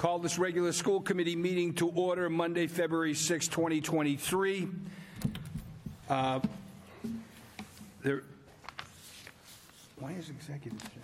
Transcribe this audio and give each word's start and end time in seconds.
Call 0.00 0.18
this 0.18 0.38
regular 0.38 0.72
school 0.72 1.02
committee 1.02 1.36
meeting 1.36 1.74
to 1.74 1.90
order 1.90 2.30
Monday, 2.30 2.66
February 2.66 3.12
6, 3.12 3.48
2023. 3.48 4.66
Uh, 6.08 6.40
There, 8.02 8.22
why 9.98 10.12
is 10.12 10.30
executive 10.30 10.80
session? 10.80 11.02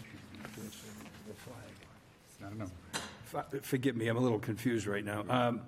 I 2.41 2.49
don't 2.49 2.59
know. 2.59 3.61
Forgive 3.61 3.97
me, 3.97 4.09
I'm 4.09 4.17
a 4.17 4.21
little 4.21 4.39
confused 4.39 4.87
right 4.87 5.05
now. 5.05 5.27
Um, 5.29 5.61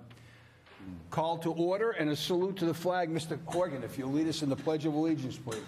Call 1.11 1.37
to 1.37 1.51
order 1.51 1.91
and 1.91 2.09
a 2.09 2.15
salute 2.15 2.55
to 2.57 2.65
the 2.65 2.73
flag. 2.73 3.13
Mr. 3.13 3.37
Corgan, 3.45 3.83
if 3.83 3.95
you'll 3.99 4.11
lead 4.11 4.27
us 4.27 4.41
in 4.41 4.49
the 4.49 4.55
Pledge 4.55 4.87
of 4.87 4.95
Allegiance, 4.95 5.37
please. 5.37 5.61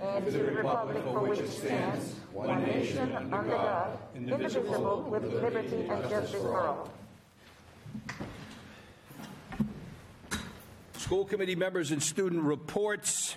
And 0.00 0.24
to 0.24 0.30
the 0.30 0.44
republic 0.44 1.02
for 1.04 1.20
which 1.20 1.40
it 1.40 1.50
stands, 1.50 2.14
one 2.32 2.62
nation, 2.62 3.12
under 3.16 3.42
God, 3.42 3.98
indivisible, 4.14 5.02
with 5.10 5.24
liberty 5.24 5.88
and 5.88 6.08
justice 6.08 6.40
for 6.40 6.60
all. 6.60 6.90
School 10.96 11.24
committee 11.24 11.56
members 11.56 11.90
and 11.90 12.00
student 12.02 12.42
reports. 12.42 13.36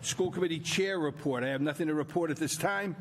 School 0.00 0.30
committee 0.30 0.58
chair 0.58 0.98
report. 0.98 1.44
I 1.44 1.48
have 1.48 1.60
nothing 1.60 1.88
to 1.88 1.94
report 1.94 2.30
at 2.30 2.38
this 2.38 2.56
time. 2.56 2.96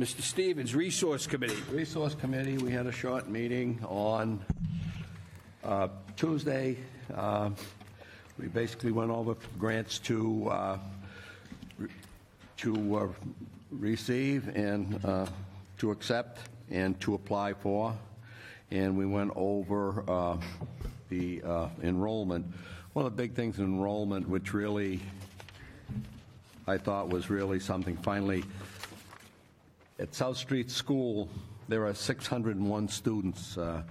Mr. 0.00 0.20
Stevens, 0.22 0.74
Resource 0.74 1.26
Committee. 1.26 1.62
Resource 1.70 2.14
Committee, 2.14 2.58
we 2.58 2.72
had 2.72 2.86
a 2.86 2.92
short 2.92 3.28
meeting 3.28 3.78
on 3.86 4.44
uh, 5.62 5.88
Tuesday. 6.16 6.76
Uh, 7.14 7.50
We 8.38 8.48
basically 8.48 8.92
went 8.92 9.10
over 9.10 9.36
grants 9.58 9.98
to, 10.00 10.48
uh, 10.48 10.78
to 12.58 12.96
uh, 12.96 13.08
receive 13.70 14.48
and 14.56 15.04
uh, 15.04 15.26
to 15.78 15.90
accept 15.90 16.40
and 16.70 16.98
to 17.00 17.14
apply 17.14 17.54
for. 17.54 17.94
And 18.70 18.96
we 18.96 19.06
went 19.06 19.32
over 19.36 20.02
uh, 20.08 20.36
the 21.10 21.42
uh, 21.42 21.68
enrollment. 21.82 22.46
One 22.94 23.04
of 23.04 23.12
the 23.12 23.22
big 23.22 23.34
things 23.34 23.58
in 23.58 23.64
enrollment, 23.64 24.28
which 24.28 24.54
really, 24.54 25.00
I 26.66 26.78
thought 26.78 27.08
was 27.08 27.28
really 27.28 27.60
something, 27.60 27.96
finally, 27.98 28.44
at 29.98 30.14
South 30.14 30.36
Street 30.36 30.70
School, 30.70 31.28
there 31.68 31.86
are 31.86 31.94
601 31.94 32.88
students, 32.88 33.56
uh, 33.56 33.82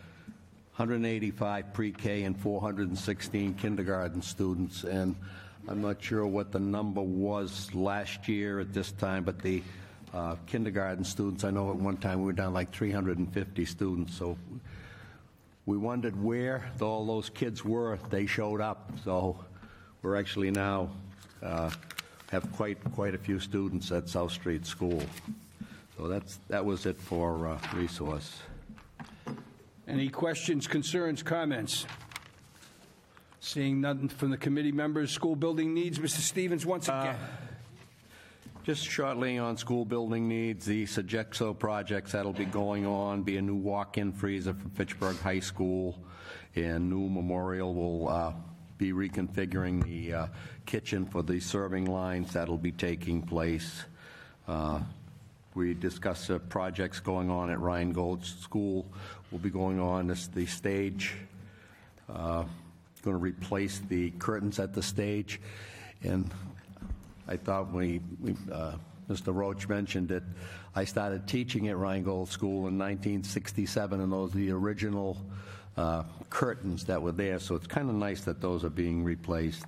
185 0.78 1.74
pre-K 1.74 2.24
and 2.24 2.40
416 2.40 3.56
kindergarten 3.56 4.22
students, 4.22 4.86
and 4.86 5.16
I'm 5.68 5.82
not 5.82 6.02
sure 6.02 6.26
what 6.26 6.52
the 6.52 6.60
number 6.60 7.02
was 7.02 7.74
last 7.76 8.28
year 8.30 8.62
at 8.62 8.74
this 8.74 8.94
time, 8.94 9.26
but 9.26 9.40
the 9.40 9.62
uh, 10.14 10.38
kindergarten 10.48 11.04
students, 11.04 11.44
I 11.44 11.52
know 11.52 11.72
at 11.72 11.76
one 11.76 11.98
time 11.98 12.20
we 12.20 12.26
were 12.26 12.34
down 12.34 12.54
like 12.54 12.74
350 12.74 13.66
students, 13.66 14.18
so 14.18 14.38
we 15.66 15.78
wondered 15.78 16.22
where 16.22 16.72
all 16.82 17.06
those 17.06 17.30
kids 17.30 17.66
were. 17.66 18.00
They 18.10 18.26
showed 18.26 18.62
up, 18.62 18.92
so 19.04 19.44
we're 20.02 20.16
actually 20.16 20.52
now 20.52 20.90
uh, 21.44 21.70
have 22.32 22.50
quite, 22.54 22.78
quite 22.96 23.14
a 23.14 23.18
few 23.18 23.40
students 23.40 23.92
at 23.92 24.08
South 24.08 24.32
Street 24.32 24.66
School. 24.66 25.04
So 25.98 26.08
that's, 26.08 26.40
that 26.48 26.66
was 26.66 26.86
it 26.86 26.98
for 26.98 27.48
uh, 27.48 27.60
resource. 27.76 28.40
Any 29.92 30.08
questions, 30.08 30.68
concerns, 30.68 31.22
comments? 31.22 31.86
Seeing 33.42 33.82
none 33.82 34.08
from 34.08 34.32
the 34.32 34.38
committee 34.38 34.72
members, 34.72 35.12
school 35.12 35.36
building 35.36 35.74
needs. 35.74 36.00
Mr. 36.00 36.22
Stevens, 36.22 36.66
once 36.66 36.88
again. 36.88 37.18
Just 38.64 38.86
shortly 38.86 39.38
on 39.38 39.58
school 39.58 39.84
building 39.84 40.30
needs, 40.30 40.66
the 40.66 40.86
Sodexo 40.86 41.58
projects 41.58 42.14
that'll 42.14 42.32
be 42.32 42.46
going 42.46 42.86
on, 42.86 43.24
be 43.24 43.36
a 43.36 43.42
new 43.42 43.56
walk-in 43.56 44.14
freezer 44.14 44.54
for 44.54 44.70
Fitchburg 44.70 45.18
High 45.18 45.42
School, 45.42 46.00
and 46.56 46.90
new 46.90 47.10
memorial 47.10 47.74
will 47.74 48.08
uh, 48.08 48.34
be 48.78 48.94
reconfiguring 48.94 49.84
the 49.84 50.14
uh, 50.14 50.28
kitchen 50.66 51.06
for 51.06 51.22
the 51.22 51.42
serving 51.42 51.86
lines 51.86 52.32
that'll 52.32 52.58
be 52.58 52.72
taking 52.72 53.22
place. 53.22 53.84
Uh, 54.48 54.80
We 55.54 55.74
discussed 55.74 56.28
the 56.28 56.40
projects 56.40 57.00
going 57.00 57.30
on 57.30 57.50
at 57.50 57.60
Reingold 57.60 58.24
School, 58.26 58.86
will 59.32 59.40
be 59.40 59.50
going 59.50 59.80
on, 59.80 60.08
this, 60.08 60.28
the 60.28 60.46
stage 60.46 61.14
going 63.04 63.16
to 63.18 63.22
replace 63.22 63.80
the 63.90 64.12
curtains 64.12 64.60
at 64.60 64.74
the 64.74 64.84
stage. 64.84 65.42
And 66.04 66.30
I 67.28 67.38
thought 67.38 67.72
we, 67.74 68.02
we, 68.22 68.36
uh, 68.52 68.74
Mr. 69.10 69.34
Roach 69.34 69.68
mentioned 69.68 70.10
that 70.10 70.24
I 70.76 70.86
started 70.86 71.28
teaching 71.28 71.68
at 71.68 71.76
Reingold 71.76 72.30
School 72.30 72.68
in 72.68 72.78
1967, 72.78 74.00
and 74.00 74.12
those 74.12 74.34
are 74.34 74.38
the 74.38 74.52
original 74.52 75.18
uh, 75.78 76.04
curtains 76.30 76.86
that 76.86 77.02
were 77.02 77.12
there. 77.12 77.40
So 77.40 77.56
it's 77.56 77.68
kind 77.68 77.90
of 77.90 77.96
nice 77.96 78.22
that 78.26 78.42
those 78.42 78.64
are 78.64 78.70
being 78.70 79.04
replaced. 79.04 79.66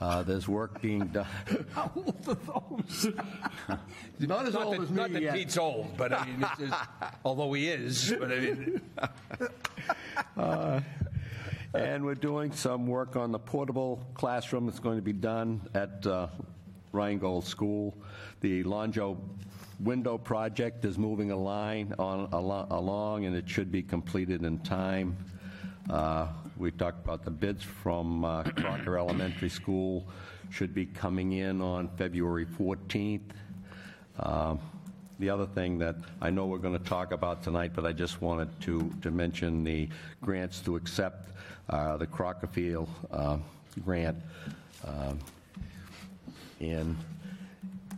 Uh, 0.00 0.22
There's 0.22 0.46
work 0.48 0.80
being 0.80 1.06
done. 1.08 1.26
How 1.72 1.90
old 1.96 2.14
are 2.28 2.34
those? 2.34 3.08
Not 4.20 4.46
as 4.46 4.54
Not 4.54 4.66
old 4.66 4.76
that- 4.76 4.82
as 4.82 4.90
me 4.90 4.96
Not 4.96 5.12
that 5.12 5.22
yet. 5.22 5.34
Pete's 5.34 5.58
old, 5.58 5.96
but 5.96 6.12
I 6.12 6.24
mean, 6.26 6.36
it's 6.42 6.58
just- 6.70 6.84
although 7.24 7.52
he 7.52 7.68
is, 7.68 8.14
but 8.18 8.30
I 8.32 8.38
mean, 8.40 8.80
And 11.74 12.04
we're 12.04 12.14
doing 12.14 12.52
some 12.52 12.86
work 12.86 13.14
on 13.16 13.30
the 13.30 13.38
portable 13.38 14.02
classroom 14.14 14.66
that's 14.66 14.78
going 14.80 14.96
to 14.96 15.02
be 15.02 15.12
done 15.12 15.60
at 15.74 16.06
uh, 16.06 16.28
Reingold 16.92 17.44
School. 17.44 17.94
The 18.40 18.64
Longsjo 18.64 19.18
window 19.80 20.16
project 20.16 20.84
is 20.86 20.96
moving 20.96 21.30
a 21.30 21.36
line 21.36 21.94
on, 21.98 22.28
alo- 22.32 22.66
along, 22.70 23.26
and 23.26 23.36
it 23.36 23.48
should 23.48 23.70
be 23.70 23.82
completed 23.82 24.44
in 24.44 24.60
time. 24.60 25.16
Uh, 25.90 26.28
We 26.58 26.72
talked 26.72 27.04
about 27.04 27.24
the 27.24 27.30
bids 27.30 27.62
from 27.62 28.24
uh, 28.24 28.42
Crocker 28.42 28.98
Elementary 28.98 29.48
School 29.48 30.08
should 30.50 30.74
be 30.74 30.86
coming 30.86 31.32
in 31.32 31.60
on 31.60 31.88
February 31.96 32.46
14th. 32.46 33.20
Um, 34.18 34.58
The 35.20 35.30
other 35.30 35.46
thing 35.46 35.78
that 35.78 35.94
I 36.20 36.30
know 36.30 36.46
we're 36.46 36.58
going 36.58 36.76
to 36.76 36.84
talk 36.84 37.12
about 37.12 37.44
tonight, 37.44 37.72
but 37.76 37.86
I 37.86 37.92
just 37.92 38.20
wanted 38.20 38.48
to, 38.62 38.92
to 39.02 39.12
mention 39.12 39.62
the 39.62 39.88
grants 40.20 40.58
to 40.62 40.74
accept 40.74 41.30
uh, 41.70 41.96
the 41.96 42.08
Crockerfield 42.08 42.88
uh, 43.12 43.38
grant. 43.84 44.16
Um, 44.84 45.20
And 46.60 46.96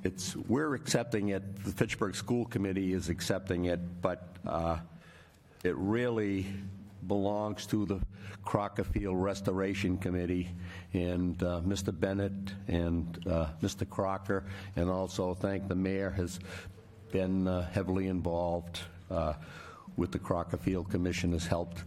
it's, 0.05 0.37
we're 0.37 0.75
accepting 0.75 1.31
it, 1.31 1.65
the 1.65 1.73
Fitchburg 1.73 2.15
School 2.15 2.45
Committee 2.45 2.93
is 2.93 3.09
accepting 3.09 3.67
it, 3.67 3.81
but 4.03 4.37
uh, 4.47 4.77
it 5.65 5.75
really 5.77 6.47
belongs 7.07 7.67
to 7.67 7.87
the 7.87 8.01
Crocker 8.45 8.85
Field 8.85 9.23
Restoration 9.23 9.97
Committee, 9.99 10.49
and 10.93 11.43
uh, 11.43 11.61
Mr. 11.67 11.99
Bennett 11.99 12.33
and 12.69 13.19
uh, 13.29 13.47
Mr. 13.63 13.89
Crocker, 13.89 14.45
and 14.77 14.91
also 14.91 15.35
thank 15.35 15.69
the 15.69 15.75
mayor, 15.75 16.11
has 16.11 16.41
been 17.13 17.47
uh, 17.47 17.69
heavily 17.71 18.09
involved 18.09 18.81
uh, 19.11 19.35
with 19.97 20.13
the 20.13 20.19
Crocker 20.19 20.57
Field 20.57 20.91
Commission, 20.91 21.33
has 21.33 21.47
helped, 21.47 21.85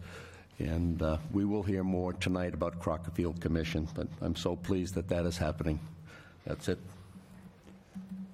and 0.60 1.02
uh, 1.02 1.18
we 1.32 1.46
will 1.46 1.64
hear 1.64 1.84
more 1.84 2.14
tonight 2.14 2.54
about 2.54 2.80
Crocker 2.80 3.12
Field 3.12 3.42
Commission, 3.42 3.88
but 3.96 4.08
I'm 4.22 4.36
so 4.36 4.56
pleased 4.56 4.96
that 4.96 5.08
that 5.10 5.26
is 5.26 5.38
happening. 5.38 5.80
That's 6.46 6.68
it. 6.68 6.80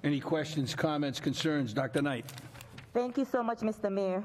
any 0.02 0.20
questions, 0.20 0.74
comments, 0.74 1.20
concerns? 1.20 1.72
Dr. 1.72 2.02
Knight? 2.02 2.26
Thank 2.92 3.16
you 3.18 3.24
so 3.24 3.42
much, 3.42 3.58
Mr. 3.60 3.90
Mayor. 3.90 4.22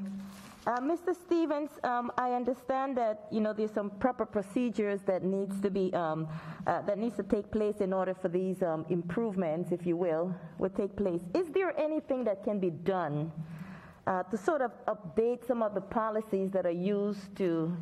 Uh, 0.67 0.79
Mr. 0.79 1.13
Stevens, 1.13 1.69
um, 1.83 2.11
I 2.17 2.31
understand 2.31 2.97
that, 2.97 3.27
you 3.29 3.39
know, 3.39 3.53
there's 3.53 3.71
some 3.71 3.91
proper 3.91 4.25
procedures 4.25 5.01
that 5.03 5.23
needs 5.23 5.61
to 5.61 5.69
be, 5.69 5.93
um, 5.93 6.27
uh, 6.65 6.81
that 6.81 6.97
needs 6.97 7.15
to 7.17 7.23
take 7.23 7.51
place 7.51 7.81
in 7.81 7.93
order 7.93 8.15
for 8.15 8.29
these 8.29 8.63
um, 8.63 8.83
improvements, 8.89 9.71
if 9.71 9.85
you 9.85 9.95
will, 9.95 10.33
would 10.57 10.75
take 10.75 10.95
place. 10.95 11.21
Is 11.35 11.49
there 11.49 11.79
anything 11.79 12.23
that 12.23 12.43
can 12.43 12.59
be 12.59 12.71
done 12.71 13.31
uh, 14.07 14.23
to 14.23 14.37
sort 14.37 14.63
of 14.63 14.71
update 14.87 15.45
some 15.45 15.61
of 15.61 15.75
the 15.75 15.81
policies 15.81 16.49
that 16.49 16.65
are 16.65 16.71
used 16.71 17.35
to, 17.35 17.77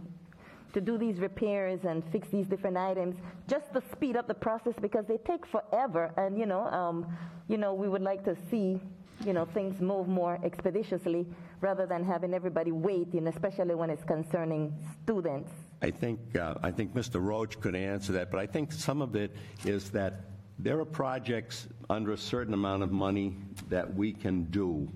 to 0.73 0.81
do 0.81 0.97
these 0.97 1.19
repairs 1.19 1.85
and 1.85 2.03
fix 2.11 2.27
these 2.27 2.47
different 2.47 2.75
items, 2.75 3.15
just 3.47 3.71
to 3.71 3.81
speed 3.93 4.17
up 4.17 4.27
the 4.27 4.33
process 4.33 4.73
because 4.81 5.05
they 5.05 5.17
take 5.19 5.45
forever, 5.45 6.13
and 6.17 6.37
you 6.37 6.45
know, 6.45 6.65
um, 6.65 7.07
you 7.47 7.57
know, 7.57 7.73
we 7.73 7.87
would 7.87 8.01
like 8.01 8.25
to 8.25 8.35
see, 8.49 8.81
you 9.25 9.33
know, 9.33 9.45
things 9.45 9.79
move 9.79 10.07
more 10.07 10.39
expeditiously 10.43 11.25
rather 11.61 11.85
than 11.85 12.03
having 12.03 12.33
everybody 12.33 12.71
waiting, 12.71 13.27
especially 13.27 13.75
when 13.75 13.89
it's 13.89 14.03
concerning 14.03 14.73
students. 15.03 15.51
I 15.81 15.91
think, 15.91 16.19
uh, 16.35 16.55
I 16.61 16.71
think 16.71 16.93
Mr. 16.93 17.23
Roach 17.23 17.59
could 17.59 17.75
answer 17.75 18.11
that, 18.13 18.31
but 18.31 18.39
I 18.39 18.45
think 18.45 18.71
some 18.71 19.01
of 19.01 19.15
it 19.15 19.31
is 19.65 19.89
that 19.91 20.21
there 20.59 20.79
are 20.79 20.85
projects 20.85 21.67
under 21.89 22.11
a 22.11 22.17
certain 22.17 22.53
amount 22.53 22.83
of 22.83 22.91
money 22.91 23.35
that 23.69 23.93
we 23.93 24.13
can 24.13 24.43
do. 24.45 24.89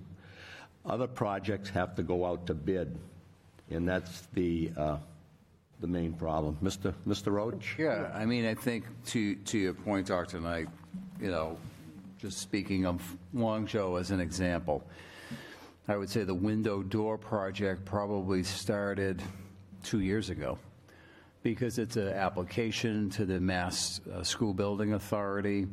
Other 0.85 1.07
projects 1.07 1.69
have 1.69 1.95
to 1.95 2.03
go 2.03 2.25
out 2.25 2.45
to 2.47 2.53
bid, 2.53 2.97
and 3.69 3.87
that's 3.87 4.27
the, 4.33 4.71
uh, 4.77 4.97
the 5.81 5.87
main 5.87 6.13
problem. 6.13 6.57
Mr. 6.63 6.93
Mr. 7.07 7.31
Roach? 7.31 7.75
Yeah, 7.77 8.09
I 8.13 8.25
mean, 8.25 8.45
I 8.45 8.53
think 8.53 8.85
to, 9.07 9.35
to 9.35 9.57
your 9.57 9.73
point, 9.73 10.07
Dr. 10.07 10.39
Knight, 10.39 10.67
you 11.19 11.31
know, 11.31 11.57
just 12.17 12.39
speaking 12.39 12.85
of 12.85 13.01
Longsjo 13.35 13.99
as 13.99 14.11
an 14.11 14.19
example, 14.19 14.83
I 15.87 15.95
would 15.95 16.09
say 16.09 16.23
the 16.23 16.33
window 16.33 16.81
door 16.81 17.17
project 17.17 17.85
probably 17.85 18.43
started 18.43 19.21
two 19.83 19.99
years 19.99 20.29
ago 20.29 20.57
because 21.43 21.77
it's 21.77 21.95
an 21.95 22.09
application 22.09 23.09
to 23.11 23.25
the 23.25 23.39
Mass 23.39 24.01
uh, 24.11 24.23
School 24.23 24.53
Building 24.53 24.93
Authority. 24.93 25.67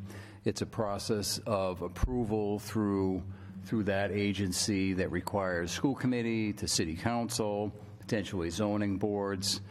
It's 0.44 0.60
a 0.60 0.66
process 0.66 1.40
of 1.46 1.80
approval 1.80 2.58
through, 2.58 3.22
through 3.64 3.84
that 3.84 4.12
agency 4.12 4.92
that 4.92 5.10
requires 5.10 5.70
school 5.70 5.94
committee 5.94 6.52
to 6.52 6.68
city 6.68 6.94
council, 6.94 7.72
potentially 7.98 8.50
zoning 8.50 8.98
boards. 8.98 9.62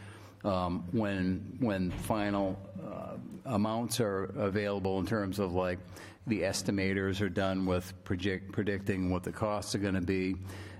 Um, 0.44 0.84
When, 0.90 1.56
when 1.60 1.90
final 1.90 2.58
uh, 2.84 3.16
amounts 3.46 4.00
are 4.00 4.24
available 4.36 4.98
in 4.98 5.06
terms 5.06 5.38
of 5.38 5.54
like, 5.54 5.78
the 6.26 6.40
estimators 6.40 7.20
are 7.20 7.28
done 7.28 7.66
with 7.66 7.92
predicting 8.04 9.10
what 9.10 9.22
the 9.22 9.32
costs 9.32 9.74
are 9.74 9.78
going 9.78 9.94
to 9.94 10.00
be, 10.00 10.36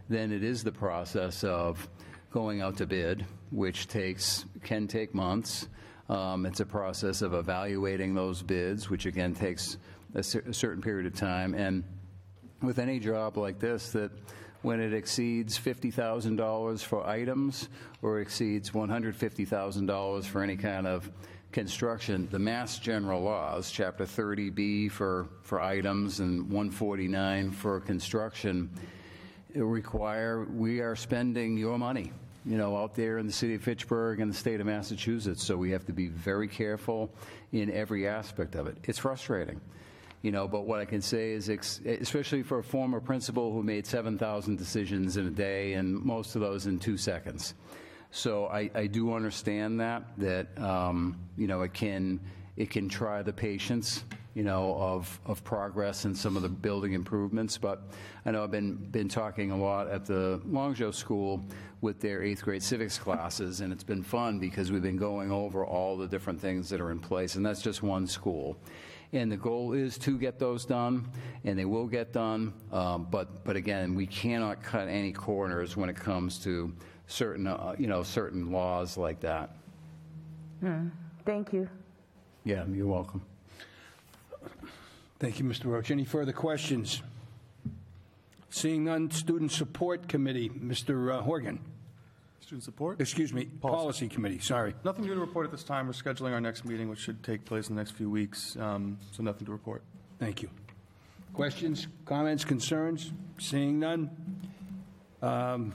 then 0.08 0.32
it 0.32 0.43
is 0.43 0.64
the 0.64 0.73
process 0.73 1.44
of 1.44 1.88
going 2.31 2.62
out 2.62 2.76
to 2.79 2.87
bid, 2.87 3.25
which 3.50 3.87
takes, 3.87 4.44
can 4.62 4.88
take 4.88 5.14
months. 5.14 5.69
Um, 6.08 6.46
It's 6.46 6.61
a 6.61 6.67
process 6.67 7.23
of 7.23 7.32
evaluating 7.35 8.14
those 8.14 8.43
bids, 8.43 8.91
which 8.91 9.06
again 9.06 9.35
takes 9.35 9.79
a 10.14 10.23
cer- 10.23 10.44
a 10.46 10.52
certain 10.52 10.82
period 10.82 11.06
of 11.06 11.14
time. 11.14 11.55
And 11.55 11.85
with 12.62 12.79
any 12.79 12.99
job 12.99 13.37
like 13.37 13.58
this, 13.58 13.93
that 13.93 14.11
when 14.62 14.81
it 14.81 14.94
exceeds 14.94 15.58
$50,000 15.58 16.82
for 16.82 17.06
items 17.06 17.69
or 18.00 18.20
exceeds 18.20 18.70
$150,000 18.70 20.25
for 20.25 20.43
any 20.43 20.56
kind 20.56 20.87
of 20.87 21.11
construction, 21.54 22.26
the 22.32 22.38
Mass 22.38 22.80
General 22.80 23.22
Laws, 23.22 23.70
Chapter 23.70 24.04
30B 24.04 24.90
for, 24.90 25.28
for 25.42 25.60
items 25.62 26.18
and 26.18 26.50
149 26.50 27.52
for 27.52 27.78
construction, 27.78 28.68
require, 29.54 30.46
we 30.46 30.80
are 30.80 30.96
spending 30.96 31.56
your 31.56 31.78
money, 31.78 32.10
you 32.44 32.58
know, 32.58 32.76
out 32.76 32.96
there 32.96 33.18
in 33.18 33.28
the 33.28 33.32
city 33.32 33.54
of 33.54 33.62
Fitchburg 33.62 34.18
and 34.18 34.32
the 34.32 34.36
state 34.36 34.58
of 34.58 34.66
Massachusetts, 34.66 35.44
so 35.44 35.56
we 35.56 35.70
have 35.70 35.86
to 35.86 35.92
be 35.92 36.08
very 36.08 36.48
careful 36.48 37.08
in 37.52 37.70
every 37.70 38.08
aspect 38.08 38.56
of 38.56 38.66
it. 38.66 38.76
It's 38.82 38.98
frustrating, 38.98 39.60
you 40.22 40.32
know, 40.32 40.48
but 40.48 40.66
what 40.66 40.80
I 40.80 40.84
can 40.84 41.00
say 41.00 41.30
is, 41.30 41.48
ex- 41.48 41.80
especially 41.86 42.42
for 42.42 42.58
a 42.58 42.64
former 42.64 43.00
principal 43.00 43.52
who 43.52 43.62
made 43.62 43.86
7,000 43.86 44.58
decisions 44.58 45.16
in 45.16 45.28
a 45.28 45.30
day, 45.30 45.74
and 45.74 46.02
most 46.02 46.34
of 46.34 46.40
those 46.40 46.66
in 46.66 46.80
two 46.80 46.96
seconds. 46.96 47.54
So 48.14 48.46
I, 48.46 48.70
I 48.76 48.87
do 48.87 49.12
understand 49.12 49.81
that, 49.81 50.05
that, 50.19 50.56
um, 50.62 51.19
you 51.37 51.49
know, 51.49 51.62
it 51.62 51.75
can, 51.75 52.20
it 52.56 52.70
can 52.70 52.88
try 52.88 53.22
the 53.22 53.32
patience, 53.32 54.05
you 54.34 54.44
know, 54.44 54.76
of, 54.76 55.19
of 55.26 55.43
progress 55.43 56.05
and 56.05 56.16
some 56.16 56.37
of 56.37 56.43
the 56.43 56.49
building 56.49 56.93
improvements, 56.93 57.58
but 57.58 57.82
I 58.25 58.31
know 58.31 58.44
I've 58.44 58.52
been, 58.52 58.76
been 58.76 59.08
talking 59.08 59.50
a 59.50 59.56
lot 59.56 59.88
at 59.88 60.05
the 60.05 60.40
Longsjo 60.46 60.94
School 60.94 61.44
with 61.81 61.99
their 61.99 62.22
eighth 62.22 62.44
grade 62.44 62.62
civics 62.62 62.99
classes, 62.99 63.62
and 63.62 63.72
it's 63.72 63.82
been 63.82 64.05
fun 64.05 64.38
because 64.38 64.70
we've 64.70 64.81
been 64.81 64.96
going 64.96 65.32
over 65.32 65.66
all 65.66 65.96
the 65.96 66.06
different 66.06 66.40
things 66.40 66.69
that 66.69 66.81
are 66.81 66.93
in 66.93 67.00
place, 67.00 67.34
and 67.34 67.44
that's 67.44 67.62
just 67.62 67.82
one 67.82 68.06
school. 68.06 68.56
And 69.12 69.31
the 69.31 69.37
goal 69.37 69.72
is 69.72 69.99
to 69.99 70.16
get 70.19 70.38
those 70.38 70.64
done, 70.64 71.08
and 71.43 71.58
they 71.58 71.64
will 71.64 71.88
get 71.88 72.12
done, 72.12 72.52
um, 72.70 73.08
but, 73.11 73.44
but 73.44 73.56
again, 73.56 73.96
we 73.96 74.06
cannot 74.06 74.62
cut 74.62 74.87
any 74.87 75.11
corners 75.11 75.76
when 75.76 75.88
it 75.88 75.96
comes 75.96 76.38
to 76.44 76.72
certain, 77.06 77.46
uh, 77.46 77.74
you 77.78 77.86
know, 77.86 78.02
certain 78.02 78.50
laws 78.50 78.96
like 78.96 79.20
that. 79.20 79.50
Thank 81.24 81.52
you. 81.52 81.68
Yeah, 82.44 82.64
you're 82.66 82.86
welcome. 82.86 83.22
Thank 85.18 85.38
you, 85.38 85.44
Mr. 85.44 85.66
Roach. 85.66 85.90
Any 85.90 86.04
further 86.04 86.32
questions? 86.32 87.02
Seeing 88.50 88.84
none, 88.84 89.10
Student 89.10 89.52
Support 89.52 90.08
Committee, 90.08 90.48
Mr. 90.48 91.20
Horgan. 91.20 91.60
Student 92.40 92.64
support? 92.64 93.00
Excuse 93.00 93.32
me, 93.32 93.46
Policy 93.46 94.06
Committee, 94.06 94.38
sorry. 94.38 94.74
Nothing 94.84 95.06
new 95.06 95.14
to 95.14 95.20
report 95.20 95.46
at 95.46 95.50
this 95.50 95.64
time. 95.64 95.86
We're 95.86 95.94
scheduling 95.94 96.32
our 96.32 96.42
next 96.42 96.66
meeting, 96.66 96.90
which 96.90 96.98
should 96.98 97.22
take 97.22 97.46
place 97.46 97.70
in 97.70 97.74
the 97.74 97.80
next 97.80 97.92
few 97.92 98.10
weeks, 98.10 98.54
um, 98.58 98.98
so 99.12 99.22
nothing 99.22 99.46
to 99.46 99.52
report. 99.52 99.82
Thank 100.18 100.42
you. 100.42 100.50
Questions, 101.32 101.88
comments, 102.04 102.44
concerns? 102.44 103.12
Seeing 103.38 103.80
none. 103.80 104.10
Um, 105.22 105.74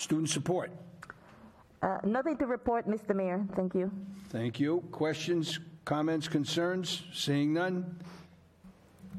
Student 0.00 0.30
Support, 0.30 0.70
Uh, 1.82 1.98
Nothing 2.04 2.36
to 2.38 2.46
report, 2.46 2.86
Mr. 2.88 3.14
Mayor. 3.14 3.44
Thank 3.54 3.74
you. 3.74 3.90
thank 4.30 4.58
you. 4.60 4.82
Questions, 4.92 5.60
comments, 5.84 6.26
concerns? 6.28 7.02
Seeing 7.12 7.52
none. 7.52 7.98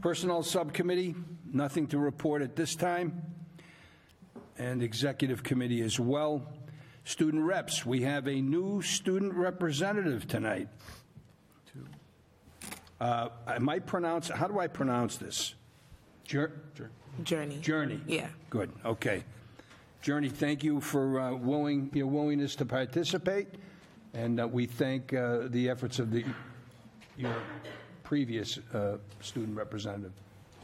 Personnel 0.02 0.42
Subcommittee, 0.44 1.14
nothing 1.52 1.86
to 1.88 2.00
report 2.00 2.42
at 2.42 2.56
this 2.56 2.76
time. 2.76 3.22
And 4.58 4.82
Executive 4.84 5.44
Committee 5.44 5.82
as 5.82 6.00
well. 6.00 6.48
Student 7.04 7.44
Reps, 7.44 7.86
we 7.86 8.02
have 8.02 8.28
a 8.28 8.42
new 8.42 8.82
student 8.82 9.34
representative 9.36 10.28
tonight. 10.28 10.68
Uh, 13.00 13.30
Am 13.48 13.68
I 13.70 13.80
pronounce, 13.80 14.30
how 14.30 14.48
do 14.48 14.60
I 14.60 14.68
pronounce 14.68 15.18
this? 15.18 15.56
Jer- 16.24 16.62
Journey. 17.24 17.58
Journey? 17.60 18.02
Yeah. 18.08 18.28
Good, 18.52 18.72
okay. 18.86 19.24
Journey, 20.02 20.30
thank 20.30 20.64
you 20.64 20.82
for 20.82 21.20
uh, 21.20 21.34
willing, 21.36 21.92
your 21.94 22.08
willingness 22.08 22.56
to 22.56 22.66
participate, 22.66 23.48
and 24.16 24.40
uh, 24.40 24.48
we 24.48 24.66
thank 24.66 25.14
uh, 25.14 25.42
the 25.50 25.70
efforts 25.70 26.00
of 26.00 26.10
the, 26.10 26.26
your 27.18 27.36
previous 28.02 28.58
uh, 28.74 28.98
student 29.20 29.56
representative. 29.56 30.14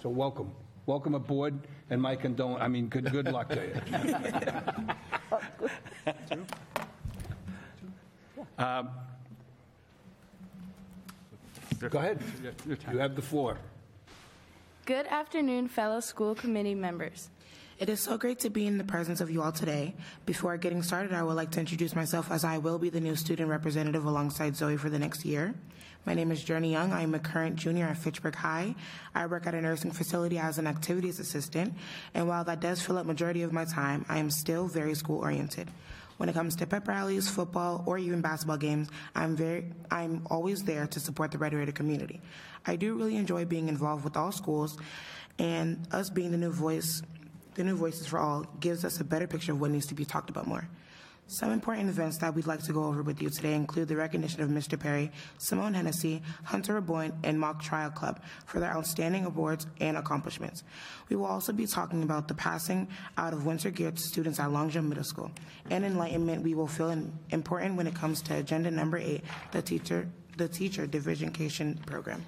So 0.02 0.10
welcome, 0.10 0.52
welcome 0.88 1.14
aboard, 1.14 1.54
and 1.92 2.02
my 2.02 2.16
condol, 2.16 2.60
I 2.60 2.68
mean, 2.68 2.88
good, 2.88 3.12
good 3.12 3.32
luck 3.32 3.50
to 3.50 3.62
you. 3.64 3.76
Um, 8.60 8.90
Go 11.92 12.00
ahead, 12.00 12.20
you 12.92 12.98
have 12.98 13.16
the 13.16 13.22
floor. 13.22 13.60
Good 14.88 15.06
afternoon, 15.06 15.68
fellow 15.68 16.00
school 16.00 16.34
committee 16.34 16.74
members. 16.74 17.30
It 17.80 17.90
is 17.90 18.00
so 18.00 18.18
great 18.18 18.40
to 18.40 18.50
be 18.50 18.66
in 18.66 18.80
the 18.80 18.84
presence 18.84 19.22
of 19.22 19.30
you 19.30 19.44
all 19.44 19.52
today. 19.52 19.94
Before 20.26 20.58
getting 20.58 20.82
started, 20.82 21.14
I 21.14 21.22
would 21.22 21.36
like 21.36 21.52
to 21.52 21.60
introduce 21.60 21.96
myself 21.96 22.32
as 22.32 22.44
I 22.44 22.58
will 22.58 22.80
be 22.80 22.90
the 22.90 23.00
new 23.00 23.16
student 23.16 23.52
representative 23.52 24.04
alongside 24.04 24.56
Zoe 24.56 24.78
for 24.78 24.90
the 24.90 24.98
next 24.98 25.26
year. 25.26 25.54
My 26.04 26.16
name 26.16 26.32
is 26.32 26.44
Journey 26.44 26.72
Young. 26.72 26.92
I 26.92 27.04
am 27.04 27.14
a 27.14 27.20
current 27.20 27.56
junior 27.56 27.86
at 27.86 28.00
Fitchburg 28.00 28.34
High. 28.34 28.74
I 29.14 29.28
work 29.28 29.46
at 29.46 29.54
a 29.54 29.62
nursing 29.62 29.92
facility 29.92 30.40
as 30.40 30.58
an 30.58 30.66
activities 30.66 31.20
assistant, 31.20 31.76
and 32.16 32.28
while 32.28 32.44
that 32.46 32.62
does 32.62 32.82
fill 32.82 32.98
up 32.98 33.06
majority 33.06 33.44
of 33.44 33.54
my 33.54 33.66
time, 33.66 34.08
I 34.10 34.18
am 34.18 34.32
still 34.32 34.66
very 34.66 34.96
school 34.96 35.20
oriented. 35.20 35.70
When 36.18 36.30
it 36.30 36.34
comes 36.34 36.56
to 36.56 36.66
pep 36.66 36.88
rallies, 36.88 37.30
football, 37.30 37.84
or 37.86 38.00
even 38.00 38.22
basketball 38.22 38.58
games, 38.58 38.90
I'm 39.14 39.36
very 39.36 39.66
I'm 39.92 40.26
always 40.32 40.64
there 40.64 40.88
to 40.88 41.00
support 41.00 41.30
the 41.30 41.38
Red 41.38 41.54
Raider 41.54 41.74
community. 41.74 42.22
I 42.66 42.76
do 42.76 42.96
really 42.96 43.18
enjoy 43.18 43.46
being 43.46 43.70
involved 43.70 44.04
with 44.04 44.18
all 44.18 44.32
schools, 44.32 44.80
and 45.38 45.88
us 45.92 46.10
being 46.10 46.32
the 46.32 46.38
new 46.38 46.52
voice, 46.52 47.04
the 47.58 47.64
new 47.64 47.76
voices 47.76 48.08
for 48.08 48.20
all, 48.20 48.46
gives 48.60 48.86
us 48.86 49.00
a 49.02 49.04
better 49.04 49.28
picture 49.28 49.52
of 49.52 49.60
what 49.60 49.72
needs 49.72 49.88
to 49.88 49.96
be 49.96 50.06
talked 50.06 50.30
about 50.30 50.48
more. 50.48 50.70
Some 51.30 51.52
important 51.52 51.90
events 51.90 52.20
that 52.20 52.34
we'd 52.34 52.48
like 52.48 52.64
to 52.64 52.72
go 52.72 52.86
over 52.86 53.04
with 53.04 53.22
you 53.22 53.30
today 53.30 53.54
include 53.54 53.90
the 53.90 53.98
recognition 53.98 54.42
of 54.42 54.50
Mr. 54.50 54.80
Perry, 54.80 55.12
Simone 55.40 55.74
Hennessy, 55.74 56.22
Hunter 56.46 56.78
Aboyne, 56.78 57.12
and 57.24 57.38
Mock 57.38 57.62
Trial 57.62 57.90
Club 57.90 58.22
for 58.46 58.62
their 58.62 58.72
outstanding 58.72 59.26
awards 59.26 59.68
and 59.82 59.98
accomplishments. 59.98 60.64
We 61.10 61.18
will 61.18 61.26
also 61.26 61.52
be 61.52 61.66
talking 61.66 62.02
about 62.04 62.30
the 62.30 62.34
passing 62.34 62.88
out 63.18 63.34
of 63.34 63.46
winter 63.46 63.72
gear 63.72 63.92
to 63.92 64.02
students 64.02 64.40
at 64.40 64.52
Longsjo 64.52 64.88
Middle 64.88 65.04
School, 65.04 65.32
and 65.70 65.84
enlightenment 65.84 66.44
we 66.44 66.56
will 66.56 66.68
feel 66.68 66.96
important 67.32 67.76
when 67.76 67.88
it 67.88 67.96
comes 67.96 68.22
to 68.22 68.36
agenda 68.36 68.72
number 68.72 68.98
eight, 68.98 69.24
the 69.52 69.62
teacher, 69.62 70.08
the 70.38 70.48
teacher 70.48 70.88
division 70.88 71.34
program. 71.86 72.26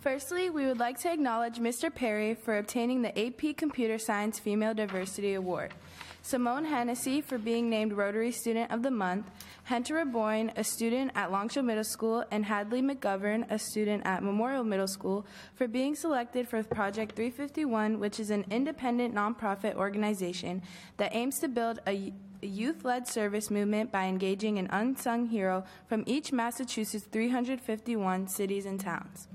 Firstly, 0.00 0.50
we 0.50 0.66
would 0.66 0.78
like 0.78 1.00
to 1.00 1.12
acknowledge 1.12 1.58
Mr. 1.58 1.92
Perry 1.92 2.34
for 2.34 2.58
obtaining 2.58 3.02
the 3.02 3.18
AP 3.18 3.56
Computer 3.56 3.98
Science 3.98 4.38
Female 4.38 4.72
Diversity 4.72 5.34
Award, 5.34 5.74
Simone 6.22 6.64
Hennessy 6.64 7.20
for 7.20 7.38
being 7.38 7.68
named 7.68 7.92
Rotary 7.92 8.30
Student 8.30 8.70
of 8.70 8.82
the 8.82 8.90
Month, 8.90 9.28
Hunter 9.64 9.98
Aboyne, 9.98 10.52
a 10.56 10.62
student 10.62 11.10
at 11.16 11.30
Longsjo 11.30 11.64
Middle 11.64 11.82
School, 11.82 12.24
and 12.30 12.44
Hadley 12.44 12.82
McGovern, 12.82 13.50
a 13.50 13.58
student 13.58 14.06
at 14.06 14.22
Memorial 14.22 14.62
Middle 14.62 14.86
School, 14.86 15.26
for 15.56 15.66
being 15.66 15.96
selected 15.96 16.48
for 16.48 16.62
Project 16.62 17.16
351, 17.16 17.98
which 17.98 18.20
is 18.20 18.30
an 18.30 18.44
independent 18.48 19.12
nonprofit 19.12 19.74
organization 19.74 20.62
that 20.98 21.14
aims 21.14 21.40
to 21.40 21.48
build 21.48 21.80
a 21.86 22.12
a 22.42 22.46
youth-led 22.46 23.08
service 23.08 23.50
movement 23.50 23.90
by 23.90 24.04
engaging 24.04 24.58
an 24.58 24.68
unsung 24.70 25.26
hero 25.26 25.64
from 25.88 26.04
each 26.06 26.32
Massachusetts 26.32 27.06
351 27.10 28.28
cities 28.28 28.66
and 28.66 28.78
towns. 28.78 29.26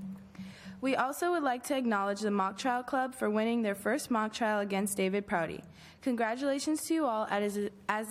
We 0.82 0.96
also 0.96 1.30
would 1.30 1.44
like 1.44 1.62
to 1.68 1.76
acknowledge 1.76 2.22
the 2.22 2.32
Mock 2.32 2.58
Trial 2.58 2.82
Club 2.82 3.14
for 3.14 3.30
winning 3.30 3.62
their 3.62 3.76
first 3.76 4.10
mock 4.10 4.32
trial 4.32 4.58
against 4.58 4.96
David 4.96 5.28
Prouty. 5.28 5.62
Congratulations 6.00 6.82
to 6.88 6.94
you 6.94 7.06
all, 7.06 7.28
as 7.30 7.56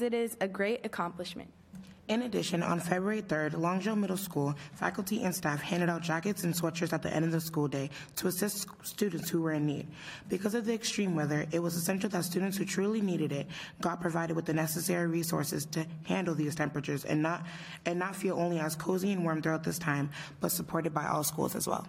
it 0.01 0.13
is 0.13 0.37
a 0.39 0.47
great 0.47 0.85
accomplishment. 0.85 1.51
In 2.07 2.21
addition, 2.21 2.63
on 2.63 2.79
February 2.79 3.21
3rd, 3.21 3.55
Longsjo 3.55 3.97
Middle 3.97 4.15
School 4.15 4.55
faculty 4.73 5.23
and 5.23 5.35
staff 5.35 5.61
handed 5.61 5.89
out 5.89 6.01
jackets 6.01 6.45
and 6.45 6.53
sweatshirts 6.53 6.93
at 6.93 7.01
the 7.01 7.13
end 7.13 7.25
of 7.25 7.33
the 7.33 7.41
school 7.41 7.67
day 7.67 7.89
to 8.15 8.27
assist 8.27 8.67
students 8.83 9.29
who 9.29 9.41
were 9.41 9.51
in 9.51 9.65
need. 9.65 9.87
Because 10.29 10.55
of 10.55 10.65
the 10.65 10.73
extreme 10.73 11.13
weather, 11.13 11.45
it 11.51 11.59
was 11.59 11.75
essential 11.75 12.09
that 12.11 12.23
students 12.23 12.55
who 12.55 12.63
truly 12.63 13.01
needed 13.01 13.33
it 13.33 13.47
got 13.81 13.99
provided 13.99 14.33
with 14.33 14.45
the 14.45 14.53
necessary 14.53 15.07
resources 15.07 15.65
to 15.65 15.85
handle 16.05 16.35
these 16.35 16.55
temperatures 16.55 17.03
and 17.03 17.21
not 17.21 17.45
and 17.85 17.99
not 17.99 18.15
feel 18.15 18.39
only 18.39 18.59
as 18.59 18.77
cozy 18.77 19.11
and 19.11 19.25
warm 19.25 19.41
throughout 19.41 19.65
this 19.65 19.77
time, 19.77 20.09
but 20.39 20.53
supported 20.53 20.93
by 20.93 21.05
all 21.05 21.25
schools 21.25 21.53
as 21.53 21.67
well. 21.67 21.85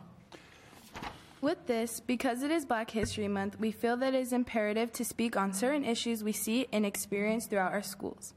With 1.43 1.67
this, 1.67 1.99
because 1.99 2.45
it 2.45 2.53
is 2.53 2.65
Black 2.65 2.93
History 2.93 3.27
Month, 3.27 3.59
we 3.59 3.73
feel 3.73 3.97
that 3.97 4.15
it 4.15 4.21
is 4.21 4.33
imperative 4.33 4.93
to 4.93 5.05
speak 5.05 5.37
on 5.37 5.53
certain 5.53 5.85
issues 5.85 6.23
we 6.23 6.31
see 6.31 6.69
and 6.73 6.87
experience 6.87 7.47
throughout 7.47 7.73
our 7.73 7.83
schools. 7.83 8.33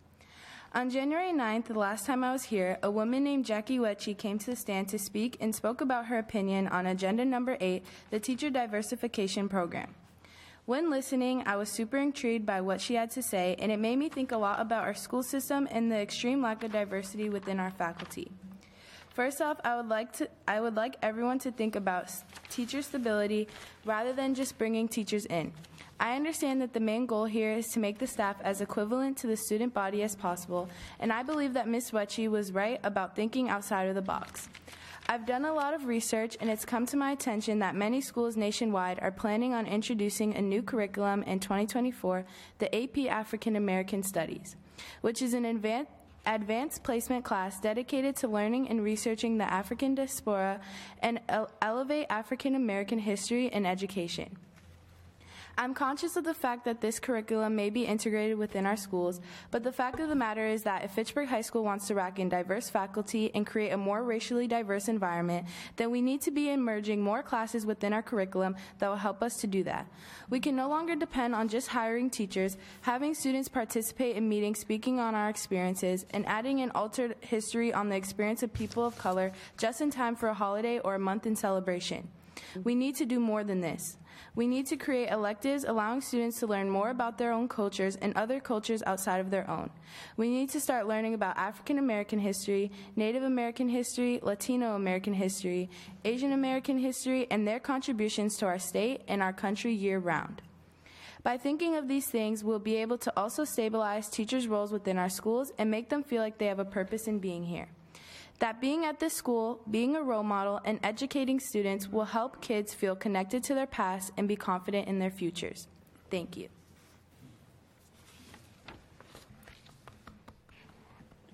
On 0.74 0.90
January 0.90 1.32
9th, 1.32 1.66
the 1.66 1.78
last 1.78 2.08
time 2.08 2.24
I 2.24 2.32
was 2.34 2.46
here, 2.46 2.80
a 2.82 2.90
woman 2.90 3.24
named 3.24 3.46
Jackie 3.46 3.78
Wetchy 3.78 4.16
came 4.16 4.40
to 4.40 4.48
the 4.48 4.56
stand 4.56 4.90
to 4.90 4.98
speak 4.98 5.38
and 5.40 5.54
spoke 5.54 5.82
about 5.82 6.08
her 6.08 6.18
opinion 6.18 6.68
on 6.68 6.88
Agenda 6.88 7.24
Number 7.24 7.58
8, 7.62 7.84
the 8.10 8.20
Teacher 8.20 8.50
Diversification 8.50 9.48
Program. 9.50 9.94
When 10.66 10.90
listening, 10.90 11.44
I 11.46 11.58
was 11.58 11.70
super 11.70 11.98
intrigued 11.98 12.48
by 12.48 12.60
what 12.62 12.82
she 12.82 12.96
had 12.96 13.12
to 13.12 13.22
say, 13.22 13.56
and 13.60 13.72
it 13.72 13.78
made 13.78 14.00
me 14.00 14.10
think 14.10 14.32
a 14.32 14.38
lot 14.38 14.60
about 14.60 14.84
our 14.84 14.96
school 14.96 15.22
system 15.22 15.68
and 15.70 15.92
the 15.92 16.00
extreme 16.00 16.42
lack 16.42 16.64
of 16.64 16.72
diversity 16.72 17.30
within 17.30 17.60
our 17.60 17.70
faculty. 17.70 18.32
First 19.16 19.42
off, 19.42 19.62
I 19.64 19.78
would 19.78 19.88
like 19.88 20.12
to 20.18 20.28
I 20.46 20.60
would 20.60 20.76
like 20.76 20.98
everyone 21.02 21.40
to 21.40 21.52
think 21.52 21.78
about 21.78 22.12
teacher 22.50 22.82
stability 22.82 23.48
rather 23.86 24.12
than 24.12 24.36
just 24.36 24.58
bringing 24.58 24.90
teachers 24.90 25.26
in. 25.28 25.54
I 26.02 26.18
understand 26.18 26.62
that 26.62 26.74
the 26.74 26.82
main 26.82 27.06
goal 27.06 27.24
here 27.24 27.54
is 27.54 27.70
to 27.70 27.80
make 27.80 27.98
the 27.98 28.08
staff 28.08 28.36
as 28.44 28.60
equivalent 28.60 29.16
to 29.20 29.28
the 29.28 29.38
student 29.38 29.74
body 29.74 30.04
as 30.04 30.18
possible, 30.18 30.68
and 31.00 31.14
I 31.14 31.24
believe 31.24 31.54
that 31.54 31.70
Ms. 31.70 31.94
Wetchy 31.94 32.28
was 32.28 32.52
right 32.52 32.82
about 32.84 33.16
thinking 33.16 33.48
outside 33.48 33.88
of 33.88 33.96
the 33.96 34.02
box. 34.02 34.50
I've 35.08 35.26
done 35.26 35.46
a 35.46 35.54
lot 35.54 35.74
of 35.74 35.86
research, 35.86 36.36
and 36.42 36.50
it's 36.50 36.66
come 36.66 36.86
to 36.88 36.98
my 36.98 37.12
attention 37.12 37.60
that 37.60 37.74
many 37.74 38.02
schools 38.02 38.36
nationwide 38.36 39.00
are 39.02 39.12
planning 39.12 39.54
on 39.54 39.66
introducing 39.66 40.36
a 40.36 40.42
new 40.42 40.62
curriculum 40.62 41.24
in 41.24 41.40
2024, 41.40 42.26
the 42.60 42.76
AP 42.76 43.10
African 43.10 43.56
American 43.56 44.04
Studies, 44.04 44.58
which 45.00 45.22
is 45.22 45.34
an 45.34 45.46
advanced 45.46 45.95
advanced 46.26 46.84
placement 46.84 47.24
class 47.24 47.60
dedicated 47.60 48.16
to 48.18 48.28
learning 48.28 48.68
and 48.70 48.84
researching 48.84 49.38
the 49.38 49.52
African 49.52 49.96
diaspora 49.96 50.60
and 51.02 51.20
ele- 51.30 51.50
elevate 51.62 52.08
African 52.10 52.56
American 52.56 53.00
history 53.00 53.52
and 53.52 53.66
education. 53.68 54.38
I'm 55.58 55.74
conscious 55.74 56.18
of 56.18 56.26
the 56.26 56.34
fact 56.34 56.66
that 56.66 56.82
this 56.82 57.00
curriculum 57.00 57.56
may 57.56 57.70
be 57.70 57.86
integrated 57.86 58.38
within 58.38 58.66
our 58.66 58.76
schools, 58.76 59.22
but 59.52 59.64
the 59.64 59.72
fact 59.72 60.02
of 60.02 60.10
the 60.10 60.16
matter 60.16 60.46
is 60.46 60.64
that 60.64 60.84
if 60.84 60.92
Fitchburg 60.92 61.30
High 61.30 61.42
School 61.42 61.64
wants 61.64 61.88
to 61.88 61.96
rack 61.96 62.20
in 62.20 62.28
diverse 62.28 62.70
faculty 62.70 63.32
and 63.34 63.48
create 63.48 63.72
a 63.72 63.78
more 63.78 64.04
racially 64.04 64.48
diverse 64.48 64.90
environment, 64.90 65.48
then 65.78 65.92
we 65.92 66.02
need 66.02 66.22
to 66.22 66.32
be 66.32 66.50
emerging 66.50 67.02
more 67.02 67.24
classes 67.24 67.66
within 67.66 67.94
our 67.94 68.02
curriculum 68.02 68.58
that 68.80 68.90
will 68.90 68.98
help 68.98 69.24
us 69.24 69.38
to 69.38 69.48
do 69.48 69.64
that. 69.64 69.88
We 70.30 70.42
can 70.42 70.58
no 70.58 70.68
longer 70.68 70.96
depend 70.96 71.34
on 71.34 71.48
just 71.48 71.70
hiring 71.70 72.10
teachers, 72.10 72.58
having 72.82 73.14
students 73.14 73.48
participate 73.48 74.18
in 74.18 74.28
meetings 74.28 74.60
speaking 74.60 75.00
on 75.00 75.16
our 75.16 75.30
experiences, 75.30 76.06
and 76.10 76.26
adding 76.26 76.60
an 76.60 76.72
altered 76.76 77.16
history 77.22 77.74
on 77.74 77.88
the 77.88 77.96
experience 77.96 78.44
of 78.44 78.52
people 78.52 78.86
of 78.86 78.98
color 78.98 79.32
just 79.58 79.80
in 79.80 79.90
time 79.90 80.18
for 80.18 80.28
a 80.28 80.34
holiday 80.34 80.80
or 80.80 80.96
a 80.96 81.00
month 81.00 81.26
in 81.26 81.36
celebration. 81.36 82.10
We 82.64 82.76
need 82.76 82.96
to 82.96 83.06
do 83.06 83.20
more 83.20 83.44
than 83.44 83.62
this. 83.62 83.98
We 84.36 84.48
need 84.48 84.66
to 84.68 84.78
create 84.78 85.10
electives 85.10 85.66
allowing 85.66 86.02
students 86.02 86.40
to 86.40 86.48
learn 86.48 86.70
more 86.70 86.90
about 86.90 87.18
their 87.18 87.32
own 87.32 87.48
cultures 87.48 87.96
and 87.98 88.16
other 88.16 88.40
cultures 88.40 88.84
outside 88.86 89.20
of 89.20 89.32
their 89.32 89.50
own. 89.50 89.70
We 90.18 90.30
need 90.30 90.50
to 90.52 90.60
start 90.60 90.88
learning 90.88 91.14
about 91.14 91.38
African 91.38 91.78
American 91.78 92.20
history, 92.20 92.72
Native 92.96 93.24
American 93.24 93.70
history, 93.70 94.20
Latino 94.22 94.76
American 94.76 95.14
history, 95.14 95.70
Asian 96.04 96.32
American 96.32 96.78
history, 96.78 97.28
and 97.30 97.48
their 97.48 97.60
contributions 97.60 98.38
to 98.38 98.46
our 98.46 98.60
state 98.60 99.02
and 99.08 99.22
our 99.22 99.34
country 99.34 99.74
year 99.74 100.00
round. 100.00 100.42
By 101.24 101.38
thinking 101.38 101.76
of 101.76 101.88
these 101.88 102.06
things, 102.06 102.44
we'll 102.44 102.60
be 102.60 102.76
able 102.76 103.00
to 103.00 103.14
also 103.18 103.46
stabilize 103.46 104.10
teachers' 104.10 104.48
roles 104.48 104.72
within 104.72 105.00
our 105.00 105.10
schools 105.10 105.52
and 105.58 105.72
make 105.72 105.90
them 105.90 106.04
feel 106.04 106.22
like 106.22 106.38
they 106.38 106.46
have 106.46 106.60
a 106.60 106.66
purpose 106.66 107.08
in 107.08 107.18
being 107.18 107.44
here. 107.44 107.68
That 108.40 108.60
being 108.60 108.84
at 108.86 109.00
this 109.00 109.14
school, 109.14 109.62
being 109.72 109.96
a 109.96 110.02
role 110.02 110.24
model, 110.24 110.60
and 110.66 110.80
educating 110.84 111.40
students 111.40 111.88
will 111.90 112.04
help 112.06 112.42
kids 112.42 112.74
feel 112.74 112.96
connected 112.96 113.44
to 113.46 113.54
their 113.54 113.66
past 113.68 114.12
and 114.18 114.28
be 114.28 114.36
confident 114.36 114.88
in 114.88 115.00
their 115.00 115.10
futures. 115.12 115.68
Thank 116.10 116.36
you. 116.36 116.50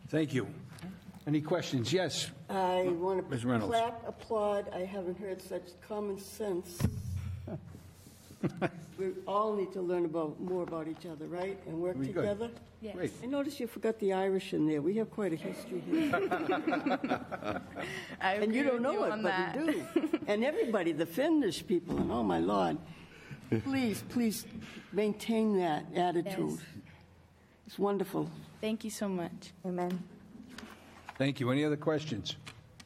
Thank 0.09 0.33
you. 0.33 0.47
Any 1.25 1.41
questions? 1.41 1.93
Yes. 1.93 2.29
I 2.49 2.83
want 2.99 3.29
Ms. 3.29 3.41
to 3.41 3.47
Reynolds. 3.47 3.73
clap, 3.75 4.07
applaud. 4.07 4.69
I 4.73 4.79
haven't 4.85 5.19
heard 5.19 5.41
such 5.41 5.63
common 5.87 6.19
sense. 6.19 6.79
We 8.97 9.11
all 9.27 9.55
need 9.55 9.71
to 9.73 9.81
learn 9.81 10.05
about, 10.05 10.39
more 10.39 10.63
about 10.63 10.87
each 10.87 11.05
other, 11.05 11.27
right? 11.27 11.57
And 11.67 11.79
work 11.79 11.95
Very 11.95 12.07
good. 12.07 12.21
together. 12.21 12.49
Great. 12.81 13.11
I 13.21 13.27
noticed 13.27 13.59
you 13.59 13.67
forgot 13.67 13.99
the 13.99 14.13
Irish 14.13 14.53
in 14.53 14.67
there. 14.67 14.81
We 14.81 14.95
have 14.95 15.11
quite 15.11 15.33
a 15.33 15.35
history 15.35 15.83
here. 15.89 16.11
I 18.19 18.33
And 18.35 18.55
you 18.55 18.63
don't 18.63 18.81
know 18.81 19.03
it, 19.03 19.21
but 19.21 19.55
we 19.55 19.71
do. 19.71 20.19
And 20.27 20.43
everybody, 20.43 20.91
the 20.91 21.05
Finnish 21.05 21.65
people, 21.65 21.97
and 21.97 22.11
oh 22.11 22.23
my 22.23 22.39
lord, 22.39 22.77
please, 23.63 24.03
please 24.09 24.45
maintain 24.91 25.57
that 25.59 25.85
attitude. 25.95 26.57
It's 27.67 27.77
wonderful. 27.77 28.29
Thank 28.61 28.83
you 28.83 28.89
so 28.89 29.07
much. 29.07 29.51
Amen. 29.63 30.03
Thank 31.17 31.39
you. 31.39 31.51
Any 31.51 31.63
other 31.63 31.77
questions? 31.77 32.35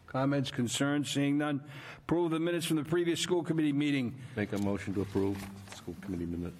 Comments, 0.08 0.52
concerns? 0.52 1.10
Seeing 1.10 1.38
none. 1.38 1.62
Approve 2.00 2.32
the 2.32 2.40
minutes 2.40 2.66
from 2.66 2.75
the 2.78 2.84
previous 2.84 3.20
school 3.22 3.44
committee 3.44 3.74
meeting. 3.74 4.14
Make 4.36 4.52
a 4.52 4.58
motion 4.58 4.94
to 4.94 5.02
approve 5.02 5.38
school 5.74 5.96
committee 6.02 6.25
minute. 6.25 6.54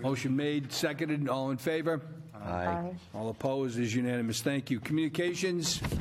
Motion 0.00 0.36
made, 0.36 0.72
seconded, 0.72 1.28
all 1.28 1.50
in 1.50 1.58
favor? 1.58 2.00
Aye. 2.34 2.92
All 3.14 3.28
opposed 3.28 3.78
is 3.78 3.94
unanimous. 3.94 4.40
Thank 4.40 4.70
you. 4.70 4.80
Communications? 4.80 5.80
I 5.92 5.96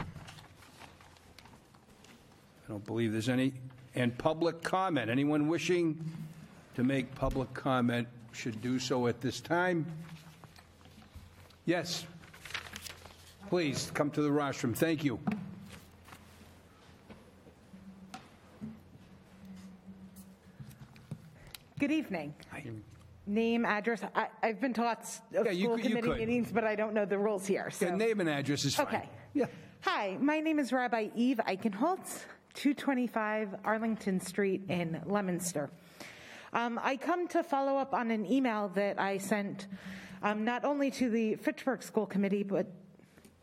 don't 2.69 2.85
believe 2.85 3.11
there's 3.11 3.29
any. 3.29 3.53
And 3.95 4.17
public 4.17 4.63
comment. 4.63 5.09
Anyone 5.09 5.47
wishing 5.47 5.99
to 6.75 6.83
make 6.83 7.13
public 7.15 7.53
comment 7.53 8.07
should 8.31 8.61
do 8.61 8.79
so 8.79 9.07
at 9.07 9.19
this 9.19 9.41
time. 9.41 9.85
Yes. 11.65 12.05
Please, 13.49 13.91
come 13.93 14.09
to 14.11 14.21
the 14.21 14.31
rostrum. 14.31 14.73
Thank 14.73 15.03
you. 15.03 15.19
Good 21.77 21.91
evening. 21.91 22.33
Name, 23.27 23.65
address, 23.65 24.01
I, 24.15 24.27
I've 24.41 24.59
been 24.59 24.73
taught 24.73 25.01
s- 25.01 25.21
of 25.35 25.45
Yeah, 25.45 25.51
you 25.51 25.65
school 25.65 25.75
could- 25.75 25.85
you 25.85 25.89
committee 25.91 26.07
could. 26.07 26.17
meetings, 26.17 26.51
but 26.51 26.63
I 26.63 26.75
don't 26.75 26.93
know 26.93 27.05
the 27.05 27.19
rules 27.19 27.45
here, 27.45 27.69
so. 27.69 27.85
Yeah, 27.85 27.95
name 27.95 28.19
and 28.19 28.27
address 28.29 28.65
is 28.65 28.75
fine. 28.75 28.87
Okay. 28.87 29.09
Yeah. 29.33 29.45
Hi, 29.81 30.17
my 30.19 30.39
name 30.39 30.57
is 30.59 30.73
Rabbi 30.73 31.09
Eve 31.15 31.39
Eichenholz, 31.47 32.23
225 32.55 33.55
Arlington 33.63 34.19
Street 34.19 34.63
in 34.69 35.01
Leominster. 35.05 35.69
Um, 36.53 36.79
I 36.83 36.97
come 36.97 37.27
to 37.29 37.43
follow 37.43 37.77
up 37.77 37.93
on 37.93 38.09
an 38.11 38.25
email 38.29 38.69
that 38.69 38.99
I 38.99 39.17
sent 39.19 39.67
um, 40.23 40.43
not 40.43 40.65
only 40.65 40.89
to 40.91 41.09
the 41.09 41.35
Fitchburg 41.35 41.83
School 41.83 42.05
Committee, 42.07 42.43
but 42.43 42.67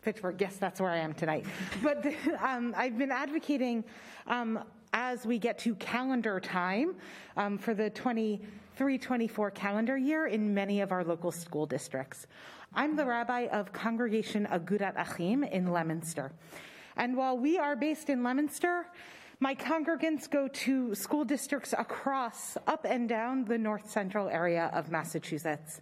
Fitchburg, 0.02 0.40
yes, 0.40 0.56
that's 0.56 0.80
where 0.80 0.90
I 0.90 0.98
am 0.98 1.14
tonight. 1.14 1.46
But 1.82 2.04
um, 2.42 2.74
I've 2.76 2.98
been 2.98 3.12
advocating 3.12 3.84
um, 4.26 4.58
as 4.92 5.24
we 5.24 5.38
get 5.38 5.58
to 5.60 5.74
calendar 5.76 6.40
time 6.40 6.96
um, 7.36 7.58
for 7.58 7.74
the 7.74 7.90
23 7.90 8.40
24 8.78 9.50
calendar 9.50 9.96
year 9.96 10.28
in 10.28 10.54
many 10.54 10.80
of 10.80 10.92
our 10.92 11.02
local 11.02 11.32
school 11.32 11.66
districts. 11.66 12.28
I'm 12.72 12.94
the 12.94 13.04
rabbi 13.04 13.48
of 13.50 13.72
Congregation 13.72 14.46
Agudat 14.46 14.92
Achim 14.96 15.42
in 15.42 15.72
Leominster. 15.72 16.30
And 16.96 17.16
while 17.16 17.36
we 17.36 17.58
are 17.58 17.74
based 17.74 18.08
in 18.08 18.22
Leominster, 18.22 18.86
my 19.40 19.52
congregants 19.56 20.30
go 20.30 20.46
to 20.46 20.94
school 20.94 21.24
districts 21.24 21.74
across, 21.76 22.56
up 22.68 22.86
and 22.88 23.08
down 23.08 23.44
the 23.46 23.58
north 23.58 23.90
central 23.90 24.28
area 24.28 24.70
of 24.72 24.92
Massachusetts. 24.92 25.80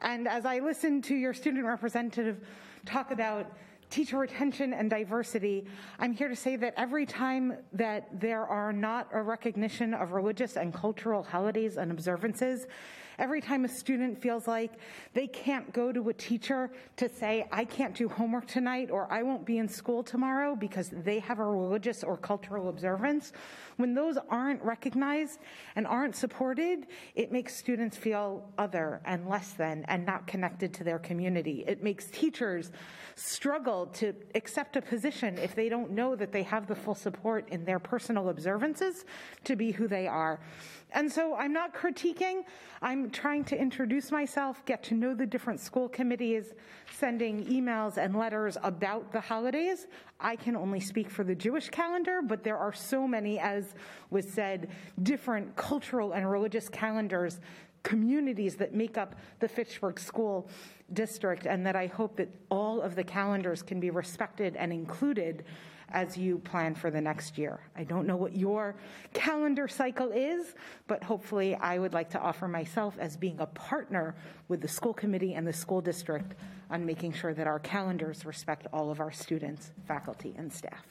And 0.00 0.26
as 0.26 0.44
I 0.44 0.58
listen 0.58 1.00
to 1.02 1.14
your 1.14 1.34
student 1.34 1.64
representative 1.64 2.44
talk 2.84 3.12
about 3.12 3.52
teacher 3.92 4.18
retention 4.18 4.72
and 4.72 4.88
diversity, 4.88 5.66
I'm 5.98 6.12
here 6.12 6.28
to 6.28 6.34
say 6.34 6.56
that 6.56 6.72
every 6.78 7.04
time 7.04 7.58
that 7.74 8.08
there 8.18 8.46
are 8.46 8.72
not 8.72 9.06
a 9.12 9.22
recognition 9.22 9.92
of 9.92 10.12
religious 10.12 10.56
and 10.56 10.72
cultural 10.72 11.22
holidays 11.22 11.76
and 11.76 11.90
observances 11.90 12.66
Every 13.18 13.40
time 13.40 13.64
a 13.64 13.68
student 13.68 14.20
feels 14.20 14.48
like 14.48 14.72
they 15.12 15.26
can't 15.26 15.72
go 15.72 15.92
to 15.92 16.08
a 16.08 16.14
teacher 16.14 16.70
to 16.96 17.08
say, 17.08 17.46
I 17.52 17.64
can't 17.64 17.94
do 17.94 18.08
homework 18.08 18.46
tonight 18.46 18.90
or 18.90 19.06
I 19.12 19.22
won't 19.22 19.44
be 19.44 19.58
in 19.58 19.68
school 19.68 20.02
tomorrow 20.02 20.56
because 20.56 20.90
they 20.90 21.18
have 21.20 21.38
a 21.38 21.44
religious 21.44 22.02
or 22.02 22.16
cultural 22.16 22.68
observance, 22.68 23.32
when 23.82 23.94
those 23.94 24.16
aren't 24.30 24.62
recognized 24.62 25.40
and 25.76 25.86
aren't 25.86 26.14
supported, 26.14 26.86
it 27.16 27.32
makes 27.32 27.54
students 27.54 27.96
feel 27.96 28.48
other 28.56 29.02
and 29.04 29.28
less 29.28 29.54
than 29.54 29.84
and 29.88 30.06
not 30.06 30.26
connected 30.26 30.72
to 30.74 30.84
their 30.84 31.00
community. 31.00 31.64
It 31.66 31.82
makes 31.82 32.06
teachers 32.06 32.70
struggle 33.16 33.86
to 33.86 34.14
accept 34.36 34.76
a 34.76 34.80
position 34.80 35.36
if 35.36 35.56
they 35.56 35.68
don't 35.68 35.90
know 35.90 36.14
that 36.14 36.30
they 36.30 36.44
have 36.44 36.68
the 36.68 36.76
full 36.76 36.94
support 36.94 37.48
in 37.48 37.64
their 37.64 37.80
personal 37.80 38.28
observances 38.28 39.04
to 39.42 39.56
be 39.56 39.72
who 39.72 39.88
they 39.88 40.06
are. 40.06 40.38
And 40.94 41.10
so 41.10 41.34
I'm 41.34 41.52
not 41.52 41.74
critiquing. 41.74 42.42
I'm 42.82 43.10
trying 43.10 43.44
to 43.44 43.58
introduce 43.58 44.10
myself, 44.12 44.64
get 44.66 44.82
to 44.84 44.94
know 44.94 45.14
the 45.14 45.26
different 45.26 45.60
school 45.60 45.88
committees, 45.88 46.52
sending 46.98 47.44
emails 47.46 47.96
and 47.96 48.14
letters 48.16 48.58
about 48.62 49.12
the 49.12 49.20
holidays. 49.20 49.86
I 50.20 50.36
can 50.36 50.54
only 50.54 50.80
speak 50.80 51.10
for 51.10 51.24
the 51.24 51.34
Jewish 51.34 51.70
calendar, 51.70 52.20
but 52.22 52.44
there 52.44 52.58
are 52.58 52.72
so 52.72 53.08
many, 53.08 53.38
as 53.38 53.71
was 54.10 54.28
said, 54.28 54.70
different 55.02 55.54
cultural 55.56 56.12
and 56.12 56.30
religious 56.30 56.68
calendars, 56.68 57.40
communities 57.82 58.56
that 58.56 58.74
make 58.74 58.96
up 58.96 59.16
the 59.40 59.48
Fitchburg 59.48 59.98
School 59.98 60.48
District, 60.92 61.46
and 61.46 61.66
that 61.66 61.76
I 61.76 61.86
hope 61.86 62.16
that 62.16 62.28
all 62.50 62.80
of 62.80 62.94
the 62.94 63.04
calendars 63.04 63.62
can 63.62 63.80
be 63.80 63.90
respected 63.90 64.56
and 64.56 64.72
included 64.72 65.44
as 65.92 66.16
you 66.16 66.38
plan 66.38 66.74
for 66.74 66.90
the 66.90 67.00
next 67.00 67.38
year. 67.38 67.60
I 67.76 67.84
don't 67.84 68.06
know 68.06 68.16
what 68.16 68.34
your 68.34 68.74
calendar 69.12 69.68
cycle 69.68 70.10
is, 70.10 70.54
but 70.86 71.02
hopefully 71.02 71.54
I 71.54 71.78
would 71.78 71.92
like 71.92 72.10
to 72.10 72.18
offer 72.18 72.48
myself 72.48 72.96
as 72.98 73.16
being 73.16 73.38
a 73.38 73.46
partner 73.46 74.14
with 74.48 74.60
the 74.60 74.68
school 74.68 74.94
committee 74.94 75.34
and 75.34 75.46
the 75.46 75.52
school 75.52 75.80
district 75.80 76.34
on 76.70 76.84
making 76.84 77.12
sure 77.12 77.34
that 77.34 77.46
our 77.46 77.58
calendars 77.58 78.24
respect 78.24 78.66
all 78.72 78.90
of 78.90 79.00
our 79.00 79.12
students, 79.12 79.72
faculty, 79.86 80.34
and 80.38 80.52
staff. 80.52 80.86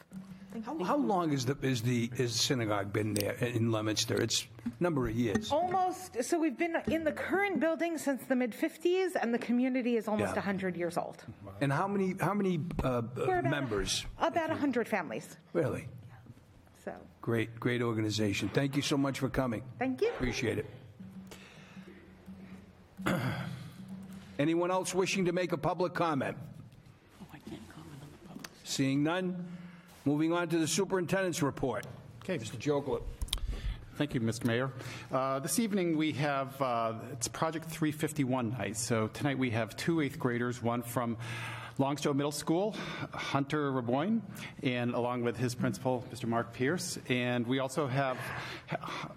How, 0.65 0.77
how 0.84 0.98
long 0.98 1.31
is 1.31 1.46
the, 1.46 1.58
is 1.62 1.81
the, 1.81 2.10
is 2.17 2.36
synagogue 2.39 2.91
been 2.91 3.13
there 3.13 3.34
in 3.36 3.72
Leominster? 3.72 4.22
It's 4.22 4.46
a 4.65 4.84
number 4.84 5.08
of 5.08 5.15
years. 5.15 5.50
Almost, 5.50 6.22
so 6.24 6.38
we've 6.39 6.58
been 6.58 6.75
in 6.88 7.05
the 7.05 7.12
current 7.13 7.62
building 7.62 7.98
since 7.98 8.22
the 8.24 8.36
mid 8.36 8.51
50s, 8.51 9.12
and 9.22 9.34
the 9.34 9.38
community 9.39 9.96
is 9.96 10.10
almost 10.10 10.31
Yeah. 10.31 10.41
100 10.41 10.75
years 10.75 10.98
old. 10.98 11.24
And 11.62 11.72
how 11.72 11.88
many, 11.88 12.15
how 12.20 12.34
many 12.34 12.60
uh, 12.84 13.01
We're 13.15 13.39
about- 13.39 13.50
members? 13.50 14.05
About 14.20 14.50
100 14.50 14.89
families. 14.89 15.38
Really? 15.53 15.88
So, 16.84 16.91
Great, 17.22 17.58
great 17.60 17.81
organization. 17.81 18.50
Thank 18.50 18.75
you 18.75 18.81
so 18.81 18.98
much 18.98 19.20
for 19.20 19.29
coming. 19.29 19.63
thank 19.79 20.01
you. 20.01 20.10
Appreciate 20.10 20.58
it. 20.58 20.65
Anyone 24.39 24.72
else 24.72 24.93
wishing 24.93 25.25
to 25.25 25.31
make 25.31 25.51
a 25.53 25.58
public 25.58 25.93
comment? 25.93 26.36
Oh, 27.22 27.25
I 27.34 27.38
can't 27.38 27.62
comment 27.74 28.01
on 28.01 28.08
the 28.12 28.27
public. 28.27 28.48
Seeing 28.63 29.03
none, 29.03 29.46
moving 30.05 30.34
on 30.34 30.48
to 30.50 30.58
the 30.58 30.67
superintendent's 30.67 31.41
report. 31.41 31.86
Okay. 32.24 32.38
Mr. 32.38 32.58
Jokela. 32.58 33.01
Thank 33.98 34.13
you, 34.13 34.22
Mr. 34.22 34.46
Mayor. 34.46 34.72
Uh, 35.12 35.39
This 35.39 35.60
evening, 35.60 35.98
we 35.98 36.12
have, 36.13 36.60
uh, 36.62 36.93
it's 37.12 37.27
Project 37.27 37.65
351 37.70 38.50
night. 38.51 38.77
So 38.77 39.08
tonight, 39.08 39.38
we 39.38 39.51
have 39.51 39.75
two 39.75 40.01
eighth 40.01 40.17
graders, 40.17 40.62
one 40.63 40.81
from 40.81 41.17
Longsjo 41.77 42.15
Middle 42.15 42.31
School, 42.31 42.75
Hunter 43.13 43.72
Raboyne, 43.72 44.22
and 44.63 44.93
along 44.93 45.24
with 45.24 45.38
his 45.38 45.55
principal, 45.55 46.03
Mr. 46.13 46.25
Mark 46.27 46.53
Pierce. 46.53 46.98
And 47.10 47.46
we 47.46 47.60
also 47.60 47.86
have 47.88 48.17
Ha- 48.70 49.12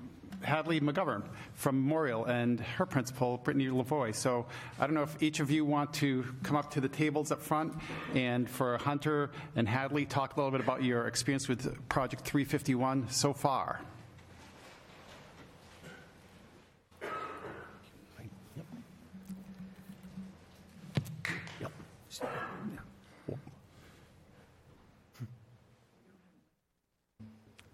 Hadley 0.45 0.81
McGovern 0.81 1.23
from 1.55 1.83
Memorial 1.83 2.25
and 2.27 2.61
her 2.61 2.87
principal, 2.87 3.39
Brittany 3.39 3.67
Lavoy. 3.67 4.15
So 4.15 4.47
I 4.79 4.87
don't 4.87 4.95
know 4.95 5.03
if 5.03 5.23
each 5.23 5.41
of 5.41 5.51
you 5.51 5.65
want 5.65 5.93
to 5.95 6.25
come 6.43 6.57
up 6.57 6.71
to 6.73 6.81
the 6.81 6.89
tables 6.89 7.33
up 7.33 7.43
front 7.43 7.75
and 8.15 8.49
for 8.49 8.79
Hunter 8.79 9.31
and 9.57 9.69
Hadley, 9.69 10.05
talk 10.05 10.37
a 10.37 10.37
little 10.37 10.51
bit 10.51 10.61
about 10.61 10.83
your 10.83 11.07
experience 11.07 11.49
with 11.49 11.89
Project 11.89 12.25
351 12.25 13.09
so 13.11 13.33
far. 13.33 13.81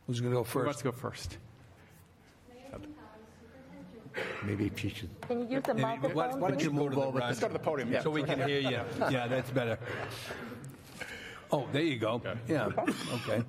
Who's 0.07 0.21
going 0.21 0.33
to 0.33 0.39
go 0.39 0.43
Who 0.43 0.59
wants 0.59 0.73
first? 0.73 0.79
to 0.81 0.85
go 0.85 0.93
first? 0.93 1.39
Maybe 4.45 4.67
if 4.67 4.83
you 4.85 4.91
should 4.91 5.11
Can 5.29 5.41
you 5.41 5.57
use 5.57 5.63
the 5.65 5.75
Why 5.75 5.97
microphone? 5.97 6.41
why 6.41 6.51
don't 6.51 6.63
you 6.63 6.71
move 6.71 6.97
over 6.99 7.19
Let's 7.19 7.41
go 7.41 7.47
to 7.49 7.53
the 7.53 7.59
podium, 7.59 7.93
yeah. 7.93 8.03
So 8.03 8.11
we 8.11 8.23
can 8.23 8.39
hear 8.49 8.61
you. 8.61 8.81
Yeah, 9.11 9.27
that's 9.27 9.51
better. 9.51 9.79
Oh, 11.53 11.67
there 11.73 11.83
you 11.83 11.99
go. 11.99 12.23
Yeah, 12.47 12.69
okay. 13.13 13.43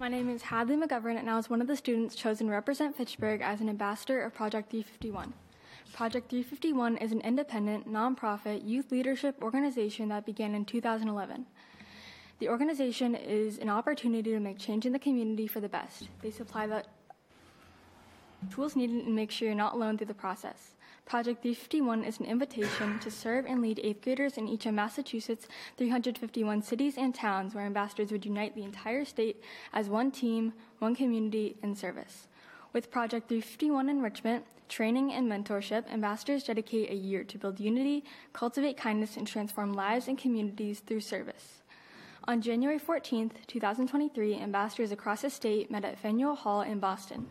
My 0.00 0.08
name 0.08 0.30
is 0.30 0.42
Hadley 0.42 0.76
McGovern, 0.76 1.18
and 1.18 1.28
I 1.28 1.36
was 1.36 1.50
one 1.50 1.60
of 1.60 1.66
the 1.66 1.76
students 1.76 2.14
chosen 2.14 2.46
to 2.46 2.52
represent 2.52 2.96
Fitchburg 2.96 3.42
as 3.42 3.60
an 3.60 3.68
ambassador 3.68 4.22
of 4.22 4.32
Project 4.32 4.70
351. 4.70 5.34
Project 5.92 6.30
351 6.30 6.98
is 6.98 7.12
an 7.12 7.20
independent, 7.22 7.92
nonprofit 7.92 8.66
youth 8.66 8.92
leadership 8.92 9.36
organization 9.42 10.08
that 10.10 10.24
began 10.24 10.54
in 10.54 10.64
2011. 10.64 11.46
The 12.38 12.48
organization 12.48 13.16
is 13.16 13.58
an 13.58 13.68
opportunity 13.68 14.30
to 14.30 14.38
make 14.38 14.58
change 14.58 14.86
in 14.86 14.92
the 14.92 14.98
community 15.00 15.48
for 15.48 15.58
the 15.58 15.68
best. 15.68 16.08
They 16.22 16.30
supply 16.30 16.68
the 16.68 16.84
tools 18.50 18.76
needed 18.76 19.04
and 19.04 19.14
make 19.14 19.30
sure 19.30 19.48
you're 19.48 19.54
not 19.54 19.74
alone 19.74 19.98
through 19.98 20.06
the 20.06 20.14
process. 20.14 20.74
Project 21.04 21.42
351 21.42 22.04
is 22.04 22.20
an 22.20 22.26
invitation 22.26 22.98
to 22.98 23.10
serve 23.10 23.46
and 23.46 23.62
lead 23.62 23.80
eighth 23.82 24.02
graders 24.02 24.36
in 24.36 24.46
each 24.46 24.66
of 24.66 24.74
Massachusetts' 24.74 25.48
351 25.78 26.62
cities 26.62 26.98
and 26.98 27.14
towns 27.14 27.54
where 27.54 27.64
ambassadors 27.64 28.12
would 28.12 28.26
unite 28.26 28.54
the 28.54 28.62
entire 28.62 29.06
state 29.06 29.42
as 29.72 29.88
one 29.88 30.10
team, 30.10 30.52
one 30.80 30.94
community, 30.94 31.56
and 31.62 31.78
service. 31.78 32.28
With 32.74 32.90
Project 32.90 33.28
351 33.28 33.88
enrichment, 33.88 34.44
training, 34.68 35.12
and 35.12 35.30
mentorship, 35.30 35.90
ambassadors 35.90 36.44
dedicate 36.44 36.90
a 36.90 36.94
year 36.94 37.24
to 37.24 37.38
build 37.38 37.58
unity, 37.58 38.04
cultivate 38.34 38.76
kindness, 38.76 39.16
and 39.16 39.26
transform 39.26 39.72
lives 39.72 40.08
and 40.08 40.18
communities 40.18 40.80
through 40.80 41.00
service. 41.00 41.62
On 42.24 42.42
January 42.42 42.78
14th, 42.78 43.32
2023, 43.46 44.34
ambassadors 44.38 44.92
across 44.92 45.22
the 45.22 45.30
state 45.30 45.70
met 45.70 45.86
at 45.86 45.98
Faneuil 45.98 46.34
Hall 46.34 46.60
in 46.60 46.78
Boston. 46.78 47.28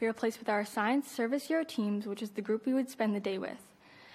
We 0.00 0.06
were 0.06 0.12
placed 0.12 0.38
with 0.38 0.48
our 0.48 0.60
assigned 0.60 1.04
service 1.04 1.48
hero 1.48 1.64
teams, 1.64 2.06
which 2.06 2.22
is 2.22 2.30
the 2.30 2.42
group 2.42 2.66
we 2.66 2.74
would 2.74 2.88
spend 2.88 3.14
the 3.14 3.20
day 3.20 3.38
with. 3.38 3.58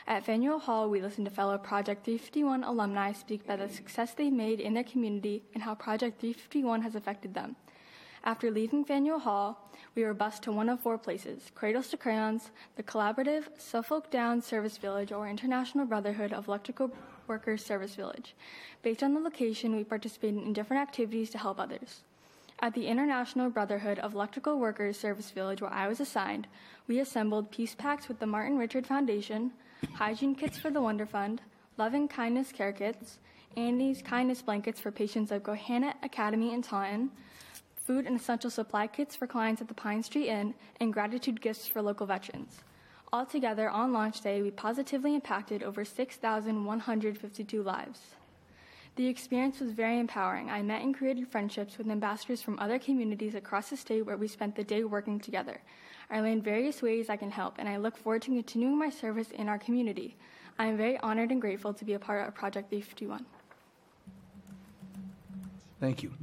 At 0.08 0.26
Faneuil 0.26 0.60
Hall, 0.60 0.90
we 0.90 1.02
listened 1.02 1.28
to 1.28 1.34
fellow 1.34 1.58
Project 1.58 2.06
351 2.06 2.64
alumni 2.64 3.12
speak 3.12 3.44
about 3.44 3.60
the 3.60 3.70
success 3.70 4.14
they've 4.14 4.32
made 4.32 4.60
in 4.60 4.74
their 4.74 4.84
community 4.84 5.44
and 5.54 5.64
how 5.64 5.76
Project 5.76 6.20
351 6.22 6.82
has 6.82 6.96
affected 6.96 7.34
them. 7.34 7.56
After 8.26 8.50
leaving 8.50 8.86
Faneuil 8.86 9.20
Hall, 9.20 9.70
we 9.96 10.04
were 10.04 10.14
bused 10.14 10.44
to 10.44 10.52
one 10.54 10.70
of 10.70 10.80
four 10.80 10.98
places 10.98 11.52
Cradles 11.56 11.90
to 11.90 11.98
Crayons, 11.98 12.52
the 12.78 12.84
collaborative 12.84 13.44
Suffolk 13.58 14.10
Downs 14.10 14.46
Service 14.46 14.78
Village, 14.78 15.12
or 15.12 15.28
International 15.28 15.86
Brotherhood 15.86 16.32
of 16.32 16.48
Electrical 16.48 16.92
Workers 17.28 17.66
Service 17.66 17.96
Village. 17.96 18.36
Based 18.82 19.04
on 19.04 19.14
the 19.14 19.20
location, 19.20 19.76
we 19.76 19.84
participated 19.84 20.42
in 20.42 20.54
different 20.54 20.82
activities 20.82 21.30
to 21.32 21.38
help 21.38 21.60
others. 21.60 22.04
At 22.64 22.74
the 22.74 22.88
International 22.88 23.50
Brotherhood 23.50 24.00
of 24.00 24.14
Electrical 24.14 24.58
Workers 24.58 24.98
Service 24.98 25.32
Village, 25.32 25.62
where 25.62 25.74
I 25.74 25.90
was 25.90 26.00
assigned, 26.00 26.48
we 26.88 27.02
assembled 27.02 27.52
peace 27.52 27.76
packs 27.76 28.08
with 28.08 28.20
the 28.20 28.26
Martin 28.26 28.58
Richard 28.58 28.88
Foundation, 28.88 29.52
hygiene 29.96 30.34
kits 30.34 30.58
for 30.58 30.72
the 30.72 30.82
Wonder 30.82 31.06
Fund, 31.06 31.42
loving 31.78 32.08
kindness 32.08 32.54
care 32.54 32.72
kits, 32.72 33.20
Andy's 33.58 34.02
kindness 34.02 34.42
blankets 34.42 34.80
for 34.80 34.92
patients 34.92 35.30
of 35.30 35.44
Gohanna 35.44 35.96
Academy 36.04 36.54
in 36.54 36.62
Taunton, 36.62 37.12
food 37.76 38.06
and 38.06 38.18
essential 38.18 38.50
supply 38.50 38.88
kits 38.88 39.14
for 39.14 39.28
clients 39.28 39.62
at 39.62 39.68
the 39.68 39.74
Pine 39.74 40.02
Street 40.02 40.30
Inn, 40.30 40.54
and 40.80 40.94
gratitude 40.94 41.42
gifts 41.42 41.68
for 41.68 41.82
local 41.82 42.08
veterans. 42.08 42.62
Altogether, 43.12 43.70
on 43.70 43.92
launch 43.92 44.22
day, 44.22 44.42
we 44.42 44.52
positively 44.52 45.16
impacted 45.16 45.64
over 45.64 45.84
6,152 45.84 47.62
lives. 47.62 48.00
The 48.96 49.08
experience 49.08 49.60
was 49.60 49.72
very 49.72 49.98
empowering. 49.98 50.52
I 50.52 50.62
met 50.62 50.84
and 50.84 50.96
created 50.96 51.28
friendships 51.28 51.80
with 51.80 51.90
ambassadors 51.90 52.44
from 52.44 52.60
other 52.60 52.78
communities 52.78 53.34
across 53.34 53.72
the 53.72 53.78
state 53.78 54.06
where 54.06 54.18
we 54.18 54.28
spent 54.28 54.56
the 54.56 54.64
day 54.64 54.84
working 54.84 55.20
together. 55.20 55.62
I 56.12 56.22
learned 56.22 56.44
various 56.44 56.84
ways 56.84 57.10
I 57.10 57.16
can 57.16 57.32
help, 57.32 57.56
and 57.58 57.68
I 57.68 57.78
look 57.78 57.98
forward 57.98 58.22
to 58.24 58.28
continuing 58.30 58.78
my 58.78 58.92
service 58.92 59.32
in 59.32 59.50
our 59.50 59.58
community. 59.58 60.16
I 60.60 60.68
am 60.68 60.78
very 60.78 61.00
honored 61.00 61.32
and 61.32 61.42
grateful 61.42 61.74
to 61.74 61.84
be 61.84 61.94
a 61.94 62.00
part 62.00 62.28
of 62.28 62.36
Project 62.36 62.70
51. 62.70 63.26
Thank 65.80 66.04
you. 66.04 66.14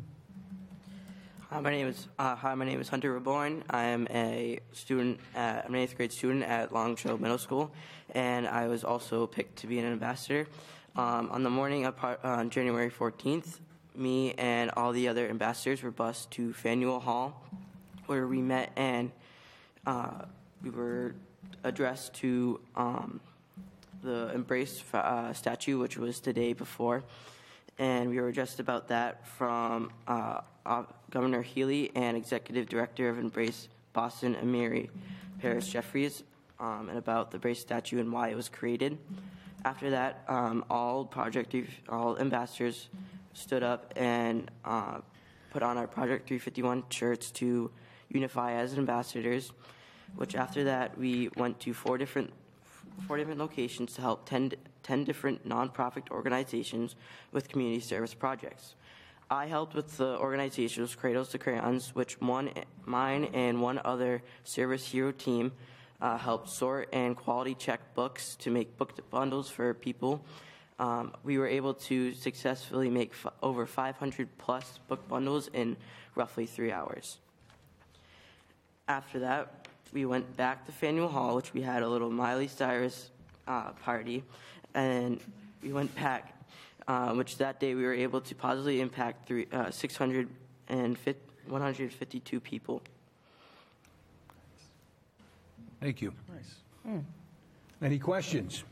Hi, 1.50 1.58
my 1.58 1.70
name 1.70 1.88
is 1.88 2.06
uh, 2.20 2.36
Hi, 2.36 2.54
my 2.54 2.64
name 2.64 2.80
is 2.80 2.88
Hunter 2.88 3.12
Reborn. 3.12 3.64
I 3.68 3.86
am 3.86 4.06
a 4.10 4.60
student. 4.70 5.18
At, 5.34 5.64
I'm 5.64 5.74
an 5.74 5.80
eighth 5.80 5.96
grade 5.96 6.12
student 6.12 6.44
at 6.44 6.72
Long 6.72 6.94
Longsjo 6.94 7.18
Middle 7.18 7.38
School, 7.38 7.72
and 8.14 8.46
I 8.46 8.68
was 8.68 8.84
also 8.84 9.26
picked 9.26 9.56
to 9.56 9.66
be 9.66 9.80
an 9.80 9.86
ambassador. 9.86 10.46
Um, 10.96 11.30
on 11.30 11.44
the 11.44 11.50
morning 11.50 11.86
of 11.86 11.94
on 12.24 12.50
January 12.50 12.90
14th, 12.90 13.60
me 13.94 14.34
and 14.34 14.72
all 14.76 14.90
the 14.90 15.06
other 15.06 15.28
ambassadors 15.28 15.84
were 15.84 15.92
bused 15.92 16.32
to 16.32 16.52
Faneuil 16.52 16.98
Hall, 16.98 17.46
where 18.06 18.26
we 18.26 18.42
met 18.42 18.72
and 18.76 19.12
uh, 19.86 20.24
we 20.64 20.70
were 20.70 21.14
addressed 21.62 22.14
to 22.14 22.60
um, 22.74 23.20
the 24.02 24.32
Embrace 24.34 24.82
uh, 24.92 25.32
statue, 25.32 25.78
which 25.78 25.96
was 25.96 26.18
the 26.20 26.32
day 26.32 26.54
before. 26.54 27.04
And 27.78 28.10
we 28.10 28.20
were 28.20 28.28
addressed 28.28 28.58
about 28.58 28.88
that 28.88 29.26
from 29.28 29.92
uh, 30.08 30.40
uh, 30.66 30.82
Governor 31.10 31.42
Healy 31.42 31.92
and 31.94 32.16
Executive 32.16 32.68
Director 32.68 33.08
of 33.08 33.18
Embrace 33.18 33.68
Boston, 33.92 34.36
Imari 34.42 34.90
Paris 35.40 35.68
Jeffries, 35.68 36.24
um, 36.58 36.88
and 36.88 36.98
about 36.98 37.30
the 37.30 37.36
Embrace 37.36 37.60
statue 37.60 38.00
and 38.00 38.12
why 38.12 38.28
it 38.28 38.36
was 38.36 38.48
created. 38.48 38.98
After 39.64 39.90
that, 39.90 40.24
um, 40.28 40.64
all 40.70 41.04
project, 41.04 41.54
all 41.88 42.18
ambassadors 42.18 42.88
stood 43.34 43.62
up 43.62 43.92
and 43.96 44.50
uh, 44.64 45.00
put 45.50 45.62
on 45.62 45.76
our 45.76 45.86
Project 45.86 46.28
351 46.28 46.84
shirts 46.90 47.30
to 47.32 47.70
unify 48.08 48.54
as 48.54 48.76
ambassadors. 48.78 49.52
Which 50.16 50.34
after 50.34 50.64
that, 50.64 50.98
we 50.98 51.30
went 51.36 51.60
to 51.60 51.74
four 51.74 51.98
different 51.98 52.32
four 53.06 53.16
different 53.16 53.38
locations 53.38 53.94
to 53.94 54.02
help 54.02 54.28
10, 54.28 54.52
10 54.82 55.04
different 55.04 55.48
nonprofit 55.48 56.10
organizations 56.10 56.96
with 57.32 57.48
community 57.48 57.80
service 57.80 58.12
projects. 58.12 58.74
I 59.30 59.46
helped 59.46 59.74
with 59.74 59.96
the 59.96 60.18
organizations 60.18 60.94
Cradles 60.96 61.30
to 61.30 61.38
Crayons, 61.38 61.94
which 61.94 62.20
one 62.20 62.50
mine 62.84 63.26
and 63.32 63.62
one 63.62 63.80
other 63.84 64.22
Service 64.42 64.88
Hero 64.88 65.12
team 65.12 65.52
uh, 66.00 66.16
helped 66.16 66.48
sort 66.48 66.88
and 66.92 67.16
quality 67.16 67.54
check 67.54 67.94
books 67.94 68.36
to 68.36 68.50
make 68.50 68.76
book 68.76 69.10
bundles 69.10 69.50
for 69.50 69.74
people. 69.74 70.24
Um, 70.78 71.12
we 71.24 71.36
were 71.36 71.46
able 71.46 71.74
to 71.74 72.14
successfully 72.14 72.88
make 72.88 73.10
f- 73.12 73.32
over 73.42 73.66
500 73.66 74.28
plus 74.38 74.78
book 74.88 75.06
bundles 75.08 75.48
in 75.52 75.76
roughly 76.14 76.46
three 76.46 76.72
hours. 76.72 77.18
After 78.88 79.18
that, 79.18 79.68
we 79.92 80.06
went 80.06 80.36
back 80.36 80.64
to 80.66 80.72
Faneuil 80.72 81.08
Hall, 81.08 81.36
which 81.36 81.52
we 81.52 81.60
had 81.60 81.82
a 81.82 81.88
little 81.88 82.10
Miley 82.10 82.48
Cyrus 82.48 83.10
uh, 83.46 83.72
party, 83.84 84.24
and 84.74 85.20
we 85.62 85.72
went 85.72 85.94
back, 85.96 86.34
uh, 86.88 87.12
which 87.12 87.36
that 87.38 87.60
day 87.60 87.74
we 87.74 87.84
were 87.84 87.94
able 87.94 88.20
to 88.22 88.34
positively 88.34 88.80
impact 88.80 89.26
three, 89.26 89.46
uh, 89.52 89.70
650, 89.70 91.20
152 91.46 92.40
people. 92.40 92.82
Thank 95.80 96.02
you. 96.02 96.12
Nice. 96.32 97.02
Any 97.82 97.98
questions? 97.98 98.64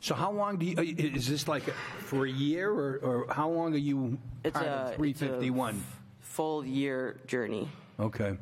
So 0.00 0.14
how 0.14 0.30
long 0.30 0.56
do 0.58 0.66
you, 0.66 0.76
uh, 0.78 0.82
is 0.82 1.26
this 1.28 1.48
like 1.48 1.64
for 1.64 2.26
a 2.26 2.30
year, 2.30 2.70
or, 2.70 2.98
or 3.02 3.32
how 3.34 3.48
long 3.50 3.74
are 3.74 3.78
you 3.78 4.18
It's 4.44 4.54
part 4.54 4.66
a, 4.66 4.70
of 4.70 4.88
it's 5.04 5.20
a 5.22 5.26
351? 5.26 5.82
full 6.20 6.64
year 6.64 7.16
journey. 7.26 7.68
Okay. 7.98 8.36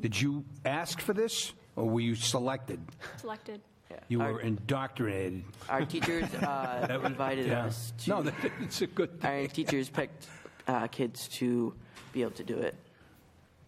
Did 0.00 0.20
you 0.20 0.44
ask 0.66 1.00
for 1.00 1.14
this, 1.14 1.52
or 1.74 1.88
were 1.88 2.00
you 2.00 2.14
selected? 2.14 2.80
Selected. 3.16 3.60
You 4.08 4.20
Our- 4.20 4.34
were 4.34 4.40
indoctrinated. 4.40 5.42
Our 5.70 5.86
teachers 5.86 6.24
uh, 6.34 7.00
invited 7.04 7.46
Yeah. 7.46 7.64
us 7.66 7.92
to. 8.04 8.10
No, 8.10 8.22
that- 8.24 8.34
it's 8.60 8.82
a 8.82 8.86
good 8.88 9.18
thing. 9.20 9.30
Our 9.30 9.46
teachers 9.46 9.88
picked 9.88 10.26
uh, 10.68 10.86
kids 10.88 11.28
to 11.38 11.72
be 12.12 12.20
able 12.20 12.32
to 12.32 12.44
do 12.44 12.58
it. 12.58 12.74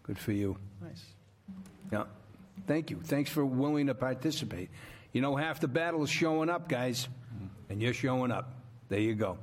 Good 0.09 0.17
for 0.17 0.31
you. 0.31 0.57
Nice. 0.81 1.03
Yeah. 1.91 2.05
Thank 2.65 2.89
you. 2.89 2.99
Thanks 3.03 3.29
for 3.29 3.45
willing 3.45 3.85
to 3.85 3.93
participate. 3.93 4.71
You 5.13 5.21
know, 5.21 5.35
half 5.35 5.59
the 5.59 5.67
battle 5.67 6.01
is 6.01 6.09
showing 6.09 6.49
up, 6.49 6.67
guys, 6.67 7.07
and 7.69 7.79
you're 7.79 7.93
showing 7.93 8.31
up. 8.31 8.51
There 8.87 8.99
you 8.99 9.13
go. 9.13 9.37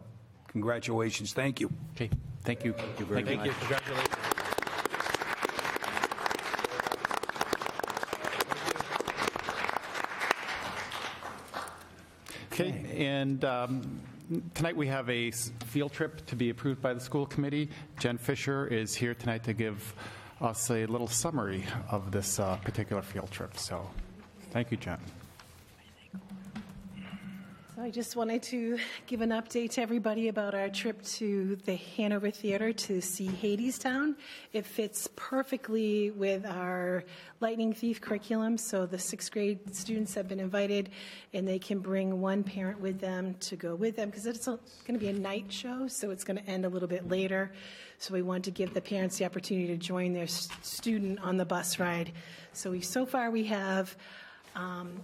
Congratulations. 0.49 1.33
Thank 1.33 1.61
you. 1.61 1.71
Okay, 1.95 2.11
thank 2.43 2.65
you. 2.65 2.73
Thank 2.73 2.99
you 2.99 3.07
very 3.07 3.23
much. 3.23 3.29
Thank 3.37 3.47
you. 3.47 3.53
Congratulations. 3.53 4.15
Okay, 12.53 12.85
and 12.97 13.45
um, 13.45 14.01
tonight 14.55 14.77
we 14.77 14.87
have 14.87 15.11
a 15.11 15.29
s- 15.29 15.53
field 15.67 15.93
trip 15.93 16.25
to 16.27 16.37
be 16.37 16.51
approved 16.51 16.81
by 16.81 16.95
the 16.95 17.01
school 17.01 17.27
committee. 17.27 17.69
Jen 17.99 18.17
Fisher 18.19 18.67
is 18.67 18.95
here 18.95 19.15
tonight 19.15 19.45
to 19.45 19.53
give 19.53 19.95
us 20.41 20.71
a 20.71 20.87
little 20.87 21.09
summary 21.09 21.65
of 21.91 22.11
this 22.11 22.39
uh, 22.39 22.57
particular 22.57 23.03
field 23.03 23.31
trip. 23.31 23.57
So, 23.57 23.89
thank 24.51 24.71
you, 24.71 24.77
Jen. 24.77 24.99
I 27.87 27.91
just 27.91 28.17
wanted 28.17 28.43
to 28.43 28.79
give 29.07 29.21
an 29.21 29.31
update 29.31 29.71
to 29.75 29.81
everybody 29.81 30.27
about 30.27 30.57
our 30.57 30.69
trip 30.69 31.01
to 31.03 31.55
the 31.67 31.77
Hanover 31.97 32.33
Theater 32.33 32.73
to 32.73 33.01
see 33.01 33.29
Hadestown. 33.29 34.17
It 34.53 34.67
fits 34.67 35.09
perfectly 35.15 36.11
with 36.11 36.45
our 36.45 37.05
Lightning 37.39 37.73
Thief 37.73 38.01
curriculum, 38.01 38.59
so 38.59 38.87
the 38.87 38.99
sixth 38.99 39.31
grade 39.31 39.73
students 39.73 40.15
have 40.15 40.27
been 40.27 40.41
invited, 40.41 40.91
and 41.33 41.47
they 41.47 41.61
can 41.61 41.79
bring 41.79 42.21
one 42.21 42.43
parent 42.43 42.81
with 42.81 42.99
them 42.99 43.35
to 43.35 43.55
go 43.55 43.77
with 43.77 43.95
them, 43.95 44.11
because 44.11 44.27
it's 44.27 44.47
going 44.47 44.59
to 44.89 44.99
be 44.99 45.07
a 45.07 45.13
night 45.13 45.53
show, 45.53 45.87
so 45.87 46.11
it's 46.11 46.25
going 46.25 46.39
to 46.39 46.51
end 46.51 46.65
a 46.65 46.69
little 46.69 46.89
bit 46.89 47.09
later. 47.09 47.53
So 47.99 48.15
we 48.15 48.23
want 48.23 48.43
to 48.47 48.51
give 48.51 48.75
the 48.75 48.81
parents 48.81 49.19
the 49.19 49.27
opportunity 49.27 49.69
to 49.69 49.77
join 49.77 50.13
their 50.13 50.27
student 50.27 51.21
on 51.21 51.37
the 51.37 51.45
bus 51.45 51.79
ride. 51.79 52.11
So 52.53 52.73
we, 52.73 52.81
so 52.81 53.07
far, 53.07 53.31
we 53.31 53.45
have 53.45 53.95
um, 54.57 55.01